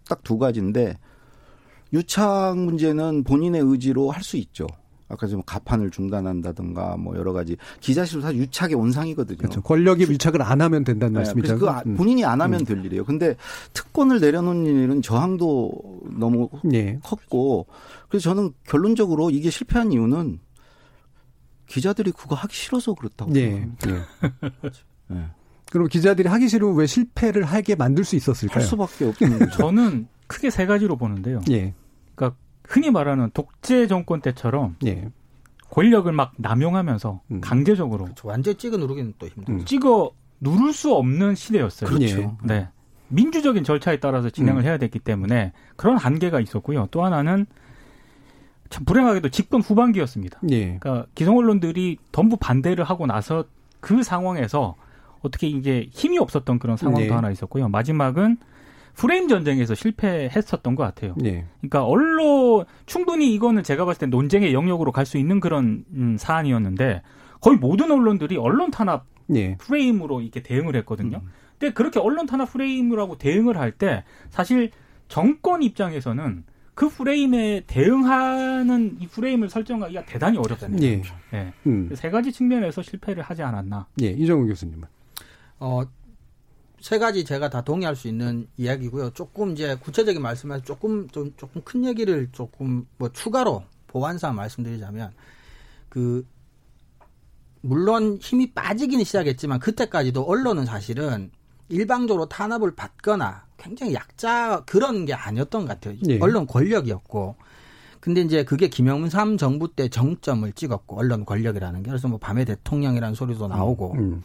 딱두 0.09 0.39
가지인데 0.39 0.97
유착 1.93 2.57
문제는 2.57 3.23
본인의 3.23 3.61
의지로 3.61 4.09
할 4.09 4.23
수 4.23 4.37
있죠. 4.37 4.65
아까 5.07 5.27
좀 5.27 5.41
가판을 5.45 5.91
중단한다든가 5.91 6.97
뭐 6.97 7.15
여러 7.15 7.31
가지 7.31 7.57
기자실도 7.79 8.21
사실 8.21 8.39
유착의 8.39 8.75
원상이거든요. 8.75 9.37
그렇죠. 9.37 9.61
권력이 9.61 10.03
유착을 10.03 10.41
안 10.41 10.61
하면 10.61 10.83
된다는 10.83 11.13
네, 11.13 11.19
말씀이죠. 11.19 11.59
그래서 11.59 11.83
그 11.83 11.89
음. 11.89 11.95
본인이 11.95 12.25
안 12.25 12.41
하면 12.41 12.61
음. 12.61 12.65
될 12.65 12.83
일이에요. 12.83 13.05
근데 13.05 13.35
특권을 13.73 14.19
내려놓는 14.19 14.65
일은 14.83 15.01
저항도 15.03 16.01
너무 16.17 16.49
예. 16.73 16.97
컸고 17.03 17.67
그래서 18.09 18.29
저는 18.29 18.53
결론적으로 18.63 19.29
이게 19.29 19.51
실패한 19.51 19.91
이유는 19.91 20.39
기자들이 21.67 22.11
그거 22.11 22.35
하기 22.35 22.55
싫어서 22.55 22.93
그렇다고. 22.95 23.35
예. 23.35 23.41
예. 23.41 23.69
네. 25.07 25.25
그럼 25.71 25.87
기자들이 25.87 26.29
하기 26.29 26.47
싫으면 26.47 26.75
왜 26.75 26.87
실패를 26.87 27.43
하게 27.43 27.75
만들 27.75 28.03
수 28.05 28.15
있었을까요? 28.15 28.55
할 28.55 28.63
수밖에 28.63 29.05
없는 29.05 29.39
거죠. 29.39 29.51
저는 29.57 30.07
크게 30.27 30.49
세 30.49 30.65
가지로 30.65 30.95
보는데요. 30.95 31.41
예. 31.51 31.73
그러니까 32.15 32.37
흔히 32.67 32.91
말하는 32.91 33.29
독재 33.33 33.87
정권 33.87 34.21
때처럼 34.21 34.75
예. 34.85 35.09
권력을 35.69 36.11
막 36.11 36.33
남용하면서 36.37 37.21
음. 37.31 37.41
강제적으로 37.41 38.05
그렇죠. 38.05 38.27
완전 38.27 38.57
찍어 38.57 38.77
누르기는 38.77 39.13
또 39.19 39.27
힘들죠. 39.27 39.51
음. 39.51 39.65
찍어 39.65 40.11
누를 40.39 40.73
수 40.73 40.93
없는 40.93 41.35
시대였어요. 41.35 41.89
그렇죠. 41.89 42.37
네. 42.43 42.69
민주적인 43.07 43.63
절차에 43.63 43.99
따라서 43.99 44.29
진행을 44.29 44.63
음. 44.63 44.65
해야 44.65 44.77
됐기 44.77 44.99
때문에 44.99 45.53
그런 45.75 45.97
한계가 45.97 46.39
있었고요. 46.39 46.87
또 46.91 47.03
하나는 47.03 47.45
참 48.69 48.83
불행하게도 48.85 49.29
집권 49.29 49.61
후반기였습니다. 49.61 50.39
예. 50.49 50.77
그러니까 50.79 51.05
기성 51.13 51.37
언론들이 51.37 51.97
전부 52.11 52.35
반대를 52.37 52.83
하고 52.83 53.05
나서 53.05 53.45
그 53.79 54.01
상황에서 54.01 54.75
어떻게 55.21 55.47
이제 55.47 55.87
힘이 55.91 56.17
없었던 56.19 56.59
그런 56.59 56.77
상황도 56.77 57.05
예. 57.05 57.09
하나 57.09 57.31
있었고요. 57.31 57.69
마지막은 57.69 58.37
프레임 58.95 59.27
전쟁에서 59.27 59.75
실패했었던 59.75 60.75
것 60.75 60.83
같아요. 60.83 61.15
예. 61.25 61.45
그러니까 61.59 61.83
언론 61.85 62.65
충분히 62.85 63.33
이거는 63.33 63.63
제가 63.63 63.85
봤을 63.85 63.99
때 63.99 64.05
논쟁의 64.05 64.53
영역으로 64.53 64.91
갈 64.91 65.05
수 65.05 65.17
있는 65.17 65.39
그런 65.39 65.85
음, 65.93 66.15
사안이었는데 66.17 67.01
거의 67.41 67.57
모든 67.57 67.91
언론들이 67.91 68.37
언론 68.37 68.71
탄압 68.71 69.05
예. 69.35 69.57
프레임으로 69.57 70.21
이렇게 70.21 70.41
대응을 70.41 70.75
했거든요. 70.77 71.17
음. 71.23 71.29
근데 71.59 71.73
그렇게 71.73 71.99
언론 71.99 72.25
탄압 72.25 72.51
프레임이라고 72.53 73.17
대응을 73.17 73.57
할 73.57 73.71
때 73.73 74.03
사실 74.29 74.71
정권 75.07 75.61
입장에서는 75.61 76.43
그 76.73 76.89
프레임에 76.89 77.63
대응하는 77.67 78.97
이 78.99 79.07
프레임을 79.07 79.49
설정하기가 79.49 80.05
대단히 80.05 80.37
어렵습니다. 80.37 80.83
예. 80.85 81.01
네. 81.31 81.53
음. 81.67 81.89
세 81.93 82.09
가지 82.09 82.31
측면에서 82.31 82.81
실패를 82.81 83.23
하지 83.23 83.43
않았나. 83.43 83.87
예, 84.01 84.07
이정우 84.07 84.47
교수님은. 84.47 84.83
어, 85.59 85.83
세 86.81 86.99
가지 86.99 87.23
제가 87.23 87.49
다 87.49 87.61
동의할 87.61 87.95
수 87.95 88.07
있는 88.07 88.47
이야기고요. 88.57 89.11
조금 89.11 89.51
이제 89.51 89.75
구체적인 89.75 90.21
말씀을 90.21 90.61
조금 90.61 91.07
좀 91.09 91.33
조금 91.37 91.61
큰 91.63 91.85
얘기를 91.85 92.29
조금 92.31 92.85
뭐 92.97 93.09
추가로 93.11 93.63
보완사 93.87 94.31
말씀드리자면 94.31 95.13
그 95.89 96.27
물론 97.61 98.19
힘이 98.21 98.53
빠지기는 98.53 99.03
시작했지만 99.03 99.59
그때까지도 99.59 100.23
언론은 100.23 100.65
사실은 100.65 101.31
일방적으로 101.69 102.27
탄압을 102.27 102.75
받거나 102.75 103.45
굉장히 103.57 103.93
약자 103.95 104.63
그런 104.65 105.05
게 105.05 105.13
아니었던 105.13 105.61
것 105.61 105.67
같아요. 105.67 105.97
네. 106.03 106.19
언론 106.21 106.45
권력이었고. 106.45 107.35
근데 107.99 108.21
이제 108.21 108.43
그게 108.43 108.67
김영삼 108.67 109.37
정부 109.37 109.73
때 109.73 109.87
정점을 109.89 110.51
찍었고 110.51 110.99
언론 110.99 111.25
권력이라는 111.25 111.81
게 111.81 111.89
그래서 111.89 112.07
뭐 112.07 112.19
밤의 112.19 112.45
대통령이라는 112.45 113.15
소리도 113.15 113.47
나오고 113.47 113.93
음. 113.93 113.99
음. 113.99 114.23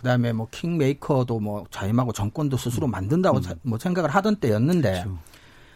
그다음에 0.00 0.32
뭐 0.32 0.48
킹메이커도 0.50 1.40
뭐 1.40 1.64
자임하고 1.70 2.12
정권도 2.12 2.56
스스로 2.56 2.86
음. 2.86 2.92
만든다고 2.92 3.38
음. 3.38 3.54
뭐 3.62 3.78
생각을 3.78 4.08
하던 4.10 4.36
때였는데 4.36 4.90
그렇죠. 4.90 5.18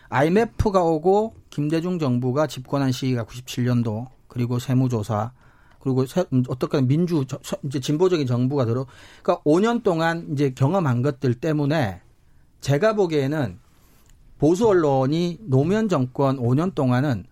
IMF가 0.08 0.82
오고 0.82 1.34
김대중 1.50 1.98
정부가 1.98 2.46
집권한 2.46 2.90
시기가 2.90 3.24
97년도 3.24 4.06
그리고 4.26 4.58
세무조사 4.58 5.32
그리고 5.78 6.06
세, 6.06 6.24
음, 6.32 6.42
어떻게 6.48 6.80
민주 6.80 7.26
이제 7.64 7.80
진보적인 7.80 8.26
정부가 8.26 8.64
들어 8.64 8.86
그러니까 9.22 9.42
5년 9.44 9.82
동안 9.82 10.26
이제 10.32 10.50
경험한 10.50 11.02
것들 11.02 11.34
때문에 11.34 12.00
제가 12.62 12.94
보기에는 12.94 13.58
보수 14.38 14.66
언론이 14.66 15.40
노무현 15.42 15.90
정권 15.90 16.38
5년 16.38 16.74
동안은 16.74 17.26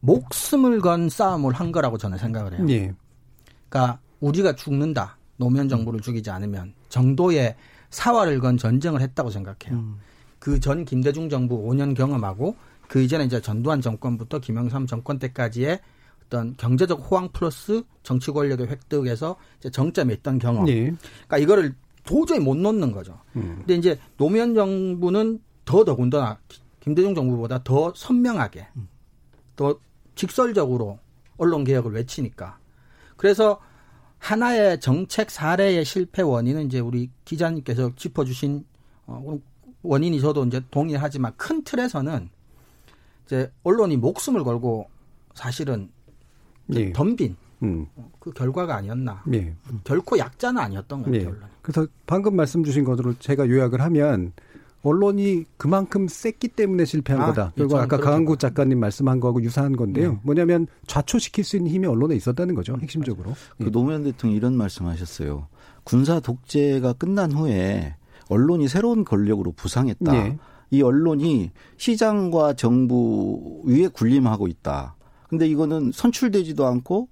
목숨을 0.00 0.80
건 0.80 1.10
싸움을 1.10 1.52
한 1.52 1.70
거라고 1.70 1.98
저는 1.98 2.16
생각을 2.16 2.54
해요. 2.54 2.66
예. 2.70 2.94
그러니까 3.68 4.00
우리가 4.20 4.54
죽는다. 4.54 5.18
노무현 5.42 5.68
정부를 5.68 5.98
음. 5.98 6.02
죽이지 6.02 6.30
않으면 6.30 6.72
정도의 6.88 7.56
사활을 7.90 8.38
건 8.38 8.56
전쟁을 8.56 9.00
했다고 9.00 9.30
생각해요. 9.30 9.76
음. 9.76 9.96
그전 10.38 10.84
김대중 10.84 11.28
정부 11.28 11.58
5년 11.68 11.96
경험하고 11.96 12.54
그 12.86 13.02
이전에 13.02 13.24
이제 13.24 13.40
전두환 13.40 13.80
정권부터 13.80 14.38
김영삼 14.38 14.86
정권 14.86 15.18
때까지의 15.18 15.80
어떤 16.24 16.56
경제적 16.56 17.10
호황 17.10 17.28
플러스 17.32 17.82
정치 18.04 18.30
권력의 18.30 18.68
획득에서 18.68 19.36
이제 19.58 19.68
정점에 19.68 20.14
있던 20.14 20.38
경험. 20.38 20.66
네. 20.66 20.94
그러니까 21.26 21.38
이거를 21.38 21.74
도저히 22.04 22.38
못 22.38 22.56
놓는 22.56 22.92
거죠. 22.92 23.18
음. 23.34 23.56
근데 23.58 23.74
이제 23.74 23.98
노무현 24.16 24.54
정부는 24.54 25.40
더 25.64 25.84
더군다나 25.84 26.38
김대중 26.80 27.14
정부보다 27.14 27.62
더 27.64 27.92
선명하게 27.96 28.68
음. 28.76 28.88
더 29.56 29.78
직설적으로 30.14 30.98
언론 31.36 31.64
개혁을 31.64 31.92
외치니까 31.92 32.58
그래서 33.16 33.60
하나의 34.22 34.78
정책 34.78 35.32
사례의 35.32 35.84
실패 35.84 36.22
원인은 36.22 36.66
이제 36.66 36.78
우리 36.78 37.10
기자님께서 37.24 37.90
짚어주신 37.96 38.64
어, 39.06 39.38
원인이 39.82 40.20
저도 40.20 40.44
이제 40.44 40.60
동의하지만 40.70 41.32
큰 41.36 41.64
틀에서는 41.64 42.30
이제 43.26 43.52
언론이 43.64 43.96
목숨을 43.96 44.44
걸고 44.44 44.88
사실은 45.34 45.90
네. 46.66 46.92
덤빈 46.92 47.36
음. 47.64 47.86
그 48.20 48.30
결과가 48.30 48.76
아니었나. 48.76 49.24
네. 49.26 49.56
결코 49.82 50.16
약자는 50.16 50.60
아니었던 50.60 51.02
것 51.02 51.10
같아요. 51.10 51.32
네. 51.32 51.38
그래서 51.60 51.88
방금 52.06 52.36
말씀 52.36 52.62
주신 52.62 52.84
것으로 52.84 53.18
제가 53.18 53.48
요약을 53.48 53.80
하면 53.80 54.32
언론이 54.82 55.44
그만큼 55.56 56.08
셌기 56.08 56.48
때문에 56.48 56.84
실패한 56.84 57.22
아, 57.22 57.26
거다. 57.26 57.52
그리고 57.54 57.76
아까 57.76 57.86
그렇죠. 57.86 58.04
강한구 58.04 58.36
작가님 58.36 58.80
말씀한 58.80 59.20
거하고 59.20 59.42
유사한 59.42 59.76
건데요. 59.76 60.12
네. 60.12 60.18
뭐냐면 60.22 60.66
좌초시킬 60.86 61.44
수 61.44 61.56
있는 61.56 61.70
힘이 61.70 61.86
언론에 61.86 62.16
있었다는 62.16 62.54
거죠. 62.54 62.76
핵심적으로. 62.80 63.32
그 63.58 63.66
예. 63.66 63.70
노무현 63.70 64.04
대통령 64.04 64.36
이런 64.36 64.56
말씀하셨어요. 64.56 65.46
군사 65.84 66.20
독재가 66.20 66.94
끝난 66.94 67.32
후에 67.32 67.94
언론이 68.28 68.68
새로운 68.68 69.04
권력으로 69.04 69.52
부상했다. 69.52 70.12
네. 70.12 70.38
이 70.70 70.82
언론이 70.82 71.52
시장과 71.76 72.54
정부 72.54 73.62
위에 73.64 73.88
군림하고 73.88 74.48
있다. 74.48 74.96
근데 75.28 75.46
이거는 75.46 75.92
선출되지도 75.92 76.66
않고 76.66 77.08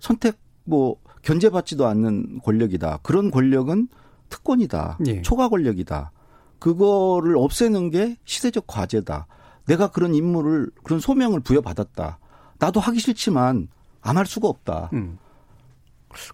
선택 0.00 0.38
뭐 0.64 0.96
견제받지도 1.22 1.86
않는 1.86 2.40
권력이다. 2.44 2.98
그런 3.02 3.30
권력은 3.30 3.88
특권이다. 4.28 4.98
네. 5.00 5.22
초과 5.22 5.48
권력이다. 5.48 6.10
그거를 6.58 7.36
없애는 7.36 7.90
게 7.90 8.16
시대적 8.24 8.66
과제다. 8.66 9.26
내가 9.66 9.88
그런 9.90 10.14
임무를 10.14 10.70
그런 10.82 11.00
소명을 11.00 11.40
부여받았다. 11.40 12.18
나도 12.58 12.80
하기 12.80 12.98
싫지만 13.00 13.68
안 14.00 14.16
할 14.16 14.26
수가 14.26 14.48
없다. 14.48 14.90
음. 14.92 15.18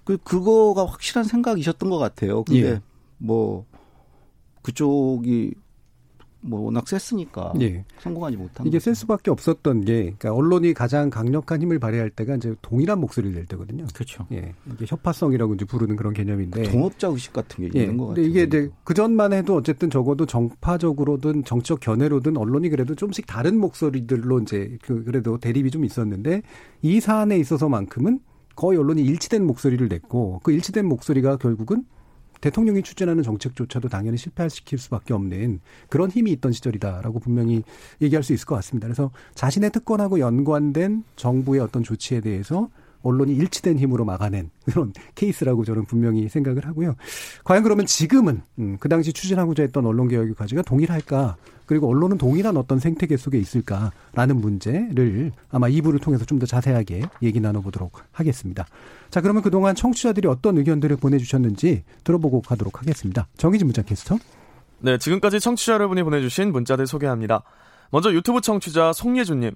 그 0.05 0.17
그거가 0.19 0.87
확실한 0.87 1.25
생각이셨던 1.25 1.91
것 1.91 1.99
같아요. 1.99 2.45
근데 2.45 2.63
예. 2.69 2.81
뭐 3.19 3.65
그쪽이 4.63 5.55
뭐 6.43 6.61
워낙 6.61 6.87
셌으니까 6.87 7.53
예. 7.61 7.85
성공하지 8.01 8.37
못한 8.37 8.67
이게 8.67 8.79
셀 8.79 8.95
수밖에 8.95 9.31
없었던 9.31 9.85
게 9.85 10.03
그러니까 10.03 10.35
언론이 10.35 10.75
가장 10.75 11.09
강력한 11.09 11.63
힘을 11.63 11.79
발휘할 11.79 12.11
때가 12.11 12.37
이제 12.37 12.55
동일한 12.63 13.01
목소리를 13.01 13.35
낼 13.35 13.47
때거든요. 13.47 13.87
그렇죠. 13.95 14.27
예. 14.33 14.53
이게 14.73 14.85
협파성이라고 14.87 15.55
이제 15.55 15.65
부르는 15.65 15.97
그런 15.97 16.13
개념인데 16.13 16.65
동업자 16.65 17.09
의식 17.09 17.33
같은 17.33 17.65
게 17.65 17.79
예. 17.79 17.83
있는 17.83 17.97
것 17.97 18.09
같아요. 18.09 18.25
근데 18.25 18.29
이게 18.29 18.43
이제 18.43 18.71
그 18.85 18.93
전만 18.95 19.33
해도 19.33 19.57
어쨌든 19.57 19.89
적어도 19.89 20.27
정파적으로든 20.27 21.45
정치적 21.45 21.81
견해로든 21.81 22.37
언론이 22.37 22.69
그래도 22.69 22.95
좀씩 22.95 23.27
다른 23.27 23.59
목소리들로 23.59 24.41
이제 24.41 24.77
그 24.83 25.05
그래도 25.05 25.39
대립이 25.39 25.71
좀 25.71 25.85
있었는데 25.85 26.43
이 26.83 27.01
사안에 27.01 27.39
있어서만큼은 27.39 28.21
거의 28.57 28.79
언론이 28.79 29.03
일치된 29.03 29.47
목소리를 29.47 29.89
냈고 29.89 30.41
그 30.43 30.53
일치된 30.53 30.87
목소리가 30.87 31.37
결국은 31.37 31.85
대통령이 32.43 32.83
추진하는 32.83 33.23
정책조차도 33.23 33.89
당연히 33.89 34.19
실패시킬 34.19 34.79
수밖에 34.79 35.15
없는 35.15 35.61
그런 35.89 36.11
힘이 36.11 36.33
있던 36.33 36.53
시절이다라고 36.53 37.21
분명히 37.21 37.63
얘기할 38.03 38.23
수 38.23 38.35
있을 38.35 38.45
것 38.47 38.57
같습니다. 38.57 38.89
그래서 38.89 39.11
자신의 39.35 39.71
특권하고 39.71 40.19
연관된 40.19 41.05
정부의 41.17 41.61
어떤 41.61 41.83
조치에 41.83 42.21
대해서 42.21 42.69
언론이 43.03 43.35
일치된 43.35 43.79
힘으로 43.79 44.05
막아낸 44.05 44.51
그런 44.65 44.93
케이스라고 45.15 45.65
저는 45.65 45.85
분명히 45.85 46.29
생각을 46.29 46.67
하고요. 46.67 46.95
과연 47.45 47.63
그러면 47.63 47.87
지금은 47.87 48.43
음, 48.59 48.77
그 48.79 48.89
당시 48.89 49.13
추진하고자 49.13 49.63
했던 49.63 49.87
언론 49.87 50.09
개혁의 50.09 50.35
과제가 50.35 50.63
동일할까? 50.63 51.37
그리고 51.73 51.89
언론은 51.89 52.19
동일한 52.19 52.59
어떤 52.59 52.79
생태계 52.79 53.17
속에 53.17 53.39
있을까라는 53.39 54.37
문제를 54.43 55.33
아마 55.51 55.69
2부를 55.69 56.03
통해서 56.03 56.27
좀 56.27 56.39
더 56.39 56.45
자세하게 56.45 57.03
얘기 57.23 57.41
나눠보도록 57.41 58.03
하겠습니다. 58.13 58.67
자, 59.09 59.23
그러면 59.23 59.43
그동안 59.43 59.75
청취자들이 59.75 60.29
어떤 60.29 60.59
의견들을 60.59 60.97
보내주셨는지 60.97 61.85
들어보고 62.05 62.43
가도록 62.43 62.81
하겠습니다. 62.81 63.27
정희진 63.39 63.69
문자 63.69 63.81
캐스터. 63.81 64.19
네, 64.81 64.99
지금까지 64.99 65.41
청취자 65.41 65.73
여러분이 65.75 66.03
보내주신 66.03 66.53
문자들 66.53 66.87
소개합니다. 66.87 67.43
먼저 67.91 68.13
유튜브 68.13 68.43
청취자 68.43 68.93
송예준님. 68.93 69.55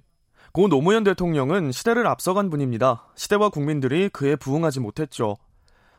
고 0.52 0.68
노무현 0.68 1.04
대통령은 1.04 1.70
시대를 1.70 2.06
앞서간 2.06 2.48
분입니다. 2.48 3.08
시대와 3.14 3.50
국민들이 3.50 4.08
그에 4.08 4.36
부응하지 4.36 4.80
못했죠. 4.80 5.36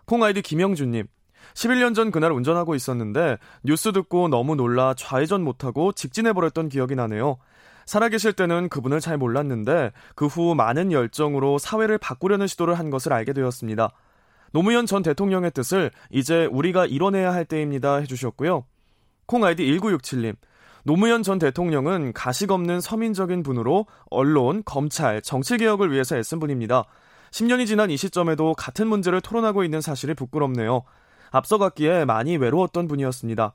콩 0.05 0.23
아이디 0.23 0.41
김영준님. 0.41 1.05
11년 1.57 1.95
전 1.95 2.11
그날 2.11 2.31
운전하고 2.31 2.75
있었는데 2.75 3.39
뉴스 3.63 3.91
듣고 3.91 4.27
너무 4.27 4.55
놀라 4.55 4.93
좌회전 4.93 5.43
못하고 5.43 5.91
직진해버렸던 5.91 6.69
기억이 6.69 6.93
나네요. 6.93 7.37
살아계실 7.87 8.33
때는 8.33 8.69
그분을 8.69 8.99
잘 8.99 9.17
몰랐는데 9.17 9.91
그 10.13 10.27
후 10.27 10.53
많은 10.53 10.91
열정으로 10.91 11.57
사회를 11.57 11.97
바꾸려는 11.97 12.45
시도를 12.45 12.77
한 12.77 12.91
것을 12.91 13.11
알게 13.11 13.33
되었습니다. 13.33 13.91
노무현 14.51 14.85
전 14.85 15.01
대통령의 15.01 15.49
뜻을 15.49 15.89
이제 16.11 16.45
우리가 16.45 16.85
이뤄내야 16.85 17.33
할 17.33 17.43
때입니다 17.43 17.95
해주셨고요. 17.97 18.65
콩 19.25 19.43
아이디 19.43 19.63
1967님. 19.63 20.35
노무현 20.83 21.23
전 21.23 21.39
대통령은 21.39 22.13
가식 22.13 22.51
없는 22.51 22.81
서민적인 22.81 23.41
분으로 23.41 23.87
언론, 24.11 24.61
검찰, 24.63 25.23
정치개혁을 25.23 25.91
위해서 25.91 26.17
애쓴 26.17 26.39
분입니다. 26.39 26.85
10년이 27.31 27.65
지난 27.65 27.89
이 27.89 27.97
시점에도 27.97 28.53
같은 28.53 28.87
문제를 28.87 29.21
토론하고 29.21 29.63
있는 29.63 29.81
사실이 29.81 30.13
부끄럽네요. 30.13 30.83
앞서갔기에 31.31 32.05
많이 32.05 32.37
외로웠던 32.37 32.87
분이었습니다. 32.87 33.53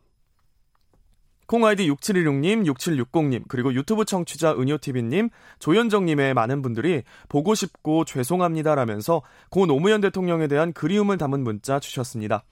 콩아이디 1.47 1.91
6716님, 1.91 2.67
6760님, 2.67 3.43
그리고 3.49 3.75
유튜브 3.75 4.05
청취자 4.05 4.53
은효TV님, 4.53 5.29
조현정님의 5.59 6.33
많은 6.33 6.63
분들이 6.63 7.03
보고 7.29 7.55
싶고 7.55 8.05
죄송합니다라면서 8.07 9.23
고 9.51 9.67
노무현 9.67 10.01
대통령에 10.01 10.47
대한 10.47 10.73
그리움을 10.73 11.19
담은 11.19 11.45
문자 11.45 11.79
주셨습니다. 11.79 12.45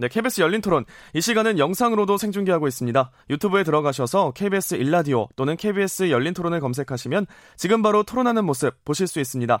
네, 0.00 0.06
KBS 0.06 0.40
열린 0.40 0.60
토론. 0.60 0.84
이 1.12 1.20
시간은 1.20 1.58
영상으로도 1.58 2.18
생중계하고 2.18 2.68
있습니다. 2.68 3.10
유튜브에 3.30 3.64
들어가셔서 3.64 4.30
KBS 4.30 4.76
일라디오 4.76 5.28
또는 5.34 5.56
KBS 5.56 6.10
열린 6.10 6.34
토론을 6.34 6.60
검색하시면 6.60 7.26
지금 7.56 7.82
바로 7.82 8.04
토론하는 8.04 8.44
모습 8.44 8.82
보실 8.84 9.08
수 9.08 9.18
있습니다. 9.18 9.60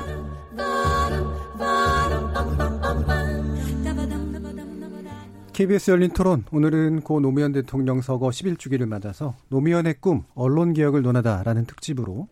KBS 5.61 5.91
열린 5.91 6.09
토론 6.09 6.43
오늘은 6.51 7.01
고 7.01 7.19
노무현 7.19 7.51
대통령 7.51 8.01
서거 8.01 8.29
11주기를 8.29 8.87
맞아서 8.87 9.35
노무현의 9.49 9.97
꿈 9.99 10.23
언론 10.33 10.73
개혁을 10.73 11.03
논하다라는 11.03 11.65
특집으로 11.65 12.29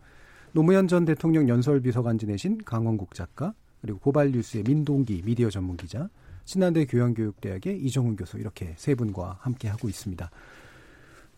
노무현 0.54 0.88
전 0.88 1.06
대통령 1.06 1.48
연설 1.48 1.80
비서관 1.80 2.18
지내신 2.18 2.58
강원국 2.66 3.14
작가 3.14 3.54
그리고 3.82 4.00
고발뉴스의 4.00 4.64
민동기 4.64 5.22
미디어 5.26 5.52
전문 5.52 5.78
기자 5.78 6.10
신한대 6.46 6.88
교양교육대학의 6.88 7.80
이정훈 7.84 8.16
교수 8.16 8.40
이렇게 8.40 8.74
세 8.78 8.96
분과 8.96 9.38
함께 9.42 9.68
하고 9.68 9.90
있습니다. 9.90 10.32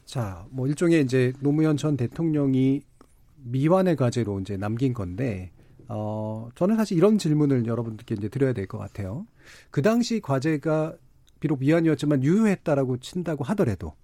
자, 0.06 0.46
뭐 0.50 0.68
일종의 0.68 1.02
이제 1.02 1.34
노무현 1.42 1.76
전 1.76 1.98
대통령이 1.98 2.84
미완의 3.44 3.98
과제로 3.98 4.40
이제 4.40 4.56
남긴 4.56 4.94
건데 4.94 5.52
어 5.90 6.48
저는 6.56 6.78
사실 6.78 6.96
이런 6.96 7.18
질문을 7.18 7.66
여러분들께 7.66 8.16
이제 8.16 8.30
드려야 8.30 8.54
될 8.54 8.68
것 8.68 8.78
같아요. 8.78 9.28
그 9.72 9.82
당시 9.82 10.22
과제가 10.22 10.96
비록 11.42 11.60
미완이었지만 11.60 12.24
유효했다라고 12.24 12.98
친다고 12.98 13.44
하더라도 13.44 13.96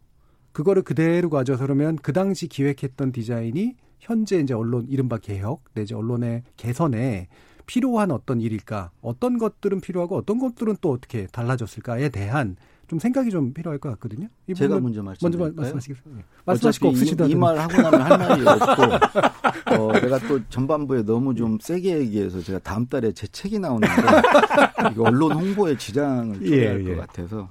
그거를 0.52 0.82
그대로 0.82 1.30
가져서 1.30 1.64
그러면 1.64 1.96
그 1.96 2.12
당시 2.12 2.48
기획했던 2.48 3.14
디자인이 3.14 3.76
현재 4.00 4.40
이제 4.40 4.54
언론 4.54 4.86
이른바 4.90 5.18
개혁 5.18 5.64
내지 5.74 5.94
언론의 5.94 6.44
개선에 6.58 7.30
필요한 7.68 8.12
어떤 8.12 8.42
일일까? 8.42 8.92
어떤 9.02 9.38
것들은 9.38 9.82
필요하고 9.82 10.18
어떤 10.18 10.40
것들은 10.40 10.78
또 10.82 10.92
어떻게 10.92 11.28
달라졌을까에 11.28 12.10
대한 12.10 12.56
좀 12.88 13.00
생각이 13.00 13.30
좀 13.30 13.54
필요할 13.54 13.80
것 13.80 13.90
같거든요. 13.92 14.28
제가 14.56 14.80
먼저 14.80 15.04
말씀 15.04 15.30
먼저 15.30 15.52
말씀하시겠습니다. 15.56 16.22
예. 16.22 16.26
말씀하실 16.46 16.82
거 16.82 16.88
없으시다. 16.88 17.26
이말 17.26 17.58
하고 17.58 17.82
나면 17.82 18.02
할 18.02 18.18
말이 18.18 18.48
없고 18.48 19.76
어, 19.76 19.92
내가 20.00 20.20
또 20.20 20.40
전반부에 20.50 21.04
너무 21.04 21.36
좀 21.36 21.58
세게 21.62 21.98
얘기해서 22.00 22.42
제가 22.42 22.60
다음 22.60 22.86
달에 22.88 23.12
제 23.12 23.28
책이 23.28 23.60
나오는데 23.60 23.94
언론 25.00 25.34
홍보에 25.34 25.78
지장을 25.78 26.40
초래할 26.40 26.86
예, 26.86 26.90
예. 26.90 26.96
것 26.96 27.08
같아서 27.08 27.50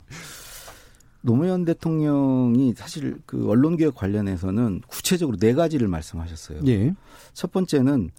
노무현 1.21 1.67
대통령이 1.67 2.73
사실 2.75 3.19
그 3.27 3.51
언론개혁 3.51 3.95
관련해서는 3.95 4.81
구체적으로 4.87 5.37
네 5.37 5.53
가지를 5.53 5.87
말씀하셨어요. 5.89 6.61
예. 6.67 6.95
첫 7.35 7.53
번째는 7.53 8.11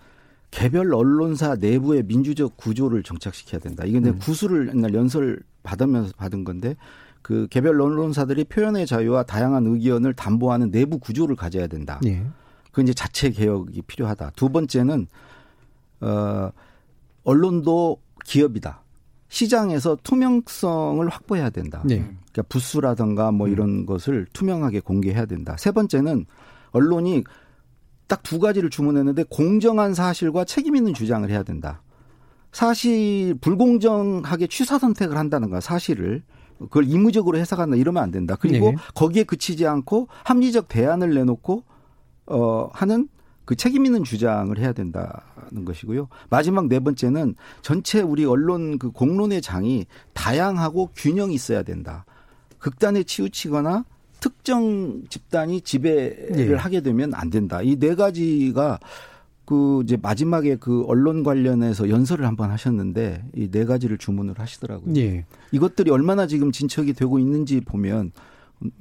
개별 0.51 0.93
언론사 0.93 1.55
내부의 1.55 2.03
민주적 2.03 2.57
구조를 2.57 3.01
정착시켜야 3.03 3.59
된다. 3.59 3.85
이게 3.85 3.99
내 3.99 4.09
음. 4.09 4.19
구수를 4.19 4.69
옛날 4.69 4.93
연설 4.93 5.39
받으면서 5.63 6.13
받은 6.17 6.43
건데 6.43 6.75
그 7.27 7.45
개별 7.49 7.81
언론사들이 7.81 8.45
표현의 8.45 8.87
자유와 8.87 9.23
다양한 9.23 9.67
의견을 9.67 10.13
담보하는 10.13 10.71
내부 10.71 10.97
구조를 10.97 11.35
가져야 11.35 11.67
된다. 11.67 11.99
예. 12.05 12.25
그 12.71 12.81
이제 12.81 12.93
자체 12.93 13.31
개혁이 13.31 13.81
필요하다. 13.81 14.31
두 14.37 14.47
번째는 14.47 15.07
어 15.99 16.49
언론도 17.25 18.01
기업이다. 18.23 18.81
시장에서 19.27 19.97
투명성을 20.03 21.05
확보해야 21.09 21.49
된다. 21.49 21.81
네. 21.83 21.97
그러니까 21.97 22.43
부수라든가 22.43 23.33
뭐 23.33 23.47
음. 23.47 23.51
이런 23.51 23.85
것을 23.85 24.25
투명하게 24.31 24.79
공개해야 24.79 25.25
된다. 25.25 25.57
세 25.59 25.73
번째는 25.73 26.25
언론이 26.71 27.25
딱 28.07 28.23
두 28.23 28.39
가지를 28.39 28.69
주문했는데 28.69 29.25
공정한 29.29 29.93
사실과 29.93 30.45
책임 30.45 30.77
있는 30.77 30.93
주장을 30.93 31.29
해야 31.29 31.43
된다. 31.43 31.81
사실 32.53 33.35
불공정하게 33.41 34.47
취사 34.47 34.79
선택을 34.79 35.17
한다는 35.17 35.49
가 35.49 35.59
사실을 35.59 36.23
그걸 36.59 36.85
임의적으로 36.87 37.37
해석한다 37.37 37.75
이러면 37.75 38.01
안 38.03 38.11
된다. 38.11 38.35
그리고 38.39 38.71
네. 38.71 38.77
거기에 38.95 39.23
그치지 39.23 39.65
않고 39.67 40.07
합리적 40.23 40.67
대안을 40.67 41.13
내놓고 41.13 41.63
어 42.27 42.69
하는 42.73 43.07
그 43.45 43.55
책임 43.55 43.85
있는 43.85 44.03
주장을 44.03 44.57
해야 44.59 44.73
된다는 44.73 45.63
것이고요. 45.65 46.09
마지막 46.29 46.67
네 46.67 46.79
번째는 46.79 47.35
전체 47.61 48.01
우리 48.01 48.25
언론 48.25 48.77
그 48.77 48.91
공론의 48.91 49.41
장이 49.41 49.85
다양하고 50.13 50.89
균형이 50.95 51.33
있어야 51.33 51.63
된다. 51.63 52.05
극단에 52.59 53.03
치우치거나 53.03 53.85
특정 54.19 55.03
집단이 55.09 55.61
지배를 55.61 56.47
네. 56.49 56.53
하게 56.55 56.81
되면 56.81 57.13
안 57.13 57.29
된다. 57.29 57.61
이 57.61 57.77
네 57.77 57.95
가지가 57.95 58.79
그 59.45 59.81
이제 59.85 59.95
마지막에 59.95 60.57
그 60.57 60.83
언론 60.87 61.23
관련해서 61.23 61.89
연설을 61.89 62.25
한번 62.25 62.51
하셨는데 62.51 63.23
이 63.35 63.49
네 63.49 63.63
가지를 63.63 63.97
주문을 63.97 64.39
하시더라고요. 64.39 64.91
네. 64.93 65.25
이것들이 65.51 65.91
얼마나 65.91 66.27
지금 66.27 66.51
진척이 66.51 66.93
되고 66.93 67.19
있는지 67.19 67.61
보면 67.61 68.11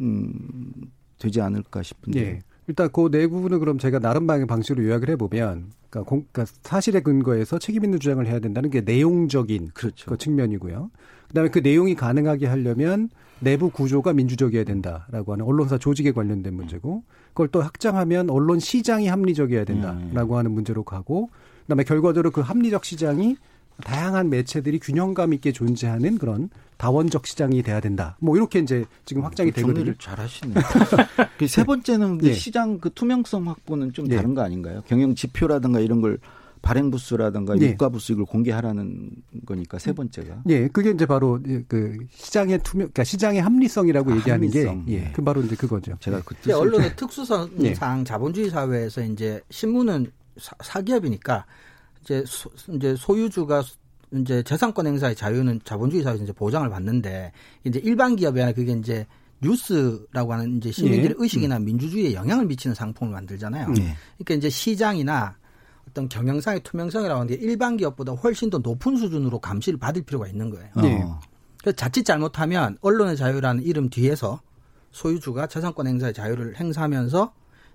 음 0.00 0.72
되지 1.18 1.40
않을까 1.40 1.82
싶은데. 1.82 2.20
네. 2.20 2.38
일단 2.68 2.90
그 2.92 3.08
내부는 3.10 3.60
그럼 3.60 3.78
제가 3.78 4.00
나름방의 4.00 4.46
방식으로 4.46 4.84
요약을 4.86 5.10
해보면, 5.10 5.70
그러니까, 5.88 6.02
공, 6.02 6.26
그러니까 6.32 6.52
사실에 6.62 7.00
근거해서 7.00 7.58
책임 7.60 7.84
있는 7.84 8.00
주장을 8.00 8.26
해야 8.26 8.40
된다는 8.40 8.70
게 8.70 8.80
내용적인 8.80 9.70
그렇죠. 9.72 10.10
그 10.10 10.16
측면이고요. 10.16 10.90
그다음에 11.28 11.48
그 11.50 11.60
내용이 11.60 11.94
가능하게 11.94 12.46
하려면 12.46 13.08
내부 13.38 13.70
구조가 13.70 14.14
민주적이어야 14.14 14.64
된다라고 14.64 15.32
하는 15.32 15.44
언론사 15.44 15.78
조직에 15.78 16.10
관련된 16.10 16.54
문제고, 16.54 17.04
그걸 17.28 17.48
또 17.48 17.60
확장하면 17.60 18.30
언론 18.30 18.58
시장이 18.58 19.06
합리적이어야 19.06 19.64
된다라고 19.64 20.34
음. 20.34 20.38
하는 20.38 20.50
문제로 20.50 20.82
가고, 20.82 21.30
그다음에 21.62 21.84
결과적으로 21.84 22.30
그 22.32 22.40
합리적 22.40 22.84
시장이 22.84 23.36
다양한 23.84 24.30
매체들이 24.30 24.78
균형감 24.78 25.32
있게 25.34 25.52
존재하는 25.52 26.18
그런 26.18 26.50
다원적 26.76 27.26
시장이 27.26 27.62
돼야 27.62 27.80
된다. 27.80 28.16
뭐 28.20 28.36
이렇게 28.36 28.58
이제 28.58 28.84
지금 29.04 29.24
확장이 29.24 29.50
그 29.50 29.60
되거든요. 29.60 29.94
잘 29.98 30.18
하시네요. 30.18 30.54
그세 31.38 31.64
번째는 31.64 32.18
그 32.18 32.26
네. 32.26 32.32
시장 32.32 32.78
그 32.78 32.90
투명성 32.92 33.48
확보는 33.48 33.92
좀 33.92 34.06
네. 34.08 34.16
다른 34.16 34.34
거 34.34 34.42
아닌가요? 34.42 34.82
경영 34.86 35.14
지표라든가 35.14 35.80
이런 35.80 36.00
걸 36.00 36.18
발행 36.62 36.90
부수라든가 36.90 37.54
네. 37.54 37.70
유가 37.70 37.88
부수 37.88 38.12
이걸 38.12 38.24
공개하라는 38.26 39.10
거니까 39.46 39.78
세 39.78 39.92
번째가. 39.92 40.42
예, 40.48 40.66
그게 40.68 40.90
이제 40.90 41.06
바로 41.06 41.38
그 41.68 41.96
시장의 42.10 42.58
투명, 42.64 42.86
그러니까 42.88 43.04
시장의 43.04 43.40
합리성이라고 43.40 44.10
아, 44.10 44.16
얘기하는 44.16 44.48
합리성. 44.48 44.84
게, 44.86 44.92
예, 44.92 44.98
네. 45.02 45.12
그 45.14 45.22
바로 45.22 45.42
이제 45.42 45.54
그거죠. 45.54 45.96
제가 46.00 46.22
그때 46.24 46.52
언론의 46.52 46.96
특수성 46.96 47.50
네. 47.54 47.74
상 47.74 48.04
자본주의 48.04 48.50
사회에서 48.50 49.02
이제 49.04 49.40
신문은 49.50 50.10
사, 50.38 50.80
기업이니까 50.82 51.46
이제 52.06 52.24
소, 52.26 52.50
이제 52.72 52.94
소유주가 52.96 53.64
이제 54.14 54.42
재산권 54.44 54.86
행사의 54.86 55.16
자유는 55.16 55.60
자본주의 55.64 56.04
사회에서 56.04 56.22
이제 56.22 56.32
보장을 56.32 56.68
받는데 56.70 57.32
이제 57.64 57.80
일반 57.82 58.12
아니라 58.12 58.52
그게 58.52 58.72
이제 58.72 59.06
뉴스라고 59.42 60.32
하는 60.32 60.56
이제 60.56 60.70
시민들의 60.70 61.10
예. 61.10 61.14
의식이나 61.22 61.56
음. 61.58 61.64
민주주의에 61.64 62.14
영향을 62.14 62.46
미치는 62.46 62.74
상품을 62.74 63.12
만들잖아요. 63.12 63.68
예. 63.78 63.96
그러니까 64.18 64.34
이제 64.34 64.48
시장이나 64.48 65.36
어떤 65.88 66.08
경영상의 66.08 66.60
투명성이라고 66.60 67.20
하는 67.20 67.26
게 67.26 67.34
일반 67.42 67.76
기업보다 67.76 68.12
훨씬 68.12 68.50
더 68.50 68.58
높은 68.58 68.96
수준으로 68.96 69.40
감시를 69.40 69.78
받을 69.78 70.02
필요가 70.02 70.28
있는 70.28 70.50
거예요. 70.50 70.70
네. 70.76 71.04
그래서 71.60 71.76
자칫 71.76 72.04
잘못하면 72.04 72.78
언론의 72.80 73.16
자유라는 73.16 73.64
이름 73.64 73.90
뒤에서 73.90 74.40
소유주가 74.92 75.46
재산권 75.48 75.86
행사의 75.86 76.14
자유를 76.14 76.56
행사하면서 76.56 77.32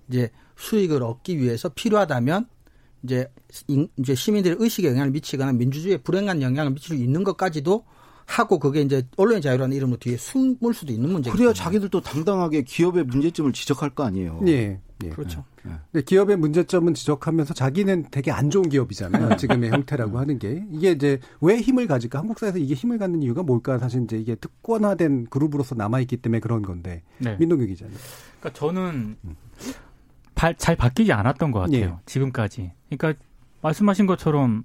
이제 0.10 0.32
수익을 0.56 1.04
얻기 1.04 1.38
위해서 1.38 1.70
필요하다면 1.70 2.48
이제 3.04 3.28
이제 3.98 4.16
시민들의 4.16 4.58
의식에 4.60 4.90
영향을 4.90 5.12
미치거나 5.12 5.54
민주주의에 5.54 5.98
불행한 5.98 6.42
영향을 6.42 6.74
미칠 6.74 6.96
수 6.96 7.04
있는 7.04 7.24
것까지도 7.24 7.84
하고 8.26 8.60
그게 8.60 8.82
이제 8.82 9.04
언론의 9.18 9.42
자유라는 9.42 9.76
이름으로 9.76 9.98
뒤에 9.98 10.18
숨을 10.18 10.74
수도 10.74 10.94
있는 10.94 11.12
문제죠. 11.12 11.36
그래야 11.36 11.54
자기들도 11.54 12.02
당당하게 12.02 12.62
기업의 12.64 13.06
문제점을 13.06 13.52
지적할 13.52 13.90
거 13.92 14.04
아니에요. 14.04 14.40
네. 14.44 14.80
예. 15.04 15.10
그렇죠. 15.10 15.44
예. 15.66 15.72
근데 15.92 16.06
기업의 16.06 16.38
문제점은 16.38 16.94
지적하면서 16.94 17.54
자기는 17.54 18.06
되게 18.12 18.32
안 18.32 18.50
좋은 18.50 18.70
기업이잖아요. 18.70 19.36
지금의 19.38 19.72
형태라고 19.72 20.20
하는 20.20 20.40
게 20.40 20.64
이게 20.72 20.92
이제 20.92 21.20
왜 21.42 21.58
힘을 21.58 21.88
가질까? 21.88 22.20
한국 22.20 22.40
사회에서 22.40 22.60
이게 22.60 22.74
힘을 22.74 23.00
갖는 23.00 23.22
이유가 23.24 23.44
뭘까? 23.44 23.80
사실 23.80 24.04
이제 24.04 24.18
이게 24.18 24.36
특권화된 24.36 25.28
그룹으로서 25.30 25.76
남아 25.76 26.00
있기 26.02 26.18
때문에 26.18 26.40
그런 26.40 26.62
건데 26.62 27.04
네. 27.18 27.36
민동규 27.38 27.66
기자님. 27.66 27.96
그러니까 28.40 28.60
저는 28.60 29.18
발, 30.36 30.56
잘 30.56 30.76
바뀌지 30.76 31.12
않았던 31.12 31.52
것 31.52 31.60
같아요. 31.60 32.00
예. 32.00 32.04
지금까지. 32.06 32.72
그러니까 32.98 33.24
말씀하신 33.62 34.06
것처럼 34.06 34.64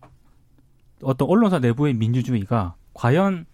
어떤 1.03 1.29
언론사 1.29 1.59
내부의 1.59 1.95
민주주의가 1.95 2.75
과연 2.95 3.47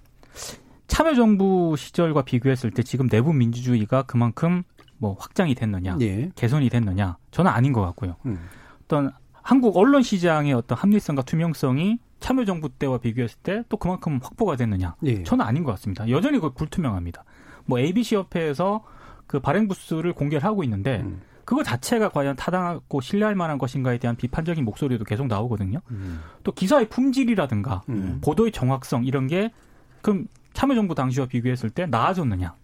참여정부 0.87 1.75
시절과 1.77 2.23
비교했을 2.23 2.71
때 2.71 2.83
지금 2.83 3.09
내부 3.09 3.33
민주주의가 3.33 4.03
그만큼 4.03 4.63
뭐 4.99 5.17
확장이 5.19 5.55
됐느냐, 5.55 5.97
예. 6.01 6.31
개선이 6.37 6.69
됐느냐, 6.69 7.17
저는 7.33 7.51
아닌 7.51 7.73
것 7.73 7.81
같고요. 7.81 8.17
음. 8.27 8.39
어떤 8.85 9.11
한국 9.33 9.77
언론 9.77 10.03
시장의 10.03 10.53
어떤 10.53 10.79
합리성과 10.79 11.23
투명성이 11.23 11.99
참여정부 12.21 12.69
때와 12.79 12.99
비교했을 12.99 13.37
때 13.43 13.65
또 13.69 13.77
그만큼 13.79 14.21
확보가 14.23 14.57
됐느냐, 14.57 14.95
예. 15.05 15.23
저는 15.25 15.45
아닌 15.45 15.65
것 15.65 15.73
같습니다. 15.73 16.09
여전히 16.09 16.39
그 16.39 16.51
불투명합니다. 16.51 17.25
뭐 17.65 17.81
ABC 17.81 18.17
협회에서 18.17 18.85
그 19.27 19.41
발행 19.41 19.67
부수를 19.67 20.13
공개를 20.13 20.45
하고 20.45 20.63
있는데 20.63 21.01
음. 21.01 21.23
그거 21.45 21.63
자체가 21.63 22.11
과연 22.11 22.37
타당하고 22.37 23.01
신뢰할 23.01 23.35
만한 23.35 23.59
것인가에 23.59 23.99
대한 23.99 24.17
비판적인 24.17 24.65
목소리도 24.65 25.05
계속 25.05 25.27
나오거든요. 25.27 25.81
음. 25.91 26.21
또 26.45 26.53
기사의 26.53 26.89
품질이라든가 26.89 27.83
음. 27.89 28.21
보도의 28.23 28.53
정확성 28.53 29.05
이런 29.05 29.27
게 29.27 29.51
그럼 30.03 30.27
참여정부 30.53 30.95
당시와 30.95 31.27
비교했을 31.27 31.71
때 31.71 31.87
나아졌느냐? 31.87 32.55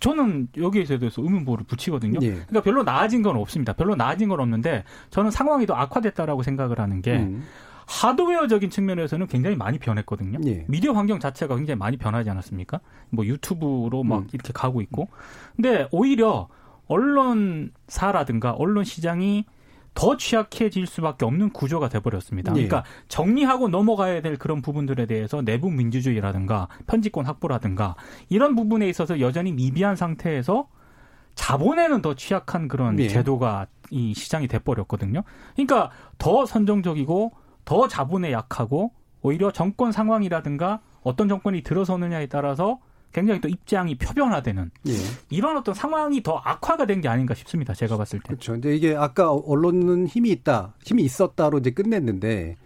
저는 0.00 0.48
여기에 0.56 0.84
대해서 0.84 1.22
의문보를 1.22 1.64
붙이거든요. 1.66 2.18
예. 2.22 2.32
그러니까 2.32 2.60
별로 2.60 2.82
나아진 2.82 3.22
건 3.22 3.36
없습니다. 3.36 3.72
별로 3.72 3.94
나아진 3.94 4.28
건 4.28 4.40
없는데 4.40 4.84
저는 5.10 5.30
상황이 5.30 5.64
더 5.66 5.74
악화됐다라고 5.74 6.42
생각을 6.42 6.78
하는 6.78 7.00
게 7.00 7.16
음. 7.16 7.44
하드웨어적인 7.86 8.70
측면에서는 8.70 9.26
굉장히 9.26 9.56
많이 9.56 9.78
변했거든요. 9.78 10.40
예. 10.46 10.64
미디어 10.68 10.92
환경 10.92 11.18
자체가 11.20 11.56
굉장히 11.56 11.78
많이 11.78 11.96
변하지 11.96 12.28
않았습니까? 12.30 12.80
뭐 13.10 13.24
유튜브로 13.24 14.02
막 14.04 14.20
음. 14.20 14.28
이렇게 14.32 14.52
가고 14.52 14.80
있고. 14.82 15.08
근데 15.56 15.88
오히려 15.90 16.48
언론사라든가 16.86 18.52
언론 18.52 18.84
시장이 18.84 19.44
더 19.94 20.16
취약해질 20.16 20.86
수밖에 20.86 21.24
없는 21.24 21.50
구조가 21.50 21.88
돼버렸습니다. 21.88 22.52
예. 22.56 22.66
그러니까 22.66 22.84
정리하고 23.08 23.68
넘어가야 23.68 24.22
될 24.22 24.36
그런 24.36 24.60
부분들에 24.60 25.06
대해서 25.06 25.40
내부 25.40 25.70
민주주의라든가 25.70 26.68
편집권 26.86 27.26
확보라든가 27.26 27.94
이런 28.28 28.56
부분에 28.56 28.88
있어서 28.88 29.20
여전히 29.20 29.52
미비한 29.52 29.94
상태에서 29.94 30.68
자본에는 31.36 32.02
더 32.02 32.14
취약한 32.14 32.68
그런 32.68 32.98
예. 32.98 33.08
제도가 33.08 33.66
이 33.90 34.14
시장이 34.14 34.48
돼버렸거든요. 34.48 35.22
그러니까 35.54 35.90
더 36.18 36.44
선정적이고 36.44 37.32
더 37.64 37.88
자본에 37.88 38.32
약하고 38.32 38.92
오히려 39.22 39.50
정권 39.50 39.90
상황이라든가 39.90 40.80
어떤 41.02 41.28
정권이 41.28 41.62
들어서느냐에 41.62 42.26
따라서 42.26 42.78
굉장히 43.14 43.40
또 43.40 43.48
입장이 43.48 43.94
표변화되는 43.96 44.70
예. 44.88 44.92
이런 45.30 45.56
어떤 45.56 45.74
상황이 45.74 46.22
더 46.22 46.36
악화가 46.44 46.84
된 46.84 47.00
게 47.00 47.08
아닌가 47.08 47.34
싶습니다. 47.34 47.74
제가 47.74 47.96
봤을 47.96 48.18
때. 48.18 48.28
그렇죠. 48.28 48.52
근데 48.52 48.74
이게 48.76 48.94
아까 48.94 49.32
언론은 49.32 50.06
힘이 50.06 50.30
있다, 50.30 50.74
힘이 50.84 51.02
있었다로 51.04 51.58
이제 51.58 51.70
끝냈는데 51.70 52.56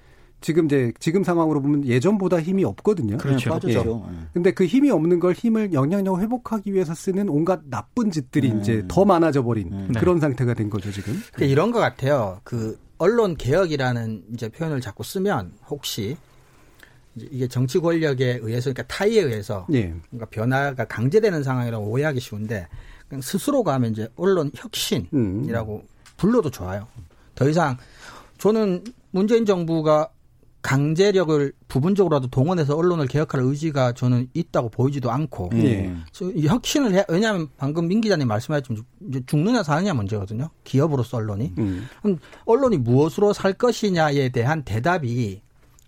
지금 0.41 0.67
이제 0.67 0.93
지금 1.01 1.25
상황으로 1.25 1.61
보면 1.61 1.85
예전보다 1.87 2.41
힘이 2.41 2.65
없거든요. 2.65 3.17
그렇죠. 3.17 3.51
빠졌죠. 3.51 4.07
예. 4.11 4.17
근데 4.33 4.53
그 4.53 4.65
힘이 4.67 4.91
없는 4.91 5.19
걸 5.19 5.33
힘을 5.33 5.73
영향력을 5.73 6.21
회복하기 6.23 6.73
위해서 6.73 6.95
쓰는 6.95 7.29
온갖 7.29 7.61
나쁜 7.69 8.11
짓들이 8.11 8.53
네. 8.53 8.61
이제 8.61 8.85
더 8.89 9.05
많아져 9.05 9.43
버린 9.43 9.71
네. 9.89 9.99
그런 9.99 10.21
상태가 10.21 10.55
된 10.55 10.71
거죠 10.71 10.93
지금. 10.93 11.21
이런 11.41 11.73
것 11.73 11.81
같아요. 11.81 12.41
그 12.45 12.79
언론 12.99 13.37
개혁이라는 13.37 14.25
이제 14.35 14.49
표현을 14.49 14.81
자꾸 14.81 15.03
쓰면 15.03 15.53
혹시 15.69 16.17
이게 17.31 17.49
정치 17.49 17.79
권력에 17.79 18.41
의해서 18.43 18.73
그러니까 18.73 18.83
타의에 18.85 19.23
의해서 19.23 19.67
예. 19.73 19.95
뭔가 20.11 20.27
변화가 20.31 20.85
강제되는 20.87 21.43
상황이라고 21.43 21.87
오해하기 21.87 22.21
쉬운데 22.21 22.67
그냥 23.09 23.23
스스로가 23.23 23.75
하면 23.75 23.93
이제 23.93 24.09
언론 24.17 24.51
혁신이라고 24.55 25.75
음. 25.77 25.89
불러도 26.17 26.51
좋아요. 26.51 26.87
더 27.35 27.49
이상 27.49 27.77
저는 28.39 28.85
문재인 29.11 29.47
정부가 29.47 30.11
강제력을 30.61 31.53
부분적으로라도 31.69 32.27
동원해서 32.29 32.77
언론을 32.77 33.07
개혁할 33.07 33.41
의지가 33.41 33.93
저는 33.93 34.29
있다고 34.35 34.69
보이지도 34.71 35.11
않고 35.11 35.51
예. 35.55 35.95
혁신을 36.21 36.95
해 36.95 37.05
왜냐하면 37.09 37.49
방금 37.57 37.87
민 37.87 38.01
기자님 38.01 38.27
말씀하셨지만 38.27 38.83
죽느냐 39.27 39.63
사느냐 39.63 39.95
문제거든요 39.95 40.51
기업으로서 40.65 41.19
언론이 41.19 41.55
음. 41.59 41.87
언론이 42.45 42.79
무엇으로 42.79 43.33
살 43.33 43.53
것이냐에 43.53 44.31
대한 44.31 44.63
대답이 44.65 45.43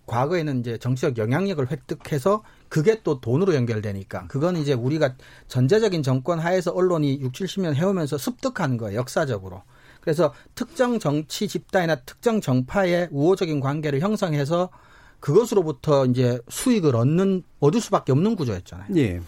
과거에는 0.05 0.59
이제 0.59 0.77
정치적 0.77 1.17
영향력을 1.17 1.69
획득해서 1.69 2.43
그게 2.69 3.01
또 3.03 3.19
돈으로 3.21 3.55
연결되니까 3.55 4.27
그건 4.27 4.57
이제 4.57 4.73
우리가 4.73 5.15
전제적인 5.47 6.03
정권 6.03 6.39
하에서 6.39 6.71
언론이 6.71 7.19
6, 7.21 7.31
70년 7.31 7.75
해오면서 7.75 8.17
습득한 8.17 8.77
거예요 8.77 8.99
역사적으로 8.99 9.63
그래서 10.01 10.33
특정 10.55 10.99
정치 10.99 11.47
집단이나 11.47 11.95
특정 12.01 12.41
정파의 12.41 13.09
우호적인 13.11 13.59
관계를 13.59 14.01
형성해서 14.01 14.69
그것으로부터 15.19 16.05
이제 16.07 16.39
수익을 16.49 16.95
얻는 16.95 17.43
얻을 17.59 17.79
수밖에 17.79 18.11
없는 18.11 18.35
구조였잖아요. 18.35 18.87
예. 18.97 19.21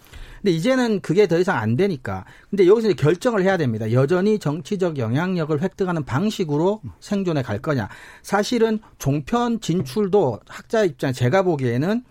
근데 0.44 0.58
이제는 0.58 1.00
그게 1.00 1.26
더 1.26 1.40
이상 1.40 1.58
안 1.58 1.78
되니까. 1.78 2.26
근데 2.50 2.68
여기서 2.68 2.90
이제 2.90 3.02
결정을 3.02 3.44
해야 3.44 3.56
됩니다. 3.56 3.94
여전히 3.94 4.38
정치적 4.38 4.98
영향력을 4.98 5.62
획득하는 5.62 6.04
방식으로 6.04 6.82
생존해 7.00 7.42
갈 7.44 7.60
거냐. 7.60 7.88
사실은 8.24 8.80
종편 8.98 9.62
진출도 9.62 10.42
학자 10.46 10.84
입장 10.84 11.14
제가 11.14 11.44
보기에는 11.44 12.04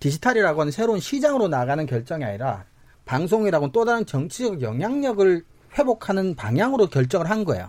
디지털이라고 0.00 0.62
하는 0.62 0.72
새로운 0.72 0.98
시장으로 0.98 1.48
나가는 1.48 1.84
결정이 1.84 2.24
아니라 2.24 2.64
방송이라고는 3.04 3.72
또 3.72 3.84
다른 3.84 4.06
정치적 4.06 4.62
영향력을 4.62 5.44
회복하는 5.78 6.34
방향으로 6.34 6.86
결정을 6.86 7.28
한 7.28 7.44
거예요. 7.44 7.68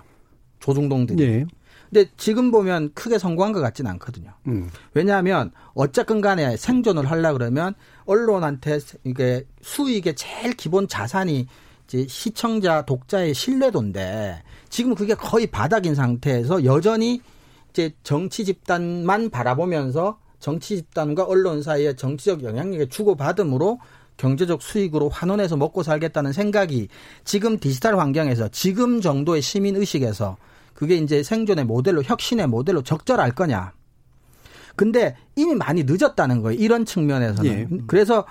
조중동들이. 0.61 1.27
네. 1.27 1.45
근데 1.95 2.11
지금 2.17 2.51
보면 2.51 2.91
크게 2.93 3.17
성공한 3.17 3.53
것 3.53 3.61
같지는 3.61 3.89
않거든요. 3.91 4.33
음. 4.47 4.69
왜냐하면 4.93 5.51
어쨌건 5.75 6.19
간에 6.19 6.57
생존을 6.57 7.09
하려 7.09 7.31
그러면 7.31 7.73
언론한테 8.05 8.79
이게 9.05 9.45
수익의 9.61 10.15
제일 10.15 10.51
기본 10.57 10.89
자산이 10.89 11.47
이제 11.87 12.05
시청자 12.09 12.81
독자의 12.81 13.33
신뢰도인데 13.33 14.43
지금 14.67 14.93
그게 14.93 15.13
거의 15.13 15.47
바닥인 15.47 15.95
상태에서 15.95 16.65
여전히 16.65 17.21
이제 17.69 17.95
정치 18.03 18.43
집단만 18.43 19.29
바라보면서 19.29 20.19
정치 20.39 20.75
집단과 20.75 21.23
언론 21.23 21.61
사이에 21.61 21.95
정치적 21.95 22.43
영향력을 22.43 22.89
주고받음으로 22.89 23.79
경제적 24.17 24.61
수익으로 24.61 25.07
환원해서 25.07 25.55
먹고 25.55 25.81
살겠다는 25.81 26.33
생각이 26.33 26.89
지금 27.23 27.57
디지털 27.57 27.97
환경에서 27.97 28.49
지금 28.49 28.99
정도의 28.99 29.41
시민 29.41 29.77
의식에서 29.77 30.35
그게 30.75 30.95
이제 30.97 31.23
생존의 31.23 31.65
모델로 31.65 32.03
혁신의 32.03 32.47
모델로 32.47 32.83
적절할 32.83 33.31
거냐. 33.31 33.71
근데 34.75 35.15
이미 35.35 35.55
많이 35.55 35.83
늦었다는 35.85 36.41
거예요. 36.41 36.59
이런 36.59 36.85
측면에서는. 36.85 37.51
예. 37.51 37.67
그래서 37.87 38.25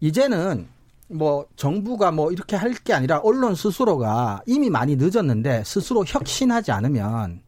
이제는 0.00 0.66
뭐 1.08 1.46
정부가 1.54 2.10
뭐 2.10 2.32
이렇게 2.32 2.56
할 2.56 2.72
게 2.82 2.92
아니라 2.92 3.20
언론 3.22 3.54
스스로가 3.54 4.42
이미 4.46 4.70
많이 4.70 4.96
늦었는데 4.96 5.62
스스로 5.64 6.04
혁신하지 6.06 6.72
않으면 6.72 7.42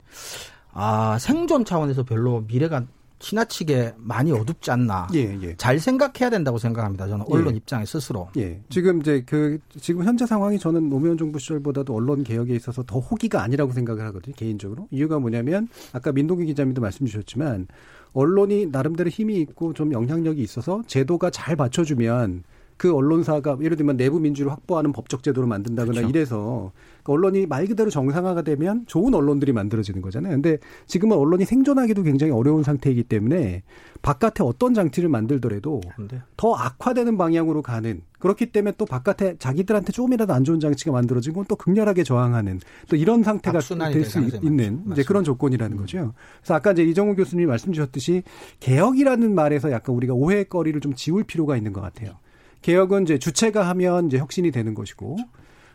아 0.73 1.19
생존 1.19 1.65
차원에서 1.65 2.05
별로 2.05 2.45
미래가 2.47 2.85
지나치게 3.19 3.95
많이 3.97 4.33
어둡지 4.33 4.71
않나. 4.71 5.09
예, 5.15 5.39
예. 5.43 5.55
잘 5.57 5.79
생각해야 5.79 6.31
된다고 6.31 6.59
생각합니다. 6.59 7.09
저는 7.09 7.25
언론 7.29 7.55
예. 7.55 7.57
입장에 7.57 7.85
스스로. 7.85 8.29
예. 8.37 8.61
지금 8.69 9.01
이제 9.01 9.23
그 9.27 9.59
지금 9.81 10.05
현재 10.05 10.27
상황이 10.27 10.59
저는 10.59 10.89
노무현 10.89 11.19
정부 11.19 11.39
시절보다도 11.39 11.95
언론 11.95 12.25
개혁에 12.25 12.55
있어서 12.55 12.83
더 12.83 12.99
호기가 12.99 13.43
아니라고 13.43 13.73
생각을 13.73 14.05
하거든요. 14.07 14.35
개인적으로. 14.37 14.89
이유가 14.91 15.19
뭐냐면 15.19 15.69
아까 15.93 16.13
민동기 16.13 16.47
기자님도 16.47 16.81
말씀 16.81 17.07
주셨지만 17.07 17.67
언론이 18.13 18.67
나름대로 18.67 19.11
힘이 19.11 19.41
있고 19.41 19.75
좀 19.75 19.93
영향력이 19.93 20.43
있어서 20.43 20.83
제도가 20.87 21.31
잘 21.31 21.57
받쳐주면 21.57 22.45
그 22.79 22.95
언론사가 22.95 23.59
예를 23.61 23.77
들면 23.77 23.97
내부 23.97 24.21
민주를 24.21 24.53
확보하는 24.53 24.93
법적 24.93 25.25
제도를 25.25 25.49
만든다거나 25.49 26.01
그렇죠. 26.01 26.09
이래서 26.09 26.73
그 26.98 26.98
언론이 27.11 27.47
말 27.47 27.67
그대로 27.67 27.91
정상화가 27.91 28.43
되면 28.43 28.85
좋은 28.87 29.15
언론들이 29.15 29.53
만들어지는 29.53 30.03
거잖아요. 30.03 30.33
근데 30.35 30.59
지금은 30.87 31.17
언론이 31.17 31.45
생존하기도 31.45 32.03
굉장히 32.03 32.33
어려운 32.33 32.63
상태이기 32.63 33.05
때문에 33.05 33.63
바깥에 34.03 34.45
어떤 34.45 34.75
장치를 34.75 35.09
만들더라도 35.09 35.81
더 36.37 36.55
악화되는 36.55 37.19
방향으로 37.19 37.63
가는 37.63 38.03
그렇기 38.19 38.47
때문에 38.47 38.75
또 38.79 38.85
바깥에 38.85 39.37
자기들한테 39.39 39.93
조금이라도 39.93 40.33
안 40.33 40.45
좋은 40.45 40.61
장치가 40.61 40.93
만들어지고 40.93 41.45
또 41.49 41.57
극렬하게 41.57 42.03
저항하는 42.05 42.61
또 42.89 42.97
이런 42.97 43.23
상태가 43.23 43.59
될 43.93 44.05
수 44.05 44.21
있는 44.43 44.83
이제 44.93 45.03
그런 45.03 45.23
조건이라는 45.25 45.77
음. 45.77 45.81
거죠. 45.81 46.15
그래서 46.41 46.55
아까 46.55 46.73
이제 46.73 46.83
이정우 46.85 47.15
교수님이 47.15 47.47
말씀 47.47 47.73
주셨듯이 47.73 48.23
개혁이라는 48.61 49.35
말에서 49.35 49.71
약간 49.71 49.95
우리가 49.95 50.15
오해거리를 50.15 50.81
좀 50.81 50.95
지울 50.95 51.25
필요가 51.25 51.57
있는 51.57 51.73
것 51.73 51.81
같아요. 51.81 52.17
개혁은 52.63 53.05
이제 53.05 53.19
주체가 53.19 53.69
하면 53.69 54.07
이제 54.07 54.19
혁신이 54.19 54.51
되는 54.51 54.75
것이고 54.75 55.17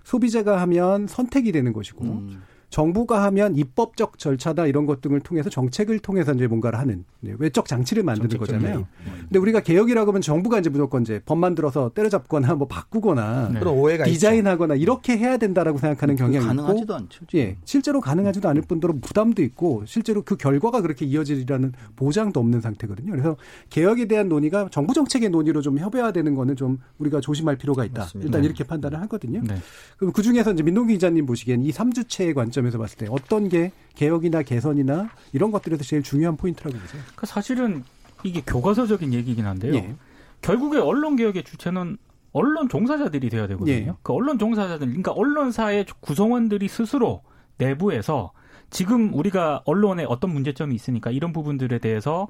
소비자가 0.03 0.61
하면 0.61 1.07
선택이 1.07 1.51
되는 1.51 1.73
것이고 1.73 2.03
음. 2.03 2.43
정부가 2.73 3.23
하면 3.25 3.55
입법적 3.55 4.17
절차다 4.17 4.65
이런 4.65 4.87
것 4.87 4.99
등을 4.99 5.19
통해서 5.19 5.47
정책을 5.47 5.99
통해서 5.99 6.33
이제 6.33 6.47
뭔가를 6.47 6.79
하는 6.79 7.05
외적 7.21 7.67
장치를 7.67 8.01
만드는 8.01 8.35
거잖아요. 8.35 8.79
네. 8.79 8.85
근데 9.21 9.37
우리가 9.37 9.59
개혁이라고 9.59 10.09
하면 10.09 10.23
정부가 10.23 10.57
이제 10.57 10.71
무조건 10.71 11.03
이제 11.03 11.21
법 11.23 11.37
만들어서 11.37 11.91
때려잡거나 11.93 12.55
뭐 12.55 12.67
바꾸거나 12.67 13.51
네. 13.53 13.63
오해가 13.63 14.05
디자인하거나 14.05 14.73
이렇게 14.73 15.15
해야 15.15 15.37
된다라고 15.37 15.77
생각하는 15.77 16.15
경향이 16.15 16.37
있고 16.37 16.47
가능하지도 16.47 16.95
않죠. 16.95 17.25
예, 17.35 17.57
실제로 17.63 18.01
가능하지도 18.01 18.49
않을 18.49 18.63
뿐더러 18.63 18.95
부담도 18.99 19.43
있고 19.43 19.83
실제로 19.85 20.23
그 20.23 20.35
결과가 20.35 20.81
그렇게 20.81 21.05
이어지리라는 21.05 21.73
보장도 21.95 22.39
없는 22.39 22.59
상태거든요. 22.61 23.11
그래서 23.11 23.37
개혁에 23.69 24.05
대한 24.07 24.29
논의가 24.29 24.69
정부 24.71 24.95
정책의 24.95 25.29
논의로 25.29 25.61
좀 25.61 25.77
협의화되는 25.77 26.33
거는 26.33 26.55
좀 26.55 26.79
우리가 26.97 27.21
조심할 27.21 27.55
필요가 27.55 27.85
있다. 27.85 28.01
맞습니다. 28.01 28.25
일단 28.25 28.43
이렇게 28.43 28.63
판단을 28.63 28.99
하거든요. 29.01 29.43
네. 29.43 29.57
그럼 29.97 30.11
그 30.11 30.23
중에서 30.23 30.53
이제 30.53 30.63
민동기 30.63 30.93
기자님 30.93 31.27
보시기엔 31.27 31.61
이 31.61 31.69
3주체의 31.69 32.33
관점 32.33 32.62
관점에서 32.63 32.77
봤을 32.77 32.97
때 32.97 33.07
어떤 33.09 33.49
게 33.49 33.71
개혁이나 33.95 34.41
개선이나 34.41 35.09
이런 35.33 35.51
것들에서 35.51 35.83
제일 35.83 36.01
중요한 36.03 36.37
포인트라고 36.37 36.77
보세요? 36.77 37.01
그 37.15 37.25
사실은 37.25 37.83
이게 38.23 38.41
교과서적인 38.41 39.13
얘기긴 39.13 39.45
한데요. 39.45 39.75
예. 39.75 39.95
결국에 40.41 40.79
언론 40.79 41.15
개혁의 41.15 41.43
주체는 41.43 41.97
언론 42.31 42.69
종사자들이 42.69 43.29
돼야 43.29 43.47
되거든요. 43.47 43.73
예. 43.73 43.93
그 44.01 44.13
언론 44.13 44.39
종사자들, 44.39 44.87
그러니까 44.87 45.11
언론사의 45.11 45.85
구성원들이 45.99 46.67
스스로 46.67 47.21
내부에서 47.57 48.31
지금 48.69 49.13
우리가 49.13 49.61
언론에 49.65 50.05
어떤 50.07 50.31
문제점이 50.31 50.73
있으니까 50.73 51.11
이런 51.11 51.31
부분들에 51.31 51.77
대해서 51.77 52.27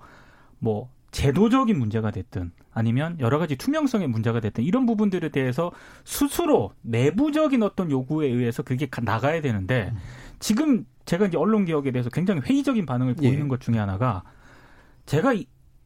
뭐 0.59 0.89
제도적인 1.11 1.77
문제가 1.77 2.11
됐든 2.11 2.51
아니면 2.73 3.15
여러 3.19 3.37
가지 3.37 3.55
투명성의 3.55 4.07
문제가 4.07 4.39
됐든 4.39 4.63
이런 4.63 4.85
부분들에 4.87 5.29
대해서 5.29 5.71
스스로 6.03 6.73
내부적인 6.81 7.61
어떤 7.61 7.91
요구에 7.91 8.27
의해서 8.27 8.63
그게 8.63 8.89
나가야 9.01 9.41
되는데 9.41 9.93
지금 10.43 10.85
제가 11.05 11.27
이제 11.27 11.37
언론 11.37 11.63
개혁에 11.63 11.91
대해서 11.91 12.09
굉장히 12.09 12.41
회의적인 12.41 12.85
반응을 12.85 13.13
보이는 13.15 13.45
예. 13.45 13.47
것 13.47 13.61
중에 13.61 13.77
하나가 13.77 14.23
제가 15.05 15.33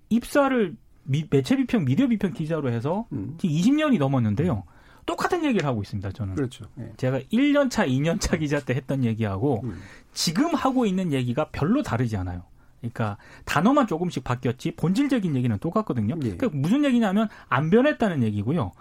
입사를 0.10 0.76
미, 1.03 1.28
매체 1.30 1.55
비평, 1.55 1.86
미디어 1.86 2.08
비평 2.08 2.34
기자로 2.34 2.72
해서 2.72 3.05
음. 3.12 3.38
20년이 3.38 3.99
넘었는데요. 3.99 4.64
똑같은 5.05 5.45
얘기를 5.45 5.68
하고 5.68 5.84
있습니다, 5.84 6.12
저는. 6.12 6.34
그렇죠. 6.34 6.66
예. 6.80 6.91
제가 6.97 7.20
1년 7.32 7.70
차, 7.70 7.86
2년 7.86 8.20
차 8.20 8.36
기자 8.36 8.60
때 8.60 8.74
했던 8.74 9.03
얘기하고 9.03 9.62
음. 9.64 9.80
지금 10.14 10.55
하고 10.55 10.88
있는 10.88 11.14
얘기가 11.14 11.49
별로 11.51 11.84
다르지 11.84 12.18
않아요. 12.18 12.41
그러니까 12.80 13.18
단어만 13.45 13.86
조금씩 13.86 14.24
바뀌었지 14.24 14.72
본질적인 14.76 15.36
얘기는 15.36 15.55
똑같거든요. 15.60 16.16
예. 16.24 16.36
그러니까 16.36 16.49
무슨 16.51 16.84
얘기냐면 16.84 17.30
안 17.47 17.70
변했다는 17.70 18.24
얘기고요. 18.24 18.72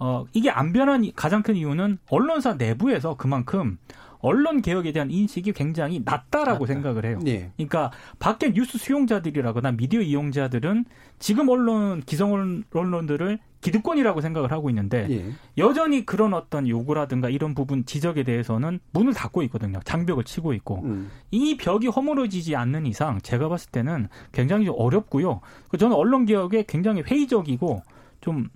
어, 0.00 0.26
이게 0.32 0.50
안 0.50 0.72
변한 0.72 1.08
가장 1.14 1.44
큰 1.44 1.54
이유는 1.54 1.98
언론사 2.10 2.54
내부에서 2.54 3.16
그만큼 3.16 3.78
언론 4.20 4.62
개혁에 4.62 4.92
대한 4.92 5.10
인식이 5.10 5.52
굉장히 5.52 6.02
낮다라고 6.04 6.64
낮다. 6.64 6.72
생각을 6.74 7.06
해요. 7.06 7.18
네. 7.22 7.50
그러니까 7.56 7.90
밖에 8.18 8.52
뉴스 8.52 8.78
수용자들이라거나 8.78 9.72
미디어 9.72 10.00
이용자들은 10.00 10.84
지금 11.18 11.48
언론 11.48 12.00
기성 12.00 12.62
언론들을 12.72 13.38
기득권이라고 13.60 14.20
생각을 14.20 14.52
하고 14.52 14.70
있는데 14.70 15.06
예. 15.10 15.32
여전히 15.58 16.06
그런 16.06 16.32
어떤 16.32 16.66
요구라든가 16.66 17.28
이런 17.28 17.54
부분 17.54 17.84
지적에 17.84 18.22
대해서는 18.22 18.80
문을 18.92 19.12
닫고 19.12 19.42
있거든요. 19.44 19.80
장벽을 19.84 20.24
치고 20.24 20.54
있고 20.54 20.82
음. 20.84 21.10
이 21.30 21.56
벽이 21.56 21.88
허물어지지 21.88 22.56
않는 22.56 22.86
이상 22.86 23.20
제가 23.20 23.48
봤을 23.48 23.70
때는 23.70 24.08
굉장히 24.32 24.68
어렵고요. 24.68 25.40
그 25.68 25.76
저는 25.76 25.94
언론 25.94 26.24
개혁에 26.24 26.64
굉장히 26.66 27.02
회의적이고 27.02 27.82
좀 28.22 28.48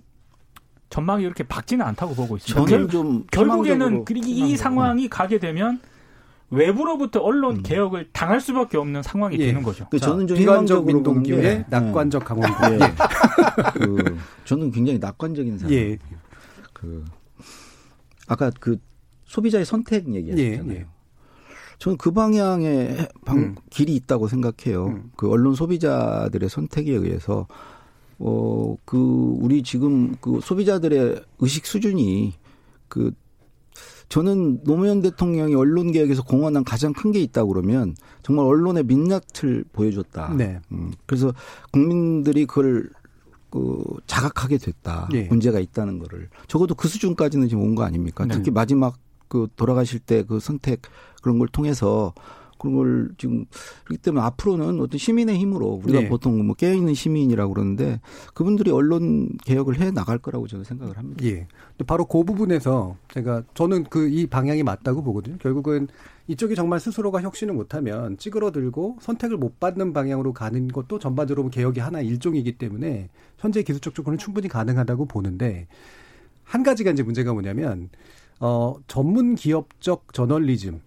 전망이 0.89 1.23
이렇게 1.23 1.43
밝지는 1.43 1.85
않다고 1.85 2.15
보고 2.15 2.37
있습니다. 2.37 2.65
저는 2.65 2.89
좀 2.89 3.25
결국에는 3.31 4.05
이 4.25 4.57
상황이 4.57 5.09
가게 5.09 5.39
되면 5.39 5.79
외부로부터 6.49 7.19
언론 7.21 7.57
음. 7.57 7.63
개혁을 7.63 8.09
당할 8.11 8.39
수밖에 8.39 8.77
없는 8.77 9.03
상황이 9.03 9.37
예. 9.39 9.47
되는 9.47 9.63
거죠. 9.63 9.87
그 9.89 9.99
저는 9.99 10.27
좀 10.27 10.37
비관적 10.37 10.85
민동기의 10.85 11.65
낙관적 11.69 12.21
예. 12.21 12.25
강원도. 12.25 12.57
예. 12.73 12.79
그 13.73 14.17
저는 14.45 14.71
굉장히 14.71 14.99
낙관적인 14.99 15.57
사람. 15.57 15.73
예. 15.73 15.97
그 16.73 17.03
아까 18.27 18.51
그 18.59 18.77
소비자의 19.25 19.65
선택 19.65 20.07
얘기하셨잖아요. 20.13 20.71
예. 20.71 20.79
예. 20.81 20.85
저는 21.79 21.97
그 21.97 22.11
방향의 22.11 23.09
방, 23.25 23.37
음. 23.37 23.55
길이 23.69 23.95
있다고 23.95 24.27
생각해요. 24.27 24.87
음. 24.87 25.11
그 25.17 25.29
언론 25.29 25.55
소비자들의 25.55 26.47
선택에 26.47 26.93
의해서 26.93 27.47
어, 28.19 28.75
그, 28.85 28.97
우리 28.97 29.61
지금 29.63 30.15
그 30.21 30.39
소비자들의 30.41 31.21
의식 31.39 31.65
수준이 31.65 32.33
그, 32.87 33.11
저는 34.07 34.63
노무현 34.63 35.01
대통령이 35.01 35.55
언론 35.55 35.91
개혁에서 35.91 36.23
공헌한 36.23 36.63
가장 36.63 36.93
큰 36.93 37.11
게 37.11 37.19
있다고 37.21 37.49
그러면 37.53 37.95
정말 38.23 38.45
언론의 38.45 38.83
민낯을 38.85 39.65
보여줬다. 39.73 40.33
네. 40.35 40.59
음, 40.71 40.91
그래서 41.05 41.33
국민들이 41.71 42.45
그걸 42.45 42.89
그 43.49 43.83
자각하게 44.05 44.57
됐다. 44.59 45.09
네. 45.11 45.27
문제가 45.29 45.59
있다는 45.59 45.97
거를. 45.99 46.29
적어도 46.47 46.75
그 46.75 46.87
수준까지는 46.87 47.47
지금 47.47 47.63
온 47.63 47.75
거 47.75 47.83
아닙니까? 47.83 48.25
네. 48.25 48.35
특히 48.35 48.51
마지막 48.51 48.97
그 49.27 49.47
돌아가실 49.55 49.99
때 49.99 50.23
그 50.23 50.39
선택 50.39 50.81
그런 51.23 51.39
걸 51.39 51.47
통해서 51.47 52.13
그런 52.57 52.75
걸 52.75 53.09
지금 53.17 53.45
그렇기 53.83 54.01
때문에 54.01 54.23
앞으로는 54.25 54.79
어떤 54.79 54.97
시민의 54.97 55.37
힘으로 55.37 55.81
우리가 55.83 56.01
네. 56.01 56.09
보통 56.09 56.45
뭐 56.45 56.55
깨어있는 56.55 56.93
시민이라고 56.93 57.53
그러는데 57.53 57.99
그분들이 58.33 58.71
언론 58.71 59.29
개혁을 59.45 59.79
해 59.79 59.91
나갈 59.91 60.17
거라고 60.17 60.47
저는 60.47 60.63
생각을 60.63 60.97
합니다. 60.97 61.23
예. 61.25 61.47
바로 61.85 62.05
그 62.05 62.23
부분에서 62.23 62.95
제가 63.13 63.43
저는 63.53 63.83
그 63.83 64.15
이 64.15 64.27
방향이 64.27 64.63
맞다고 64.63 65.03
보거든요. 65.03 65.37
결국은 65.39 65.87
이쪽이 66.27 66.55
정말 66.55 66.79
스스로가 66.79 67.21
혁신을 67.21 67.53
못하면 67.53 68.17
찌그러들고 68.17 68.97
선택을 69.01 69.37
못 69.37 69.59
받는 69.59 69.93
방향으로 69.93 70.33
가는 70.33 70.67
것도 70.69 70.99
전반적으로 70.99 71.49
개혁이 71.49 71.79
하나 71.79 72.01
일종이기 72.01 72.57
때문에 72.57 73.09
현재 73.37 73.61
기술적 73.61 73.93
조건은 73.93 74.17
충분히 74.17 74.47
가능하다고 74.47 75.05
보는데 75.05 75.67
한 76.43 76.63
가지가 76.63 76.91
이제 76.91 77.03
문제가 77.03 77.33
뭐냐면 77.33 77.89
어 78.39 78.75
전문 78.87 79.35
기업적 79.35 80.13
저널리즘 80.13 80.81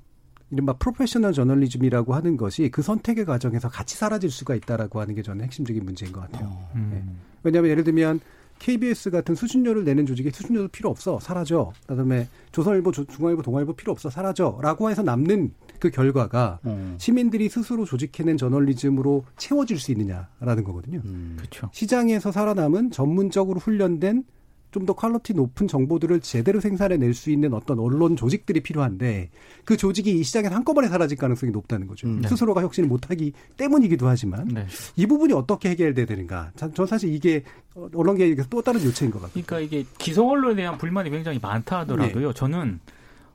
이른바 0.50 0.72
프로페셔널 0.74 1.32
저널리즘이라고 1.32 2.14
하는 2.14 2.36
것이 2.36 2.70
그 2.70 2.82
선택의 2.82 3.24
과정에서 3.24 3.68
같이 3.68 3.96
사라질 3.96 4.30
수가 4.30 4.54
있다라고 4.54 5.00
하는 5.00 5.14
게 5.14 5.22
저는 5.22 5.44
핵심적인 5.44 5.84
문제인 5.84 6.12
것 6.12 6.20
같아요. 6.20 6.48
어, 6.48 6.70
음. 6.74 6.90
네. 6.92 7.04
왜냐하면 7.42 7.70
예를 7.70 7.84
들면 7.84 8.20
KBS 8.58 9.10
같은 9.10 9.34
수신료를 9.34 9.84
내는 9.84 10.04
조직에 10.06 10.30
수신료도 10.30 10.68
필요 10.68 10.90
없어 10.90 11.20
사라져. 11.20 11.72
그다음에 11.86 12.28
조선일보, 12.52 12.92
중앙일보, 12.92 13.42
동아일보 13.42 13.74
필요 13.74 13.92
없어 13.92 14.10
사라져.라고 14.10 14.90
해서 14.90 15.02
남는 15.02 15.52
그 15.78 15.90
결과가 15.90 16.58
음. 16.66 16.96
시민들이 16.98 17.48
스스로 17.48 17.84
조직해낸 17.84 18.36
저널리즘으로 18.36 19.24
채워질 19.36 19.78
수 19.78 19.92
있느냐라는 19.92 20.64
거거든요. 20.64 21.00
음. 21.04 21.36
그렇죠. 21.38 21.70
시장에서 21.72 22.32
살아남은 22.32 22.90
전문적으로 22.90 23.60
훈련된 23.60 24.24
좀 24.70 24.86
더 24.86 24.94
quality 24.94 25.34
높은 25.34 25.68
정보들을 25.68 26.20
제대로 26.20 26.60
생산해낼 26.60 27.12
수 27.12 27.30
있는 27.30 27.52
어떤 27.52 27.78
언론 27.78 28.16
조직들이 28.16 28.60
필요한데 28.60 29.30
그 29.64 29.76
조직이 29.76 30.18
이 30.18 30.22
시장에서 30.22 30.54
한꺼번에 30.54 30.88
사라질 30.88 31.18
가능성이 31.18 31.52
높다는 31.52 31.86
거죠. 31.86 32.06
음, 32.06 32.20
네. 32.22 32.28
스스로가 32.28 32.62
혁신을 32.62 32.88
못하기 32.88 33.32
때문이기도 33.56 34.08
하지만 34.08 34.48
네. 34.48 34.66
이 34.96 35.06
부분이 35.06 35.32
어떻게 35.34 35.70
해결돼야 35.70 36.06
되는가. 36.06 36.52
전 36.74 36.86
사실 36.86 37.12
이게 37.12 37.44
언론계에서 37.74 38.44
또 38.48 38.62
다른 38.62 38.82
요체인 38.82 39.10
것 39.10 39.20
같아요. 39.20 39.44
그러니까 39.44 39.60
이게 39.60 39.86
기성 39.98 40.30
언론에 40.30 40.54
대한 40.56 40.78
불만이 40.78 41.10
굉장히 41.10 41.38
많다 41.38 41.80
하더라도요. 41.80 42.28
네. 42.28 42.34
저는 42.34 42.80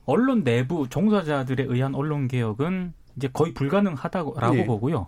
언론 0.06 0.44
내부 0.44 0.88
종사자들에 0.88 1.64
의한 1.68 1.94
언론 1.94 2.28
개혁은 2.28 2.92
이제 3.16 3.28
거의 3.32 3.54
불가능하다고 3.54 4.36
네. 4.52 4.66
보고요. 4.66 5.06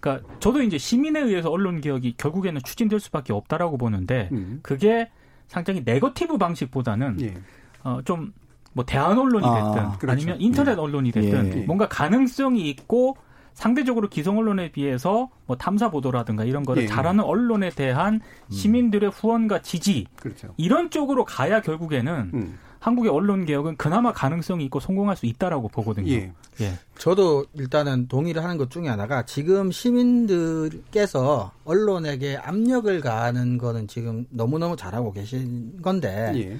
그러니까 0.00 0.28
저도 0.38 0.62
이제 0.62 0.78
시민에 0.78 1.20
의해서 1.20 1.50
언론 1.50 1.80
개혁이 1.80 2.14
결국에는 2.16 2.60
추진될 2.64 3.00
수밖에 3.00 3.32
없다라고 3.32 3.78
보는데 3.78 4.28
음. 4.32 4.60
그게 4.62 5.10
상당히 5.48 5.82
네거티브 5.84 6.38
방식보다는 6.38 7.20
예. 7.20 7.34
어, 7.82 8.00
좀 8.04 8.32
뭐 8.78 8.84
대한 8.84 9.18
언론이 9.18 9.44
아, 9.44 9.54
됐든 9.54 9.86
아, 9.86 9.98
그렇죠. 9.98 10.12
아니면 10.12 10.40
인터넷 10.40 10.72
예. 10.72 10.76
언론이 10.76 11.10
됐든 11.10 11.52
예. 11.52 11.60
뭔가 11.66 11.88
가능성이 11.88 12.70
있고 12.70 13.16
상대적으로 13.54 14.08
기성 14.08 14.38
언론에 14.38 14.70
비해서 14.70 15.30
뭐 15.46 15.56
탐사 15.56 15.90
보도라든가 15.90 16.44
이런 16.44 16.64
거를 16.64 16.84
예. 16.84 16.86
잘하는 16.86 17.24
언론에 17.24 17.70
대한 17.70 18.14
음. 18.14 18.50
시민들의 18.52 19.10
후원과 19.10 19.62
지지 19.62 20.06
그렇죠. 20.14 20.54
이런 20.56 20.90
쪽으로 20.90 21.24
가야 21.24 21.60
결국에는 21.60 22.30
음. 22.34 22.58
한국의 22.80 23.10
언론 23.10 23.44
개혁은 23.44 23.76
그나마 23.76 24.12
가능성이 24.12 24.64
있고 24.66 24.80
성공할 24.80 25.16
수 25.16 25.26
있다라고 25.26 25.68
보거든요. 25.68 26.10
예. 26.12 26.32
예. 26.60 26.72
저도 26.98 27.46
일단은 27.54 28.08
동의를 28.08 28.42
하는 28.42 28.56
것 28.56 28.70
중에 28.70 28.88
하나가 28.88 29.24
지금 29.24 29.70
시민들께서 29.70 31.52
언론에게 31.64 32.36
압력을 32.36 33.00
가하는 33.00 33.58
거는 33.58 33.88
지금 33.88 34.26
너무너무 34.30 34.76
잘하고 34.76 35.12
계신 35.12 35.80
건데 35.82 36.32
예. 36.34 36.58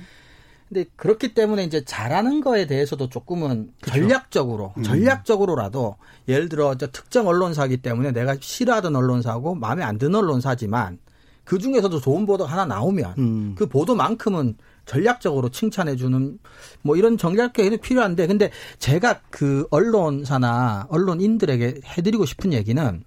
근데 0.68 0.84
그렇기 0.96 1.32
때문에 1.32 1.64
이제 1.64 1.82
잘하는 1.82 2.42
거에 2.42 2.66
대해서도 2.66 3.08
조금은 3.08 3.72
그렇죠. 3.80 4.00
전략적으로 4.00 4.74
음. 4.76 4.82
전략적으로라도 4.82 5.96
예를 6.28 6.50
들어 6.50 6.74
저 6.76 6.88
특정 6.88 7.26
언론사기 7.26 7.78
때문에 7.78 8.12
내가 8.12 8.36
싫어하던 8.38 8.94
언론사고 8.94 9.54
마음에 9.54 9.82
안 9.82 9.96
드는 9.96 10.14
언론사지만 10.16 10.98
그 11.44 11.58
중에서도 11.58 11.98
좋은 12.00 12.26
보도 12.26 12.44
하나 12.44 12.66
나오면 12.66 13.14
음. 13.16 13.54
그 13.56 13.66
보도만큼은 13.66 14.58
전략적으로 14.88 15.50
칭찬해 15.50 15.96
주는 15.96 16.38
뭐 16.82 16.96
이런 16.96 17.18
전략 17.18 17.52
계획이 17.52 17.76
필요한데 17.76 18.26
근데 18.26 18.50
제가 18.78 19.20
그 19.30 19.66
언론사나 19.70 20.86
언론인들에게 20.88 21.82
해드리고 21.84 22.24
싶은 22.24 22.52
얘기는 22.54 23.04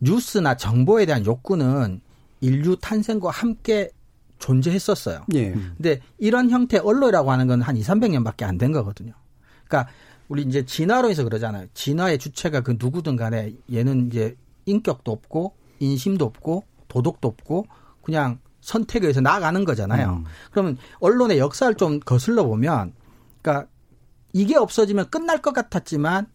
뉴스나 0.00 0.56
정보에 0.56 1.06
대한 1.06 1.24
욕구는 1.24 2.02
인류 2.42 2.76
탄생과 2.76 3.30
함께 3.30 3.90
존재했었어요. 4.38 5.24
예. 5.34 5.52
근데 5.52 6.00
이런 6.18 6.50
형태 6.50 6.76
언론이라고 6.78 7.32
하는 7.32 7.46
건 7.46 7.62
한 7.62 7.76
2, 7.78 7.80
300년밖에 7.80 8.42
안 8.42 8.58
된 8.58 8.70
거거든요. 8.72 9.14
그러니까 9.66 9.90
우리 10.28 10.42
이제 10.42 10.66
진화론에서 10.66 11.24
그러잖아요. 11.24 11.66
진화의 11.72 12.18
주체가 12.18 12.60
그 12.60 12.76
누구든 12.78 13.16
간에 13.16 13.54
얘는 13.72 14.08
이제 14.08 14.36
인격도 14.66 15.10
없고 15.10 15.54
인심도 15.80 16.26
없고 16.26 16.64
도덕도 16.88 17.26
없고 17.28 17.66
그냥 18.02 18.38
선택에 18.66 19.06
의해서 19.06 19.20
나아가는 19.20 19.64
거잖아요. 19.64 20.24
음. 20.24 20.24
그러면 20.50 20.76
언론의 20.98 21.38
역사를 21.38 21.72
좀 21.76 22.00
거슬러 22.00 22.44
보면, 22.44 22.92
그러니까 23.40 23.68
이게 24.32 24.56
없어지면 24.56 25.08
끝날 25.08 25.40
것 25.40 25.54
같았지만 25.54 26.26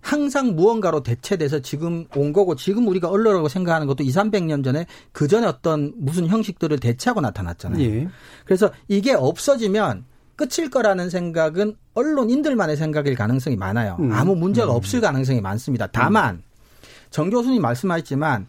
항상 0.00 0.56
무언가로 0.56 1.04
대체돼서 1.04 1.60
지금 1.60 2.06
온 2.16 2.32
거고 2.32 2.56
지금 2.56 2.88
우리가 2.88 3.08
언론이라고 3.08 3.48
생각하는 3.48 3.86
것도 3.86 4.02
2, 4.02 4.08
300년 4.08 4.64
전에 4.64 4.86
그 5.12 5.28
전에 5.28 5.46
어떤 5.46 5.92
무슨 5.96 6.26
형식들을 6.26 6.78
대체하고 6.80 7.20
나타났잖아요. 7.20 7.82
예. 7.82 8.08
그래서 8.44 8.70
이게 8.88 9.12
없어지면 9.12 10.04
끝일 10.34 10.70
거라는 10.70 11.08
생각은 11.08 11.76
언론인들만의 11.94 12.76
생각일 12.76 13.14
가능성이 13.14 13.56
많아요. 13.56 13.96
음. 14.00 14.12
아무 14.12 14.34
문제가 14.34 14.72
음. 14.72 14.76
없을 14.76 15.00
가능성이 15.00 15.40
많습니다. 15.40 15.86
다만 15.86 16.42
정 17.10 17.30
교수님 17.30 17.62
말씀하셨지만 17.62 18.46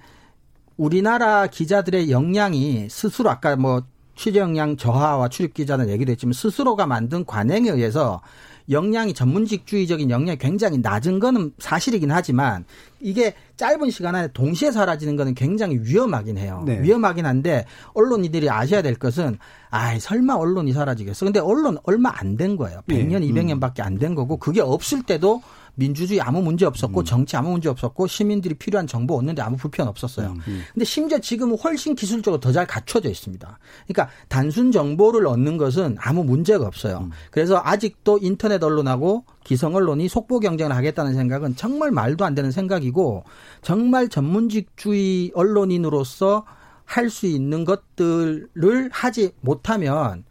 우리나라 0.77 1.47
기자들의 1.47 2.11
역량이 2.11 2.87
스스로 2.89 3.29
아까 3.29 3.55
뭐 3.55 3.81
취재 4.15 4.39
역량 4.39 4.77
저하와 4.77 5.29
출입 5.29 5.53
기자는 5.53 5.89
얘기도 5.89 6.11
했지만 6.11 6.33
스스로가 6.33 6.87
만든 6.87 7.23
관행에 7.25 7.69
의해서 7.69 8.21
역량이 8.69 9.13
전문직주의적인 9.13 10.09
역량이 10.09 10.37
굉장히 10.39 10.79
낮은 10.79 11.19
거는 11.19 11.53
사실이긴 11.57 12.11
하지만 12.11 12.65
이게 12.99 13.33
짧은 13.55 13.89
시간 13.91 14.15
안에 14.15 14.27
동시에 14.33 14.71
사라지는 14.71 15.15
거는 15.15 15.35
굉장히 15.35 15.79
위험하긴 15.81 16.37
해요. 16.37 16.63
네. 16.65 16.81
위험하긴 16.81 17.25
한데 17.25 17.65
언론이들이 17.93 18.49
아셔야 18.49 18.81
될 18.81 18.95
것은 18.95 19.37
아, 19.69 19.97
설마 19.97 20.33
언론이 20.33 20.73
사라지겠어. 20.73 21.25
근데 21.25 21.39
언론 21.39 21.77
얼마 21.83 22.11
안 22.13 22.35
된 22.35 22.57
거예요. 22.57 22.81
100년, 22.87 23.21
네. 23.21 23.27
200년밖에 23.27 23.81
안 23.81 23.97
된 23.99 24.15
거고 24.15 24.35
그게 24.37 24.59
없을 24.61 25.01
때도 25.03 25.41
민주주의 25.77 26.19
아무 26.19 26.41
문제 26.41 26.65
없었고 26.65 27.01
음. 27.01 27.05
정치 27.05 27.37
아무 27.37 27.51
문제 27.51 27.69
없었고 27.69 28.07
시민들이 28.07 28.55
필요한 28.55 28.87
정보 28.87 29.15
얻는데 29.15 29.43
아무 29.43 29.57
불편 29.57 29.87
없었어요. 29.87 30.29
음. 30.29 30.41
음. 30.47 30.63
근데 30.73 30.83
심지어 30.85 31.19
지금은 31.19 31.57
훨씬 31.57 31.95
기술적으로 31.95 32.39
더 32.39 32.51
잘 32.51 32.65
갖춰져 32.65 33.09
있습니다. 33.09 33.59
그러니까 33.87 34.11
단순 34.27 34.71
정보를 34.71 35.27
얻는 35.27 35.57
것은 35.57 35.97
아무 35.99 36.23
문제가 36.23 36.65
없어요. 36.65 37.01
음. 37.03 37.11
그래서 37.29 37.61
아직도 37.63 38.17
인터넷 38.21 38.63
언론하고 38.63 39.25
기성 39.43 39.75
언론이 39.75 40.07
속보 40.07 40.39
경쟁을 40.39 40.75
하겠다는 40.75 41.13
생각은 41.13 41.55
정말 41.55 41.91
말도 41.91 42.25
안 42.25 42.33
되는 42.33 42.49
생각이고 42.51 43.23
정말 43.61 44.09
전문직주의 44.09 45.31
언론인으로서 45.35 46.45
할 46.85 47.09
수 47.09 47.27
있는 47.27 47.65
것들을 47.65 48.89
하지 48.91 49.31
못하면 49.41 50.23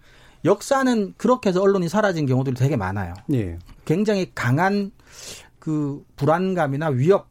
역사는 0.44 1.14
그렇게 1.16 1.50
해서 1.50 1.60
언론이 1.60 1.88
사라진 1.88 2.24
경우들이 2.26 2.56
되게 2.56 2.76
많아요. 2.76 3.14
예. 3.34 3.58
굉장히 3.84 4.30
강한 4.34 4.90
그 5.58 6.04
불안감이나 6.16 6.88
위협 6.88 7.28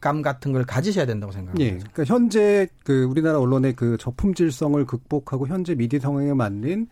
감 0.00 0.22
같은 0.22 0.52
걸 0.52 0.64
가지셔야 0.64 1.06
된다고 1.06 1.32
생각합니다. 1.32 1.64
예. 1.64 1.78
그러니까 1.78 2.04
현재 2.04 2.68
그 2.84 3.04
우리나라 3.04 3.40
언론의 3.40 3.74
그 3.74 3.96
저품질성을 3.98 4.84
극복하고 4.84 5.48
현재 5.48 5.74
미디어 5.74 5.98
상황에 6.00 6.34
맞는 6.34 6.88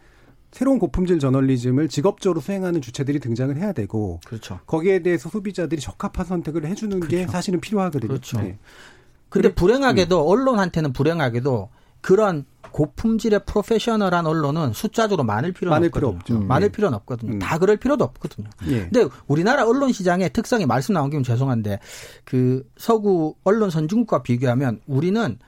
새로운 0.51 0.79
고품질 0.79 1.19
저널리즘을 1.19 1.89
직업적으로 1.89 2.41
수행하는 2.41 2.81
주체들이 2.81 3.19
등장을 3.19 3.57
해야 3.57 3.73
되고 3.73 4.21
그렇죠. 4.25 4.61
거기에 4.67 5.01
대해서 5.01 5.29
소비자들이 5.29 5.81
적합한 5.81 6.25
선택을 6.25 6.65
해주는 6.67 7.01
그렇죠. 7.01 7.17
게 7.17 7.27
사실은 7.27 7.61
필요하거든요. 7.61 8.09
그렇죠. 8.09 8.41
네. 8.41 8.59
근데 9.29 9.53
불행하게도 9.53 10.25
음. 10.25 10.29
언론한테는 10.29 10.93
불행하게도 10.93 11.71
그런 12.05 12.45
고품질의 12.71 13.41
프로페셔널한 13.47 14.27
언론은 14.27 14.75
숫자적으로 14.75 15.25
많을 15.25 15.53
필요는 15.53 15.75
많을 15.75 15.87
없거든요. 15.87 16.11
필요 16.11 16.37
없죠. 16.37 16.47
많을 16.47 16.67
예. 16.67 16.73
필요는 16.73 16.97
없거든요. 16.99 17.33
음. 17.33 17.39
다 17.39 17.57
그럴 17.57 17.79
필요도 17.79 18.05
없거든요. 18.05 18.51
예. 18.69 18.81
근데 18.91 19.07
우리나라 19.27 19.67
언론 19.67 19.91
시장의 19.91 20.35
특성이 20.35 20.67
말씀 20.67 20.93
나온 20.93 21.09
김에 21.09 21.23
죄송한데 21.23 21.79
그 22.25 22.69
서구 22.77 23.37
언론 23.43 23.71
선진국과 23.71 24.23
비교하면 24.23 24.81
우리는 24.87 25.39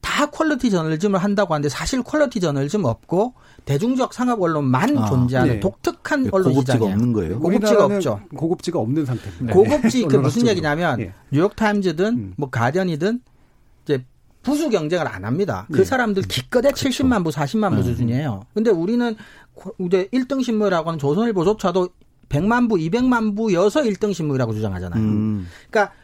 다 0.00 0.30
quality 0.30 0.70
저널리즘을 0.70 1.18
한다고 1.18 1.52
하는데 1.52 1.68
사실 1.68 2.02
quality 2.02 2.40
저널리즘 2.40 2.86
없고 2.86 3.34
대중적 3.66 4.14
상업 4.14 4.40
언론만 4.40 4.96
아, 4.96 5.06
존재하는 5.10 5.54
네. 5.54 5.60
독특한 5.60 6.22
네, 6.22 6.30
언론 6.32 6.54
시장이에요. 6.54 6.80
고급지가 6.80 6.86
없는 6.86 7.12
거예요. 7.12 7.40
고급지가 7.40 7.84
없죠. 7.84 8.20
고급지가 8.34 8.78
없는 8.78 9.04
상태입니다. 9.04 9.46
네. 9.46 9.52
고급지 9.52 10.04
그 10.06 10.16
무슨 10.16 10.46
얘기냐면 10.46 11.00
네. 11.00 11.12
뉴욕 11.30 11.54
타임즈든 11.54 12.06
음. 12.06 12.34
뭐 12.38 12.48
가디언이든 12.48 13.20
부수 14.48 14.70
경쟁을 14.70 15.06
안 15.06 15.24
합니다. 15.24 15.66
그 15.70 15.78
네. 15.78 15.84
사람들 15.84 16.22
기껏해 16.22 16.70
그렇죠. 16.70 16.88
70만 16.88 17.22
부, 17.22 17.30
40만 17.30 17.70
부 17.70 17.76
네. 17.76 17.82
수준이에요. 17.82 18.44
근데 18.54 18.70
우리는 18.70 19.14
이제 19.80 20.08
1등 20.12 20.42
신문이라고 20.42 20.88
하는 20.88 20.98
조선일보조차도 20.98 21.88
100만 22.28 22.68
부, 22.68 22.76
200만 22.76 23.36
부여서 23.36 23.82
1등 23.82 24.14
신문이라고 24.14 24.54
주장하잖아요. 24.54 25.02
음. 25.02 25.46
그러니까 25.70 25.94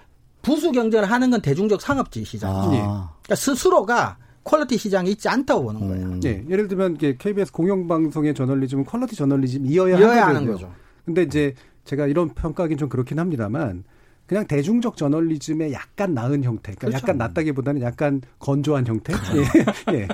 부수 0.42 0.72
경쟁을 0.72 1.11
하는 1.11 1.30
건 1.30 1.40
대중적 1.40 1.80
상업지 1.80 2.24
시장이죠. 2.24 2.82
아. 2.82 3.12
그러니까 3.22 3.34
스스로가 3.34 4.18
quality 4.45 4.77
시장이 4.76 5.11
있지 5.12 5.28
않다고 5.28 5.64
보는 5.64 5.88
거예요. 5.88 6.07
음. 6.07 6.20
네, 6.20 6.45
예를 6.51 6.68
들면 6.68 6.99
KBS 6.99 7.51
공영방송의 7.53 8.34
저널리즘은 8.34 8.84
quality 8.85 9.16
저널리즘이어야, 9.16 9.99
이어야 9.99 10.26
하는 10.26 10.47
거죠. 10.47 10.70
근데 11.07 11.22
이제 11.22 11.55
제가 11.86 12.07
이런 12.07 12.28
평가하기는 12.28 12.78
좀 12.78 12.88
그렇긴 12.90 13.18
합니다만 13.18 13.84
그냥 14.27 14.47
대중적 14.47 14.97
저널리즘의 14.97 15.72
약간 15.72 16.14
나은 16.14 16.45
형태, 16.45 16.72
그러니까 16.75 16.87
그렇죠. 16.87 17.03
약간 17.03 17.18
낫다기보다는 17.18 17.83
약간 17.83 18.22
건조한 18.39 18.87
형태. 18.87 19.12
예. 19.12 19.95
예. 19.95 20.09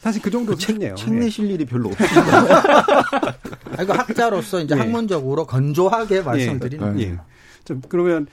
사실 0.00 0.20
그 0.22 0.30
정도 0.30 0.52
그 0.52 0.58
책, 0.58 0.78
내실 0.78 1.50
일이 1.50 1.64
별로 1.64 1.90
없습니다. 1.90 2.62
아, 3.76 3.82
이거 3.82 3.92
학자로서 3.92 4.60
이제 4.60 4.74
예. 4.74 4.80
학문적으로 4.80 5.46
건조하게 5.46 6.22
말씀드리는 6.22 7.00
예. 7.00 7.04
예. 7.04 7.18
좀 7.64 7.80
그러면 7.88 8.26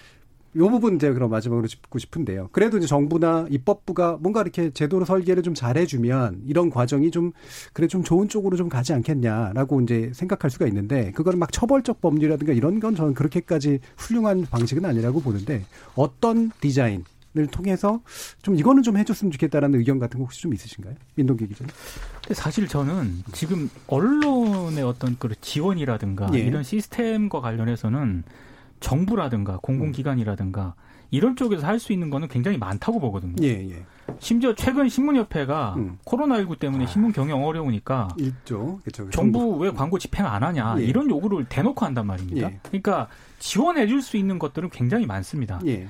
요 0.56 0.70
부분 0.70 0.95
이제 0.95 1.12
그럼 1.14 1.30
마지막으로 1.30 1.68
짚고 1.68 2.00
싶은데요. 2.00 2.50
그래도 2.52 2.78
이제 2.78 2.88
정부나 2.88 3.47
입법부가 3.50 4.18
뭔가 4.20 4.41
이렇게 4.41 4.72
제도로 4.72 5.06
설계를 5.06 5.43
좀 5.43 5.54
잘해주면 5.54 6.43
이런 6.45 6.70
과정이 6.70 7.12
좀 7.12 7.32
그래 7.74 7.88
좀 7.88 8.04
좋은 8.04 8.28
쪽으로 8.28 8.58
좀 8.58 8.68
가지 8.68 8.93
않겠냐라고 8.93 9.82
이제 9.82 10.12
생각할 10.14 10.50
수가 10.50 10.66
있는데 10.68 11.12
그거는 11.12 11.38
막 11.38 11.52
처벌적 11.52 12.02
법률이라든가 12.02 12.54
이런 12.54 12.80
건 12.80 12.95
저는 12.95 13.14
그렇게까지 13.14 13.80
훌륭한 13.97 14.47
방식은 14.50 14.86
아니라고 14.86 15.22
보는데 15.22 15.66
어떤 15.95 16.52
디자인 16.60 17.04
을 17.38 17.45
통해서 17.45 18.02
좀 18.41 18.56
이거는 18.56 18.82
좀 18.82 18.97
해줬으면 18.97 19.32
좋겠다라는 19.32 19.78
의견 19.78 20.00
같은 20.00 20.18
거 20.18 20.24
혹시 20.24 20.41
좀 20.41 20.52
있으신가요? 20.52 20.95
민동기 21.14 21.47
기자님. 21.47 21.72
사실 22.32 22.68
저는 22.68 23.24
지금 23.34 23.70
언론의 23.86 24.84
어떤 24.84 25.16
그 25.20 25.30
지원이라든가 25.39 26.32
예. 26.34 26.39
이런 26.39 26.64
시스템과 26.64 27.39
관련해서는 27.39 28.24
정부라든가 28.80 29.59
공공기관이라든가 29.61 30.75
이런 31.11 31.36
쪽에서 31.36 31.65
할 31.65 31.80
수 31.80 31.91
있는 31.91 32.09
거는 32.11 32.27
굉장히 32.27 32.57
많다고 32.57 32.99
보거든요. 32.99 33.36
예, 33.41 33.67
예. 33.69 33.84
심지어 34.19 34.53
최근 34.53 34.89
신문협회가 34.89 35.75
음. 35.77 35.97
코로나19 36.05 36.59
때문에 36.59 36.84
아. 36.84 36.88
신문 36.88 37.11
경영 37.13 37.43
어려우니까 37.45 38.09
있죠. 38.19 38.80
그쵸. 38.84 39.09
정부 39.09 39.57
왜 39.57 39.71
광고 39.71 39.97
집행 39.97 40.25
안 40.27 40.43
하냐 40.43 40.75
예. 40.80 40.84
이런 40.84 41.09
요구를 41.09 41.45
대놓고 41.45 41.84
한단 41.86 42.05
말입니다. 42.07 42.47
예. 42.51 42.59
그러니까 42.63 43.07
지원해 43.39 43.88
줄 43.88 44.01
수 44.01 44.17
있는 44.17 44.38
것들은 44.38 44.69
굉장히 44.69 45.05
많습니다. 45.07 45.59
예. 45.65 45.88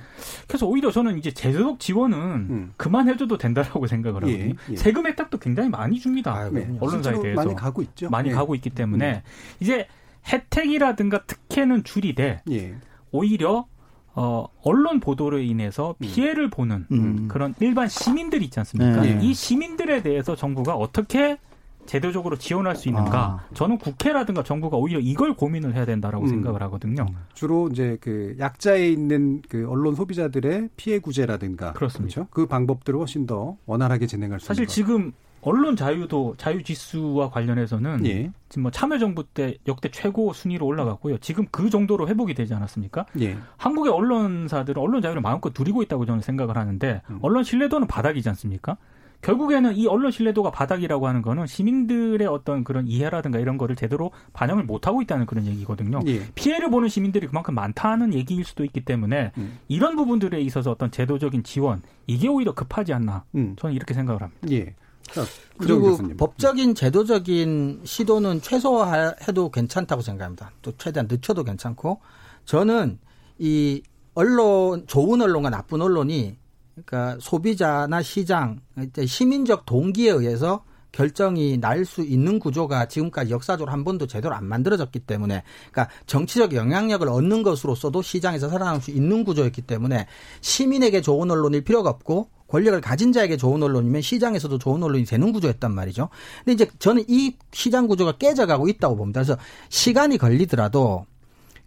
그래서 0.48 0.66
오히려 0.68 0.90
저는 0.92 1.18
이제 1.18 1.32
제도적 1.32 1.80
지원은 1.80 2.18
음. 2.18 2.74
그만해 2.78 3.18
줘도 3.18 3.38
된다라고 3.38 3.88
생각을 3.88 4.28
예. 4.28 4.32
하거든요. 4.32 4.56
예. 4.72 4.76
세금 4.78 5.06
혜택도 5.08 5.38
굉장히 5.40 5.70
많이 5.70 6.00
줍니다. 6.00 6.34
아, 6.34 6.50
언론사에 6.80 7.20
대해서 7.22 7.42
많이 7.42 7.56
가고 7.56 7.82
있죠. 7.82 8.10
많이 8.10 8.30
가고 8.32 8.56
있기 8.56 8.70
때문에 8.70 9.16
음. 9.16 9.22
이제 9.60 9.88
혜택이라든가 10.32 11.24
특혜는 11.26 11.84
줄이되 11.84 12.42
예. 12.52 12.76
오히려 13.12 13.66
어, 14.14 14.48
언론 14.64 15.00
보도로 15.00 15.40
인해서 15.40 15.96
음. 16.00 16.02
피해를 16.02 16.46
음. 16.46 16.50
보는 16.50 16.86
음. 16.92 17.28
그런 17.30 17.56
일반 17.60 17.88
시민들 17.88 18.42
있지 18.44 18.60
않습니까? 18.60 19.02
네. 19.02 19.20
이 19.22 19.34
시민들에 19.34 20.02
대해서 20.02 20.36
정부가 20.36 20.76
어떻게 20.76 21.38
제도적으로 21.86 22.38
지원할 22.38 22.76
수 22.76 22.88
있는가? 22.90 23.20
아. 23.20 23.40
저는 23.56 23.78
국회라든가 23.80 24.44
정부가 24.44 24.78
오히려 24.78 25.00
이걸 25.00 25.34
고민을 25.36 25.74
해야 25.74 25.86
된다라고 25.86 26.26
음. 26.26 26.30
생각을 26.30 26.62
하거든요. 26.64 27.08
주로 27.34 27.68
이제 27.70 27.98
그 28.00 28.36
약자에 28.38 28.90
있는 28.90 29.42
그 29.50 29.68
언론 29.68 29.96
소비자들의 29.96 30.70
피해 30.76 31.00
구제라든가 31.00 31.74
그렇습니다. 31.74 32.14
그렇죠? 32.14 32.30
그 32.32 32.46
방법들을 32.46 33.00
훨씬 33.00 33.26
더 33.26 33.58
원활하게 33.66 34.06
진행할 34.06 34.40
수 34.40 34.48
사실 34.48 34.64
있는 34.64 34.70
사실 34.70 34.86
지금 34.86 35.14
언론 35.42 35.76
자유도 35.76 36.36
자유 36.38 36.64
지수와 36.64 37.30
관련해서는 37.30 38.06
예. 38.06 38.32
지금 38.50 38.64
뭐 38.64 38.72
참여정부 38.72 39.26
때 39.26 39.56
역대 39.68 39.90
최고 39.90 40.34
순위로 40.34 40.66
올라갔고요. 40.66 41.18
지금 41.20 41.46
그 41.52 41.70
정도로 41.70 42.08
회복이 42.08 42.34
되지 42.34 42.54
않았습니까? 42.54 43.06
예. 43.22 43.38
한국의 43.58 43.92
언론사들은 43.92 44.82
언론 44.82 45.02
자유를 45.02 45.22
마음껏 45.22 45.54
누리고 45.58 45.82
있다고 45.84 46.06
저는 46.06 46.22
생각을 46.22 46.58
하는데 46.58 47.02
음. 47.10 47.20
언론 47.22 47.44
신뢰도는 47.44 47.88
바닥이지 47.88 48.28
않습니까? 48.30 48.78
결국에는 49.22 49.76
이 49.76 49.86
언론 49.88 50.12
신뢰도가 50.12 50.52
바닥이라고 50.52 51.08
하는 51.08 51.22
거는 51.22 51.46
시민들의 51.46 52.26
어떤 52.28 52.64
그런 52.64 52.88
이해라든가 52.88 53.40
이런 53.40 53.58
거를 53.58 53.76
제대로 53.76 54.12
반영을 54.34 54.64
못 54.64 54.88
하고 54.88 55.02
있다는 55.02 55.26
그런 55.26 55.46
얘기거든요. 55.46 56.00
예. 56.08 56.22
피해를 56.36 56.70
보는 56.70 56.88
시민들이 56.88 57.28
그만큼 57.28 57.54
많다는 57.56 58.14
얘기일 58.14 58.46
수도 58.46 58.64
있기 58.64 58.82
때문에 58.86 59.32
음. 59.38 59.60
이런 59.68 59.96
부분들에 59.96 60.40
있어서 60.42 60.72
어떤 60.72 60.90
제도적인 60.90 61.44
지원 61.44 61.82
이게 62.08 62.28
오히려 62.28 62.54
급하지 62.54 62.94
않나 62.94 63.26
음. 63.36 63.56
저는 63.58 63.76
이렇게 63.76 63.94
생각을 63.94 64.22
합니다. 64.22 64.48
예. 64.52 64.74
그리고 65.58 65.98
법적인 66.18 66.76
제도적인 66.76 67.82
시도는 67.84 68.42
최소화해도 68.42 69.52
괜찮다고 69.52 70.02
생각합니다. 70.02 70.52
또 70.62 70.72
최대한 70.78 71.08
늦춰도 71.10 71.44
괜찮고 71.44 72.00
저는 72.46 73.00
이 73.38 73.82
언론 74.14 74.86
좋은 74.88 75.22
언론과 75.22 75.50
나쁜 75.50 75.82
언론이 75.82 76.38
그러니까 76.74 77.18
소비자나 77.22 78.02
시장 78.02 78.62
시민적 79.06 79.66
동기에 79.66 80.12
의해서 80.12 80.64
결정이 80.92 81.58
날 81.58 81.86
수 81.86 82.02
있는 82.02 82.40
구조가 82.40 82.88
지금까지 82.88 83.32
역사적으로 83.32 83.72
한 83.72 83.84
번도 83.84 84.08
제대로 84.08 84.34
안 84.34 84.46
만들어졌기 84.46 85.00
때문에 85.02 85.44
그러니까 85.72 85.94
정치적 86.08 86.54
영향력을 86.54 87.08
얻는 87.08 87.44
것으로서도 87.44 88.02
시장에서 88.02 88.50
살아남을 88.50 88.82
수 88.82 88.92
있는 88.92 89.24
구조였기 89.24 89.62
때문에 89.64 90.08
시민에게 90.42 91.02
좋은 91.02 91.30
언론일 91.30 91.64
필요가 91.64 91.90
없고 91.90 92.30
권력을 92.50 92.80
가진 92.82 93.12
자에게 93.14 93.38
좋은 93.38 93.62
언론이면 93.62 94.02
시장에서도 94.02 94.58
좋은 94.58 94.82
언론이 94.84 95.06
되는 95.06 95.32
구조였단 95.32 95.74
말이죠. 95.74 96.10
근데 96.40 96.54
이제 96.54 96.72
저는 96.80 97.06
이 97.08 97.36
시장 97.52 97.88
구조가 97.88 98.14
깨져가고 98.14 98.68
있다고 98.68 98.96
봅니다. 98.96 99.22
그래서 99.22 99.40
시간이 99.70 100.18
걸리더라도 100.18 101.06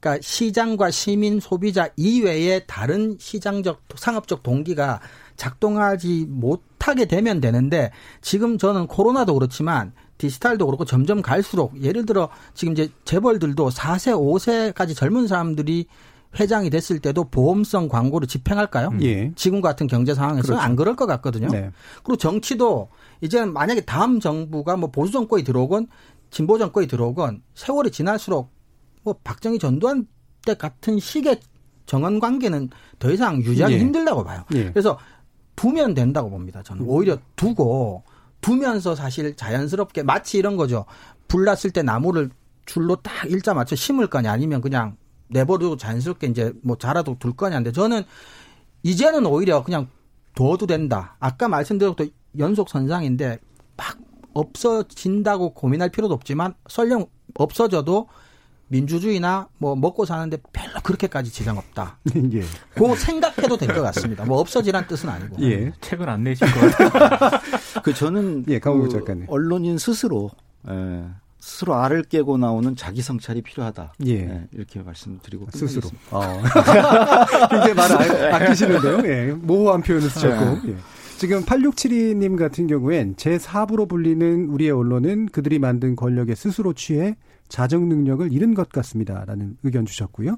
그러니까 0.00 0.20
시장과 0.20 0.90
시민 0.90 1.38
소비자 1.38 1.88
이외의 1.96 2.64
다른 2.66 3.16
시장적 3.20 3.82
상업적 3.94 4.42
동기가 4.42 5.00
작동하지 5.36 6.26
못하게 6.28 7.04
되면 7.06 7.40
되는데 7.40 7.92
지금 8.20 8.58
저는 8.58 8.88
코로나도 8.88 9.34
그렇지만 9.34 9.92
디지털도 10.18 10.66
그렇고 10.66 10.84
점점 10.84 11.22
갈수록 11.22 11.80
예를 11.80 12.04
들어 12.04 12.28
지금 12.54 12.72
이제 12.72 12.88
재벌들도 13.04 13.70
4세, 13.70 14.12
5세까지 14.74 14.96
젊은 14.96 15.28
사람들이 15.28 15.86
회장이 16.38 16.70
됐을 16.70 16.98
때도 16.98 17.24
보험성 17.24 17.88
광고를 17.88 18.26
집행할까요? 18.26 18.88
음. 18.88 19.02
예. 19.02 19.32
지금 19.36 19.60
같은 19.60 19.86
경제 19.86 20.14
상황에서 20.14 20.48
그렇죠. 20.48 20.62
안 20.62 20.76
그럴 20.76 20.96
것 20.96 21.06
같거든요. 21.06 21.48
네. 21.48 21.70
그리고 22.02 22.16
정치도 22.16 22.88
이제 23.20 23.44
만약에 23.44 23.82
다음 23.82 24.18
정부가 24.20 24.76
뭐 24.76 24.90
보수 24.90 25.12
정권이 25.12 25.44
들어오건 25.44 25.88
진보 26.30 26.58
정권이 26.58 26.86
들어오건 26.86 27.42
세월이 27.54 27.90
지날수록 27.90 28.50
뭐 29.02 29.14
박정희 29.22 29.58
전두환 29.58 30.06
때 30.46 30.54
같은 30.54 30.98
식의 30.98 31.40
정원 31.86 32.20
관계는 32.20 32.70
더 32.98 33.10
이상 33.10 33.42
유지하기 33.42 33.74
예. 33.74 33.78
힘들다고 33.78 34.24
봐요. 34.24 34.44
예. 34.54 34.70
그래서 34.70 34.98
두면 35.56 35.94
된다고 35.94 36.30
봅니다. 36.30 36.62
저는 36.62 36.84
오히려 36.86 37.18
두고 37.36 38.04
두면서 38.40 38.94
사실 38.94 39.36
자연스럽게 39.36 40.02
마치 40.02 40.38
이런 40.38 40.56
거죠. 40.56 40.86
불 41.28 41.44
났을 41.44 41.70
때 41.70 41.82
나무를 41.82 42.30
줄로 42.64 42.96
딱 42.96 43.30
일자 43.30 43.54
맞춰 43.54 43.76
심을 43.76 44.06
거냐 44.06 44.32
아니면 44.32 44.60
그냥 44.60 44.96
내버려두고 45.32 45.76
자연스럽게 45.76 46.26
이제 46.28 46.52
뭐 46.62 46.76
자라도 46.76 47.16
둘 47.18 47.32
거냐인데 47.32 47.72
저는 47.72 48.02
이제는 48.82 49.26
오히려 49.26 49.62
그냥 49.64 49.88
둬도 50.34 50.66
된다. 50.66 51.16
아까 51.20 51.48
말씀드렸던 51.48 52.10
연속 52.38 52.68
선상인데 52.68 53.38
막 53.76 53.98
없어진다고 54.34 55.54
고민할 55.54 55.90
필요도 55.90 56.14
없지만 56.14 56.54
설령 56.68 57.06
없어져도 57.34 58.08
민주주의나 58.68 59.48
뭐 59.58 59.76
먹고 59.76 60.06
사는데 60.06 60.38
별로 60.52 60.80
그렇게까지 60.82 61.30
지장 61.30 61.58
없다. 61.58 61.98
예. 62.32 62.42
그 62.74 62.96
생각해도 62.96 63.58
될 63.58 63.74
것 63.74 63.82
같습니다. 63.82 64.24
뭐 64.24 64.38
없어지란 64.40 64.86
뜻은 64.86 65.08
아니고. 65.10 65.36
예. 65.42 65.72
책을 65.82 66.08
안 66.08 66.24
내신 66.24 66.46
것 66.48 66.60
같아요. 66.76 67.40
그 67.84 67.92
저는 67.92 68.44
예, 68.48 68.58
강우 68.58 68.84
그 68.84 68.88
작가님. 68.88 69.26
언론인 69.28 69.76
스스로 69.76 70.30
예, 70.70 71.04
스스로 71.42 71.74
알을 71.74 72.04
깨고 72.04 72.38
나오는 72.38 72.76
자기 72.76 73.02
성찰이 73.02 73.42
필요하다. 73.42 73.94
예. 74.06 74.12
예 74.12 74.46
이렇게 74.52 74.80
말씀드리고 74.80 75.48
스스로. 75.50 75.88
어. 76.12 76.20
굉장히 77.50 77.74
말을 77.74 78.34
아끼시는데요. 78.34 78.98
예. 79.10 79.32
모호한 79.32 79.82
표현을 79.82 80.08
쓰셨고. 80.08 80.68
예. 80.68 80.76
지금 81.18 81.44
8672님 81.44 82.38
같은 82.38 82.68
경우엔 82.68 83.16
제4부로 83.16 83.88
불리는 83.88 84.50
우리의 84.50 84.70
언론은 84.70 85.26
그들이 85.30 85.58
만든 85.58 85.96
권력에 85.96 86.36
스스로 86.36 86.74
취해 86.74 87.16
자정 87.48 87.88
능력을 87.88 88.32
잃은 88.32 88.54
것 88.54 88.68
같습니다. 88.68 89.24
라는 89.26 89.56
의견 89.64 89.84
주셨고요. 89.84 90.36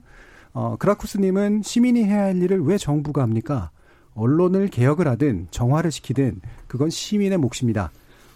어, 0.55 0.77
그라쿠스님은 0.79 1.61
시민이 1.63 2.05
해야 2.05 2.23
할 2.23 2.43
일을 2.43 2.63
왜 2.63 2.79
정부가 2.79 3.21
합니까? 3.21 3.71
언론을 4.15 4.69
개혁을 4.69 5.07
하든 5.09 5.49
정화를 5.51 5.91
시키든 5.91 6.41
그건 6.67 6.89
시민의 6.89 7.37
몫입니다. 7.37 7.93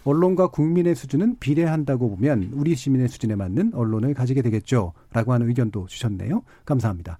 언론과 0.09 0.47
국민의 0.47 0.95
수준은 0.95 1.37
비례한다고 1.39 2.09
보면 2.09 2.51
우리 2.53 2.75
시민의 2.75 3.09
수준에 3.09 3.35
맞는 3.35 3.73
언론을 3.75 4.15
가지게 4.15 4.41
되겠죠. 4.41 4.93
라고 5.13 5.33
하는 5.33 5.47
의견도 5.47 5.85
주셨네요. 5.87 6.41
감사합니다. 6.65 7.19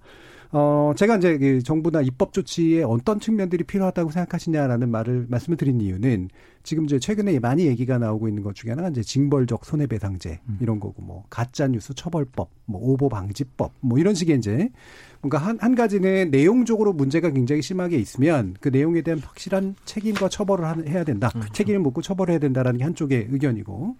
어, 0.52 0.92
제가 0.96 1.18
이제 1.18 1.38
그 1.38 1.62
정부나 1.62 2.00
입법 2.00 2.32
조치에 2.32 2.82
어떤 2.82 3.20
측면들이 3.20 3.62
필요하다고 3.62 4.10
생각하시냐라는 4.10 4.90
말을 4.90 5.26
말씀을 5.28 5.56
드린 5.56 5.80
이유는 5.80 6.28
지금 6.64 6.84
이제 6.84 6.98
최근에 6.98 7.38
많이 7.38 7.66
얘기가 7.66 7.98
나오고 7.98 8.26
있는 8.26 8.42
것 8.42 8.56
중에 8.56 8.70
하나가 8.70 8.88
이제 8.88 9.02
징벌적 9.02 9.64
손해배상제 9.64 10.40
음. 10.48 10.58
이런 10.60 10.80
거고 10.80 11.02
뭐 11.02 11.24
가짜 11.30 11.68
뉴스 11.68 11.94
처벌법, 11.94 12.50
뭐 12.66 12.80
오보 12.82 13.08
방지법 13.08 13.72
뭐 13.80 14.00
이런 14.00 14.14
식의 14.14 14.38
이제 14.38 14.68
뭔가 15.22 15.38
한, 15.38 15.58
한 15.60 15.74
가지는 15.74 16.30
내용적으로 16.30 16.92
문제가 16.92 17.30
굉장히 17.30 17.62
심하게 17.62 17.98
있으면 17.98 18.56
그 18.60 18.68
내용에 18.68 19.02
대한 19.02 19.20
확실한 19.20 19.76
책임과 19.84 20.28
처벌을 20.28 20.88
해야 20.88 21.04
된다. 21.04 21.30
음. 21.36 21.42
책임을 21.52 21.80
묻고 21.80 22.02
처벌해야 22.02 22.38
된다라는 22.38 22.78
게 22.78 22.84
한쪽의 22.84 23.28
의견이고 23.30 23.96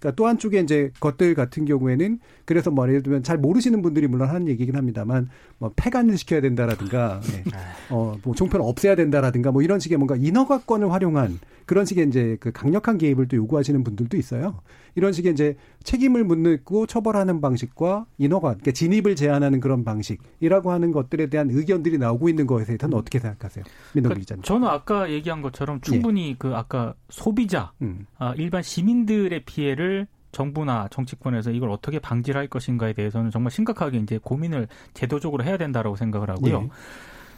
그러니까 0.00 0.16
또 0.16 0.26
한쪽에 0.26 0.58
이제 0.60 0.90
것들 0.98 1.34
같은 1.34 1.64
경우에는 1.64 2.18
그래서 2.44 2.70
뭐 2.70 2.88
예를 2.88 3.02
들면 3.02 3.22
잘 3.22 3.38
모르시는 3.38 3.82
분들이 3.82 4.08
물론 4.08 4.28
하는 4.28 4.48
얘기긴 4.48 4.74
합니다만 4.74 5.28
뭐 5.58 5.72
폐간을 5.76 6.18
시켜야 6.18 6.40
된다라든가 6.40 7.20
네. 7.22 7.44
어뭐 7.88 8.34
종편을 8.34 8.66
없애야 8.66 8.96
된다라든가 8.96 9.52
뭐 9.52 9.62
이런 9.62 9.78
식의 9.78 9.98
뭔가 9.98 10.16
인허가권을 10.16 10.90
활용한 10.90 11.38
그런 11.66 11.84
식의 11.84 12.08
이제 12.08 12.36
그 12.40 12.50
강력한 12.50 12.98
개입을 12.98 13.28
또 13.28 13.36
요구하시는 13.36 13.84
분들도 13.84 14.16
있어요. 14.16 14.60
이런 14.94 15.12
식의 15.12 15.32
이제 15.32 15.56
책임을 15.84 16.24
묻고 16.24 16.86
처벌하는 16.86 17.40
방식과 17.40 18.06
인허가, 18.18 18.48
그러니까 18.48 18.70
진입을 18.72 19.16
제한하는 19.16 19.60
그런 19.60 19.84
방식이라고 19.84 20.70
하는 20.70 20.92
것들에 20.92 21.26
대한 21.26 21.50
의견들이 21.50 21.98
나오고 21.98 22.28
있는 22.28 22.46
것에 22.46 22.64
대해서는 22.64 22.96
어떻게 22.96 23.18
생각하세요, 23.18 23.64
민동기 23.94 24.24
그러니까? 24.24 24.46
저는 24.46 24.68
아까 24.68 25.10
얘기한 25.10 25.42
것처럼 25.42 25.80
충분히 25.80 26.30
예. 26.30 26.36
그 26.38 26.54
아까 26.54 26.94
소비자, 27.08 27.72
음. 27.82 28.06
아, 28.18 28.34
일반 28.36 28.62
시민들의 28.62 29.44
피해를 29.44 30.06
정부나 30.32 30.88
정치권에서 30.90 31.50
이걸 31.50 31.70
어떻게 31.70 31.98
방지를 31.98 32.40
할 32.40 32.48
것인가에 32.48 32.94
대해서는 32.94 33.30
정말 33.30 33.50
심각하게 33.50 33.98
이제 33.98 34.18
고민을 34.22 34.66
제도적으로 34.94 35.44
해야 35.44 35.56
된다라고 35.56 35.96
생각을 35.96 36.30
하고요. 36.30 36.62
예. 36.62 36.68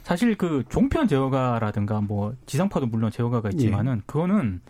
사실 0.03 0.35
그 0.37 0.63
종편 0.69 1.07
제어가라든가 1.07 1.99
뭐 1.99 2.35
지상파도 2.45 2.85
물론 2.85 3.11
제어가가 3.11 3.49
있지만은 3.49 3.97
예. 3.97 4.01
그거는 4.05 4.61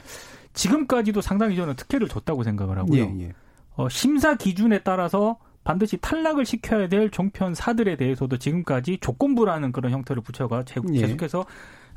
지금까지도 0.55 1.21
상당히 1.21 1.55
저는 1.55 1.75
특혜를 1.75 2.07
줬다고 2.07 2.43
생각을 2.43 2.77
하고요. 2.79 3.01
예, 3.01 3.15
예. 3.21 3.33
어, 3.75 3.89
심사 3.89 4.35
기준에 4.35 4.79
따라서 4.79 5.37
반드시 5.63 5.97
탈락을 5.97 6.45
시켜야 6.45 6.87
될 6.87 7.09
종편사들에 7.09 7.97
대해서도 7.97 8.37
지금까지 8.37 8.99
조건부라는 9.01 9.71
그런 9.71 9.91
형태를 9.91 10.21
예. 10.95 11.01
계속해서 11.01 11.45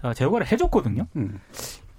어, 0.03 0.15
제어가를 0.15 0.51
해줬거든요. 0.51 1.07
음. 1.17 1.39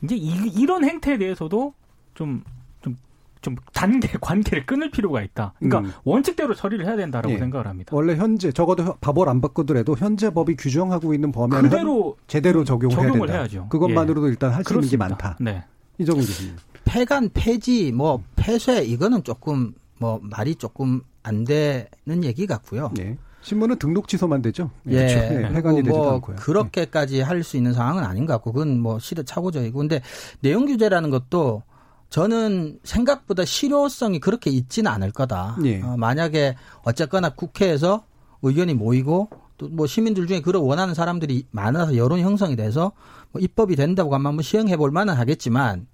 이제 0.03 0.15
이, 0.15 0.65
런 0.65 0.83
행태에 0.83 1.17
대해서도 1.17 1.73
좀 2.13 2.43
좀, 2.81 2.95
좀 3.41 3.55
단계, 3.73 4.09
관계를 4.19 4.65
끊을 4.65 4.89
필요가 4.91 5.21
있다. 5.21 5.53
그러니까 5.59 5.79
음. 5.79 5.93
원칙대로 6.03 6.55
처리를 6.55 6.85
해야 6.85 6.95
된다라고 6.95 7.33
예. 7.33 7.37
생각을 7.37 7.67
합니다. 7.67 7.95
원래 7.95 8.15
현재 8.15 8.51
적어도 8.51 8.95
법을 8.99 9.29
안 9.29 9.39
바꾸더라도 9.41 9.95
현재 9.97 10.29
법이 10.31 10.55
규정하고 10.55 11.13
있는 11.13 11.31
그대로 11.69 12.17
제대로 12.27 12.63
적용을, 12.63 12.95
적용을 12.95 13.29
해야 13.29 13.47
된다. 13.47 13.67
그것만으로도 13.69 14.27
예. 14.27 14.31
일단 14.31 14.51
할 14.51 14.63
수 14.63 14.73
있는 14.73 14.89
게 14.89 14.97
많다. 14.97 15.37
네. 15.39 15.63
이정훈 15.99 16.25
교수님. 16.25 16.55
폐간, 16.85 17.29
폐지, 17.33 17.91
뭐 17.91 18.23
폐쇄 18.35 18.83
이거는 18.83 19.23
조금 19.23 19.73
뭐 19.99 20.19
말이 20.23 20.55
조금 20.55 21.01
안 21.21 21.43
되는 21.43 22.23
얘기 22.23 22.47
같고요. 22.47 22.91
네. 22.95 23.17
신문은 23.41 23.77
등록 23.79 24.07
취소만 24.07 24.41
되죠. 24.41 24.69
예, 24.87 25.07
그렇죠. 25.07 25.15
네, 25.15 25.53
폐간이 25.53 25.61
뭐, 25.61 25.83
되지도 25.83 25.97
뭐 25.97 26.13
않고요. 26.13 26.35
그렇게까지 26.37 27.17
네. 27.17 27.21
할수 27.21 27.57
있는 27.57 27.73
상황은 27.73 28.03
아닌 28.03 28.25
것 28.25 28.33
같고 28.33 28.51
그건 28.53 28.79
뭐 28.79 28.99
시대착오적이고 28.99 29.77
근데 29.77 30.01
내용 30.41 30.65
규제라는 30.65 31.09
것도 31.09 31.63
저는 32.09 32.79
생각보다 32.83 33.45
실효성이 33.45 34.19
그렇게 34.19 34.49
있지는 34.49 34.91
않을 34.91 35.11
거다. 35.11 35.57
예. 35.63 35.81
어, 35.81 35.95
만약에 35.95 36.55
어쨌거나 36.83 37.29
국회에서 37.29 38.03
의견이 38.41 38.73
모이고 38.73 39.29
또 39.59 39.69
뭐 39.69 39.85
시민들 39.85 40.25
중에 40.25 40.39
그걸 40.39 40.61
원하는 40.61 40.95
사람들이 40.95 41.45
많아서 41.51 41.95
여론 41.95 42.19
형성이 42.19 42.55
돼서 42.55 42.91
뭐 43.31 43.41
입법이 43.41 43.75
된다고 43.75 44.15
하면 44.15 44.25
한번 44.25 44.41
시행해 44.43 44.75
볼 44.77 44.89
만은 44.89 45.13
하겠지만 45.13 45.85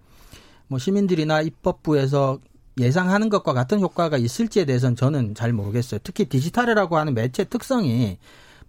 뭐 0.67 0.79
시민들이나 0.79 1.41
입법부에서 1.41 2.39
예상하는 2.77 3.29
것과 3.29 3.53
같은 3.53 3.79
효과가 3.79 4.17
있을지에 4.17 4.65
대해서는 4.65 4.95
저는 4.95 5.35
잘 5.35 5.53
모르겠어요. 5.53 5.99
특히 6.03 6.25
디지털이라고 6.25 6.97
하는 6.97 7.13
매체 7.13 7.43
특성이 7.43 8.17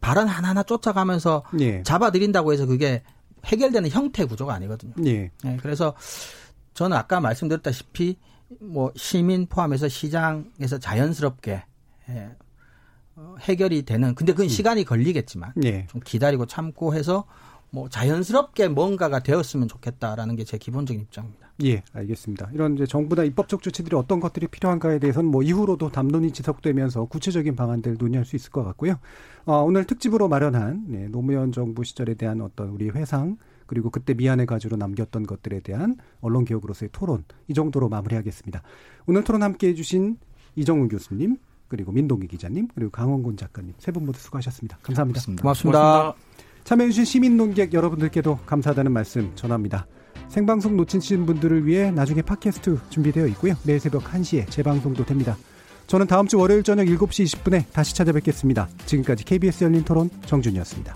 발언 0.00 0.28
하나하나 0.28 0.62
쫓아가면서 0.62 1.42
예. 1.60 1.82
잡아들인다고 1.82 2.52
해서 2.52 2.66
그게 2.66 3.02
해결되는 3.46 3.90
형태 3.90 4.24
구조가 4.24 4.54
아니거든요. 4.54 4.94
예. 5.06 5.30
네, 5.42 5.56
그래서 5.60 5.94
저는 6.74 6.96
아까 6.96 7.20
말씀드렸다시피 7.20 8.16
뭐 8.60 8.92
시민 8.94 9.46
포함해서 9.46 9.88
시장에서 9.88 10.78
자연스럽게 10.78 11.64
예, 12.10 12.12
어, 12.14 12.45
해결이 13.40 13.82
되는 13.84 14.14
근데 14.14 14.32
그건 14.32 14.46
음. 14.46 14.48
시간이 14.48 14.84
걸리겠지만 14.84 15.52
예. 15.64 15.86
좀 15.88 16.00
기다리고 16.04 16.46
참고 16.46 16.94
해서 16.94 17.24
뭐 17.70 17.88
자연스럽게 17.88 18.68
뭔가가 18.68 19.20
되었으면 19.22 19.68
좋겠다라는 19.68 20.36
게 20.36 20.44
제 20.44 20.56
기본적인 20.58 21.02
입장입니다. 21.02 21.46
예, 21.64 21.82
알겠습니다. 21.92 22.50
이런 22.52 22.74
이제 22.74 22.86
정부나 22.86 23.24
입법적 23.24 23.62
조치들이 23.62 23.96
어떤 23.96 24.20
것들이 24.20 24.46
필요한가에 24.46 24.98
대해서는 24.98 25.30
뭐 25.30 25.42
이후로도 25.42 25.90
담론이 25.90 26.32
지속되면서 26.32 27.06
구체적인 27.06 27.56
방안들을 27.56 27.96
논의할 27.98 28.24
수 28.24 28.36
있을 28.36 28.50
것 28.50 28.62
같고요. 28.62 28.98
어, 29.46 29.62
오늘 29.62 29.84
특집으로 29.84 30.28
마련한 30.28 30.84
네, 30.88 31.08
노무현 31.08 31.52
정부 31.52 31.82
시절에 31.82 32.14
대한 32.14 32.40
어떤 32.42 32.68
우리 32.68 32.90
회상 32.90 33.36
그리고 33.66 33.90
그때 33.90 34.14
미안의 34.14 34.46
가지로 34.46 34.76
남겼던 34.76 35.24
것들에 35.26 35.60
대한 35.60 35.96
언론 36.20 36.44
개혁으로서의 36.44 36.90
토론 36.92 37.24
이 37.48 37.54
정도로 37.54 37.88
마무리하겠습니다. 37.88 38.62
오늘 39.06 39.24
토론 39.24 39.42
함께 39.42 39.68
해 39.68 39.74
주신 39.74 40.18
이정훈 40.54 40.88
교수님 40.88 41.38
그리고 41.68 41.92
민동기 41.92 42.26
기자님, 42.28 42.68
그리고 42.74 42.90
강원곤 42.90 43.36
작가님 43.36 43.74
세 43.78 43.92
분 43.92 44.06
모두 44.06 44.18
수고하셨습니다. 44.20 44.78
감사합니다. 44.82 45.20
고맙습니다. 45.20 45.42
고맙습니다. 45.42 46.14
참여해주신 46.64 47.04
시민 47.04 47.36
논객 47.36 47.72
여러분들께도 47.72 48.40
감사하다는 48.46 48.92
말씀 48.92 49.30
전합니다. 49.36 49.86
생방송 50.28 50.76
놓치신 50.76 51.24
분들을 51.26 51.66
위해 51.66 51.90
나중에 51.92 52.22
팟캐스트 52.22 52.78
준비되어 52.90 53.26
있고요. 53.28 53.54
내일 53.64 53.78
새벽 53.78 54.02
1시에 54.04 54.50
재방송도 54.50 55.04
됩니다. 55.04 55.36
저는 55.86 56.08
다음 56.08 56.26
주 56.26 56.38
월요일 56.38 56.64
저녁 56.64 56.84
7시 56.86 57.24
20분에 57.38 57.64
다시 57.72 57.94
찾아뵙겠습니다. 57.94 58.68
지금까지 58.86 59.24
KBS 59.24 59.64
열린 59.64 59.84
토론 59.84 60.10
정준이었습니다. 60.26 60.94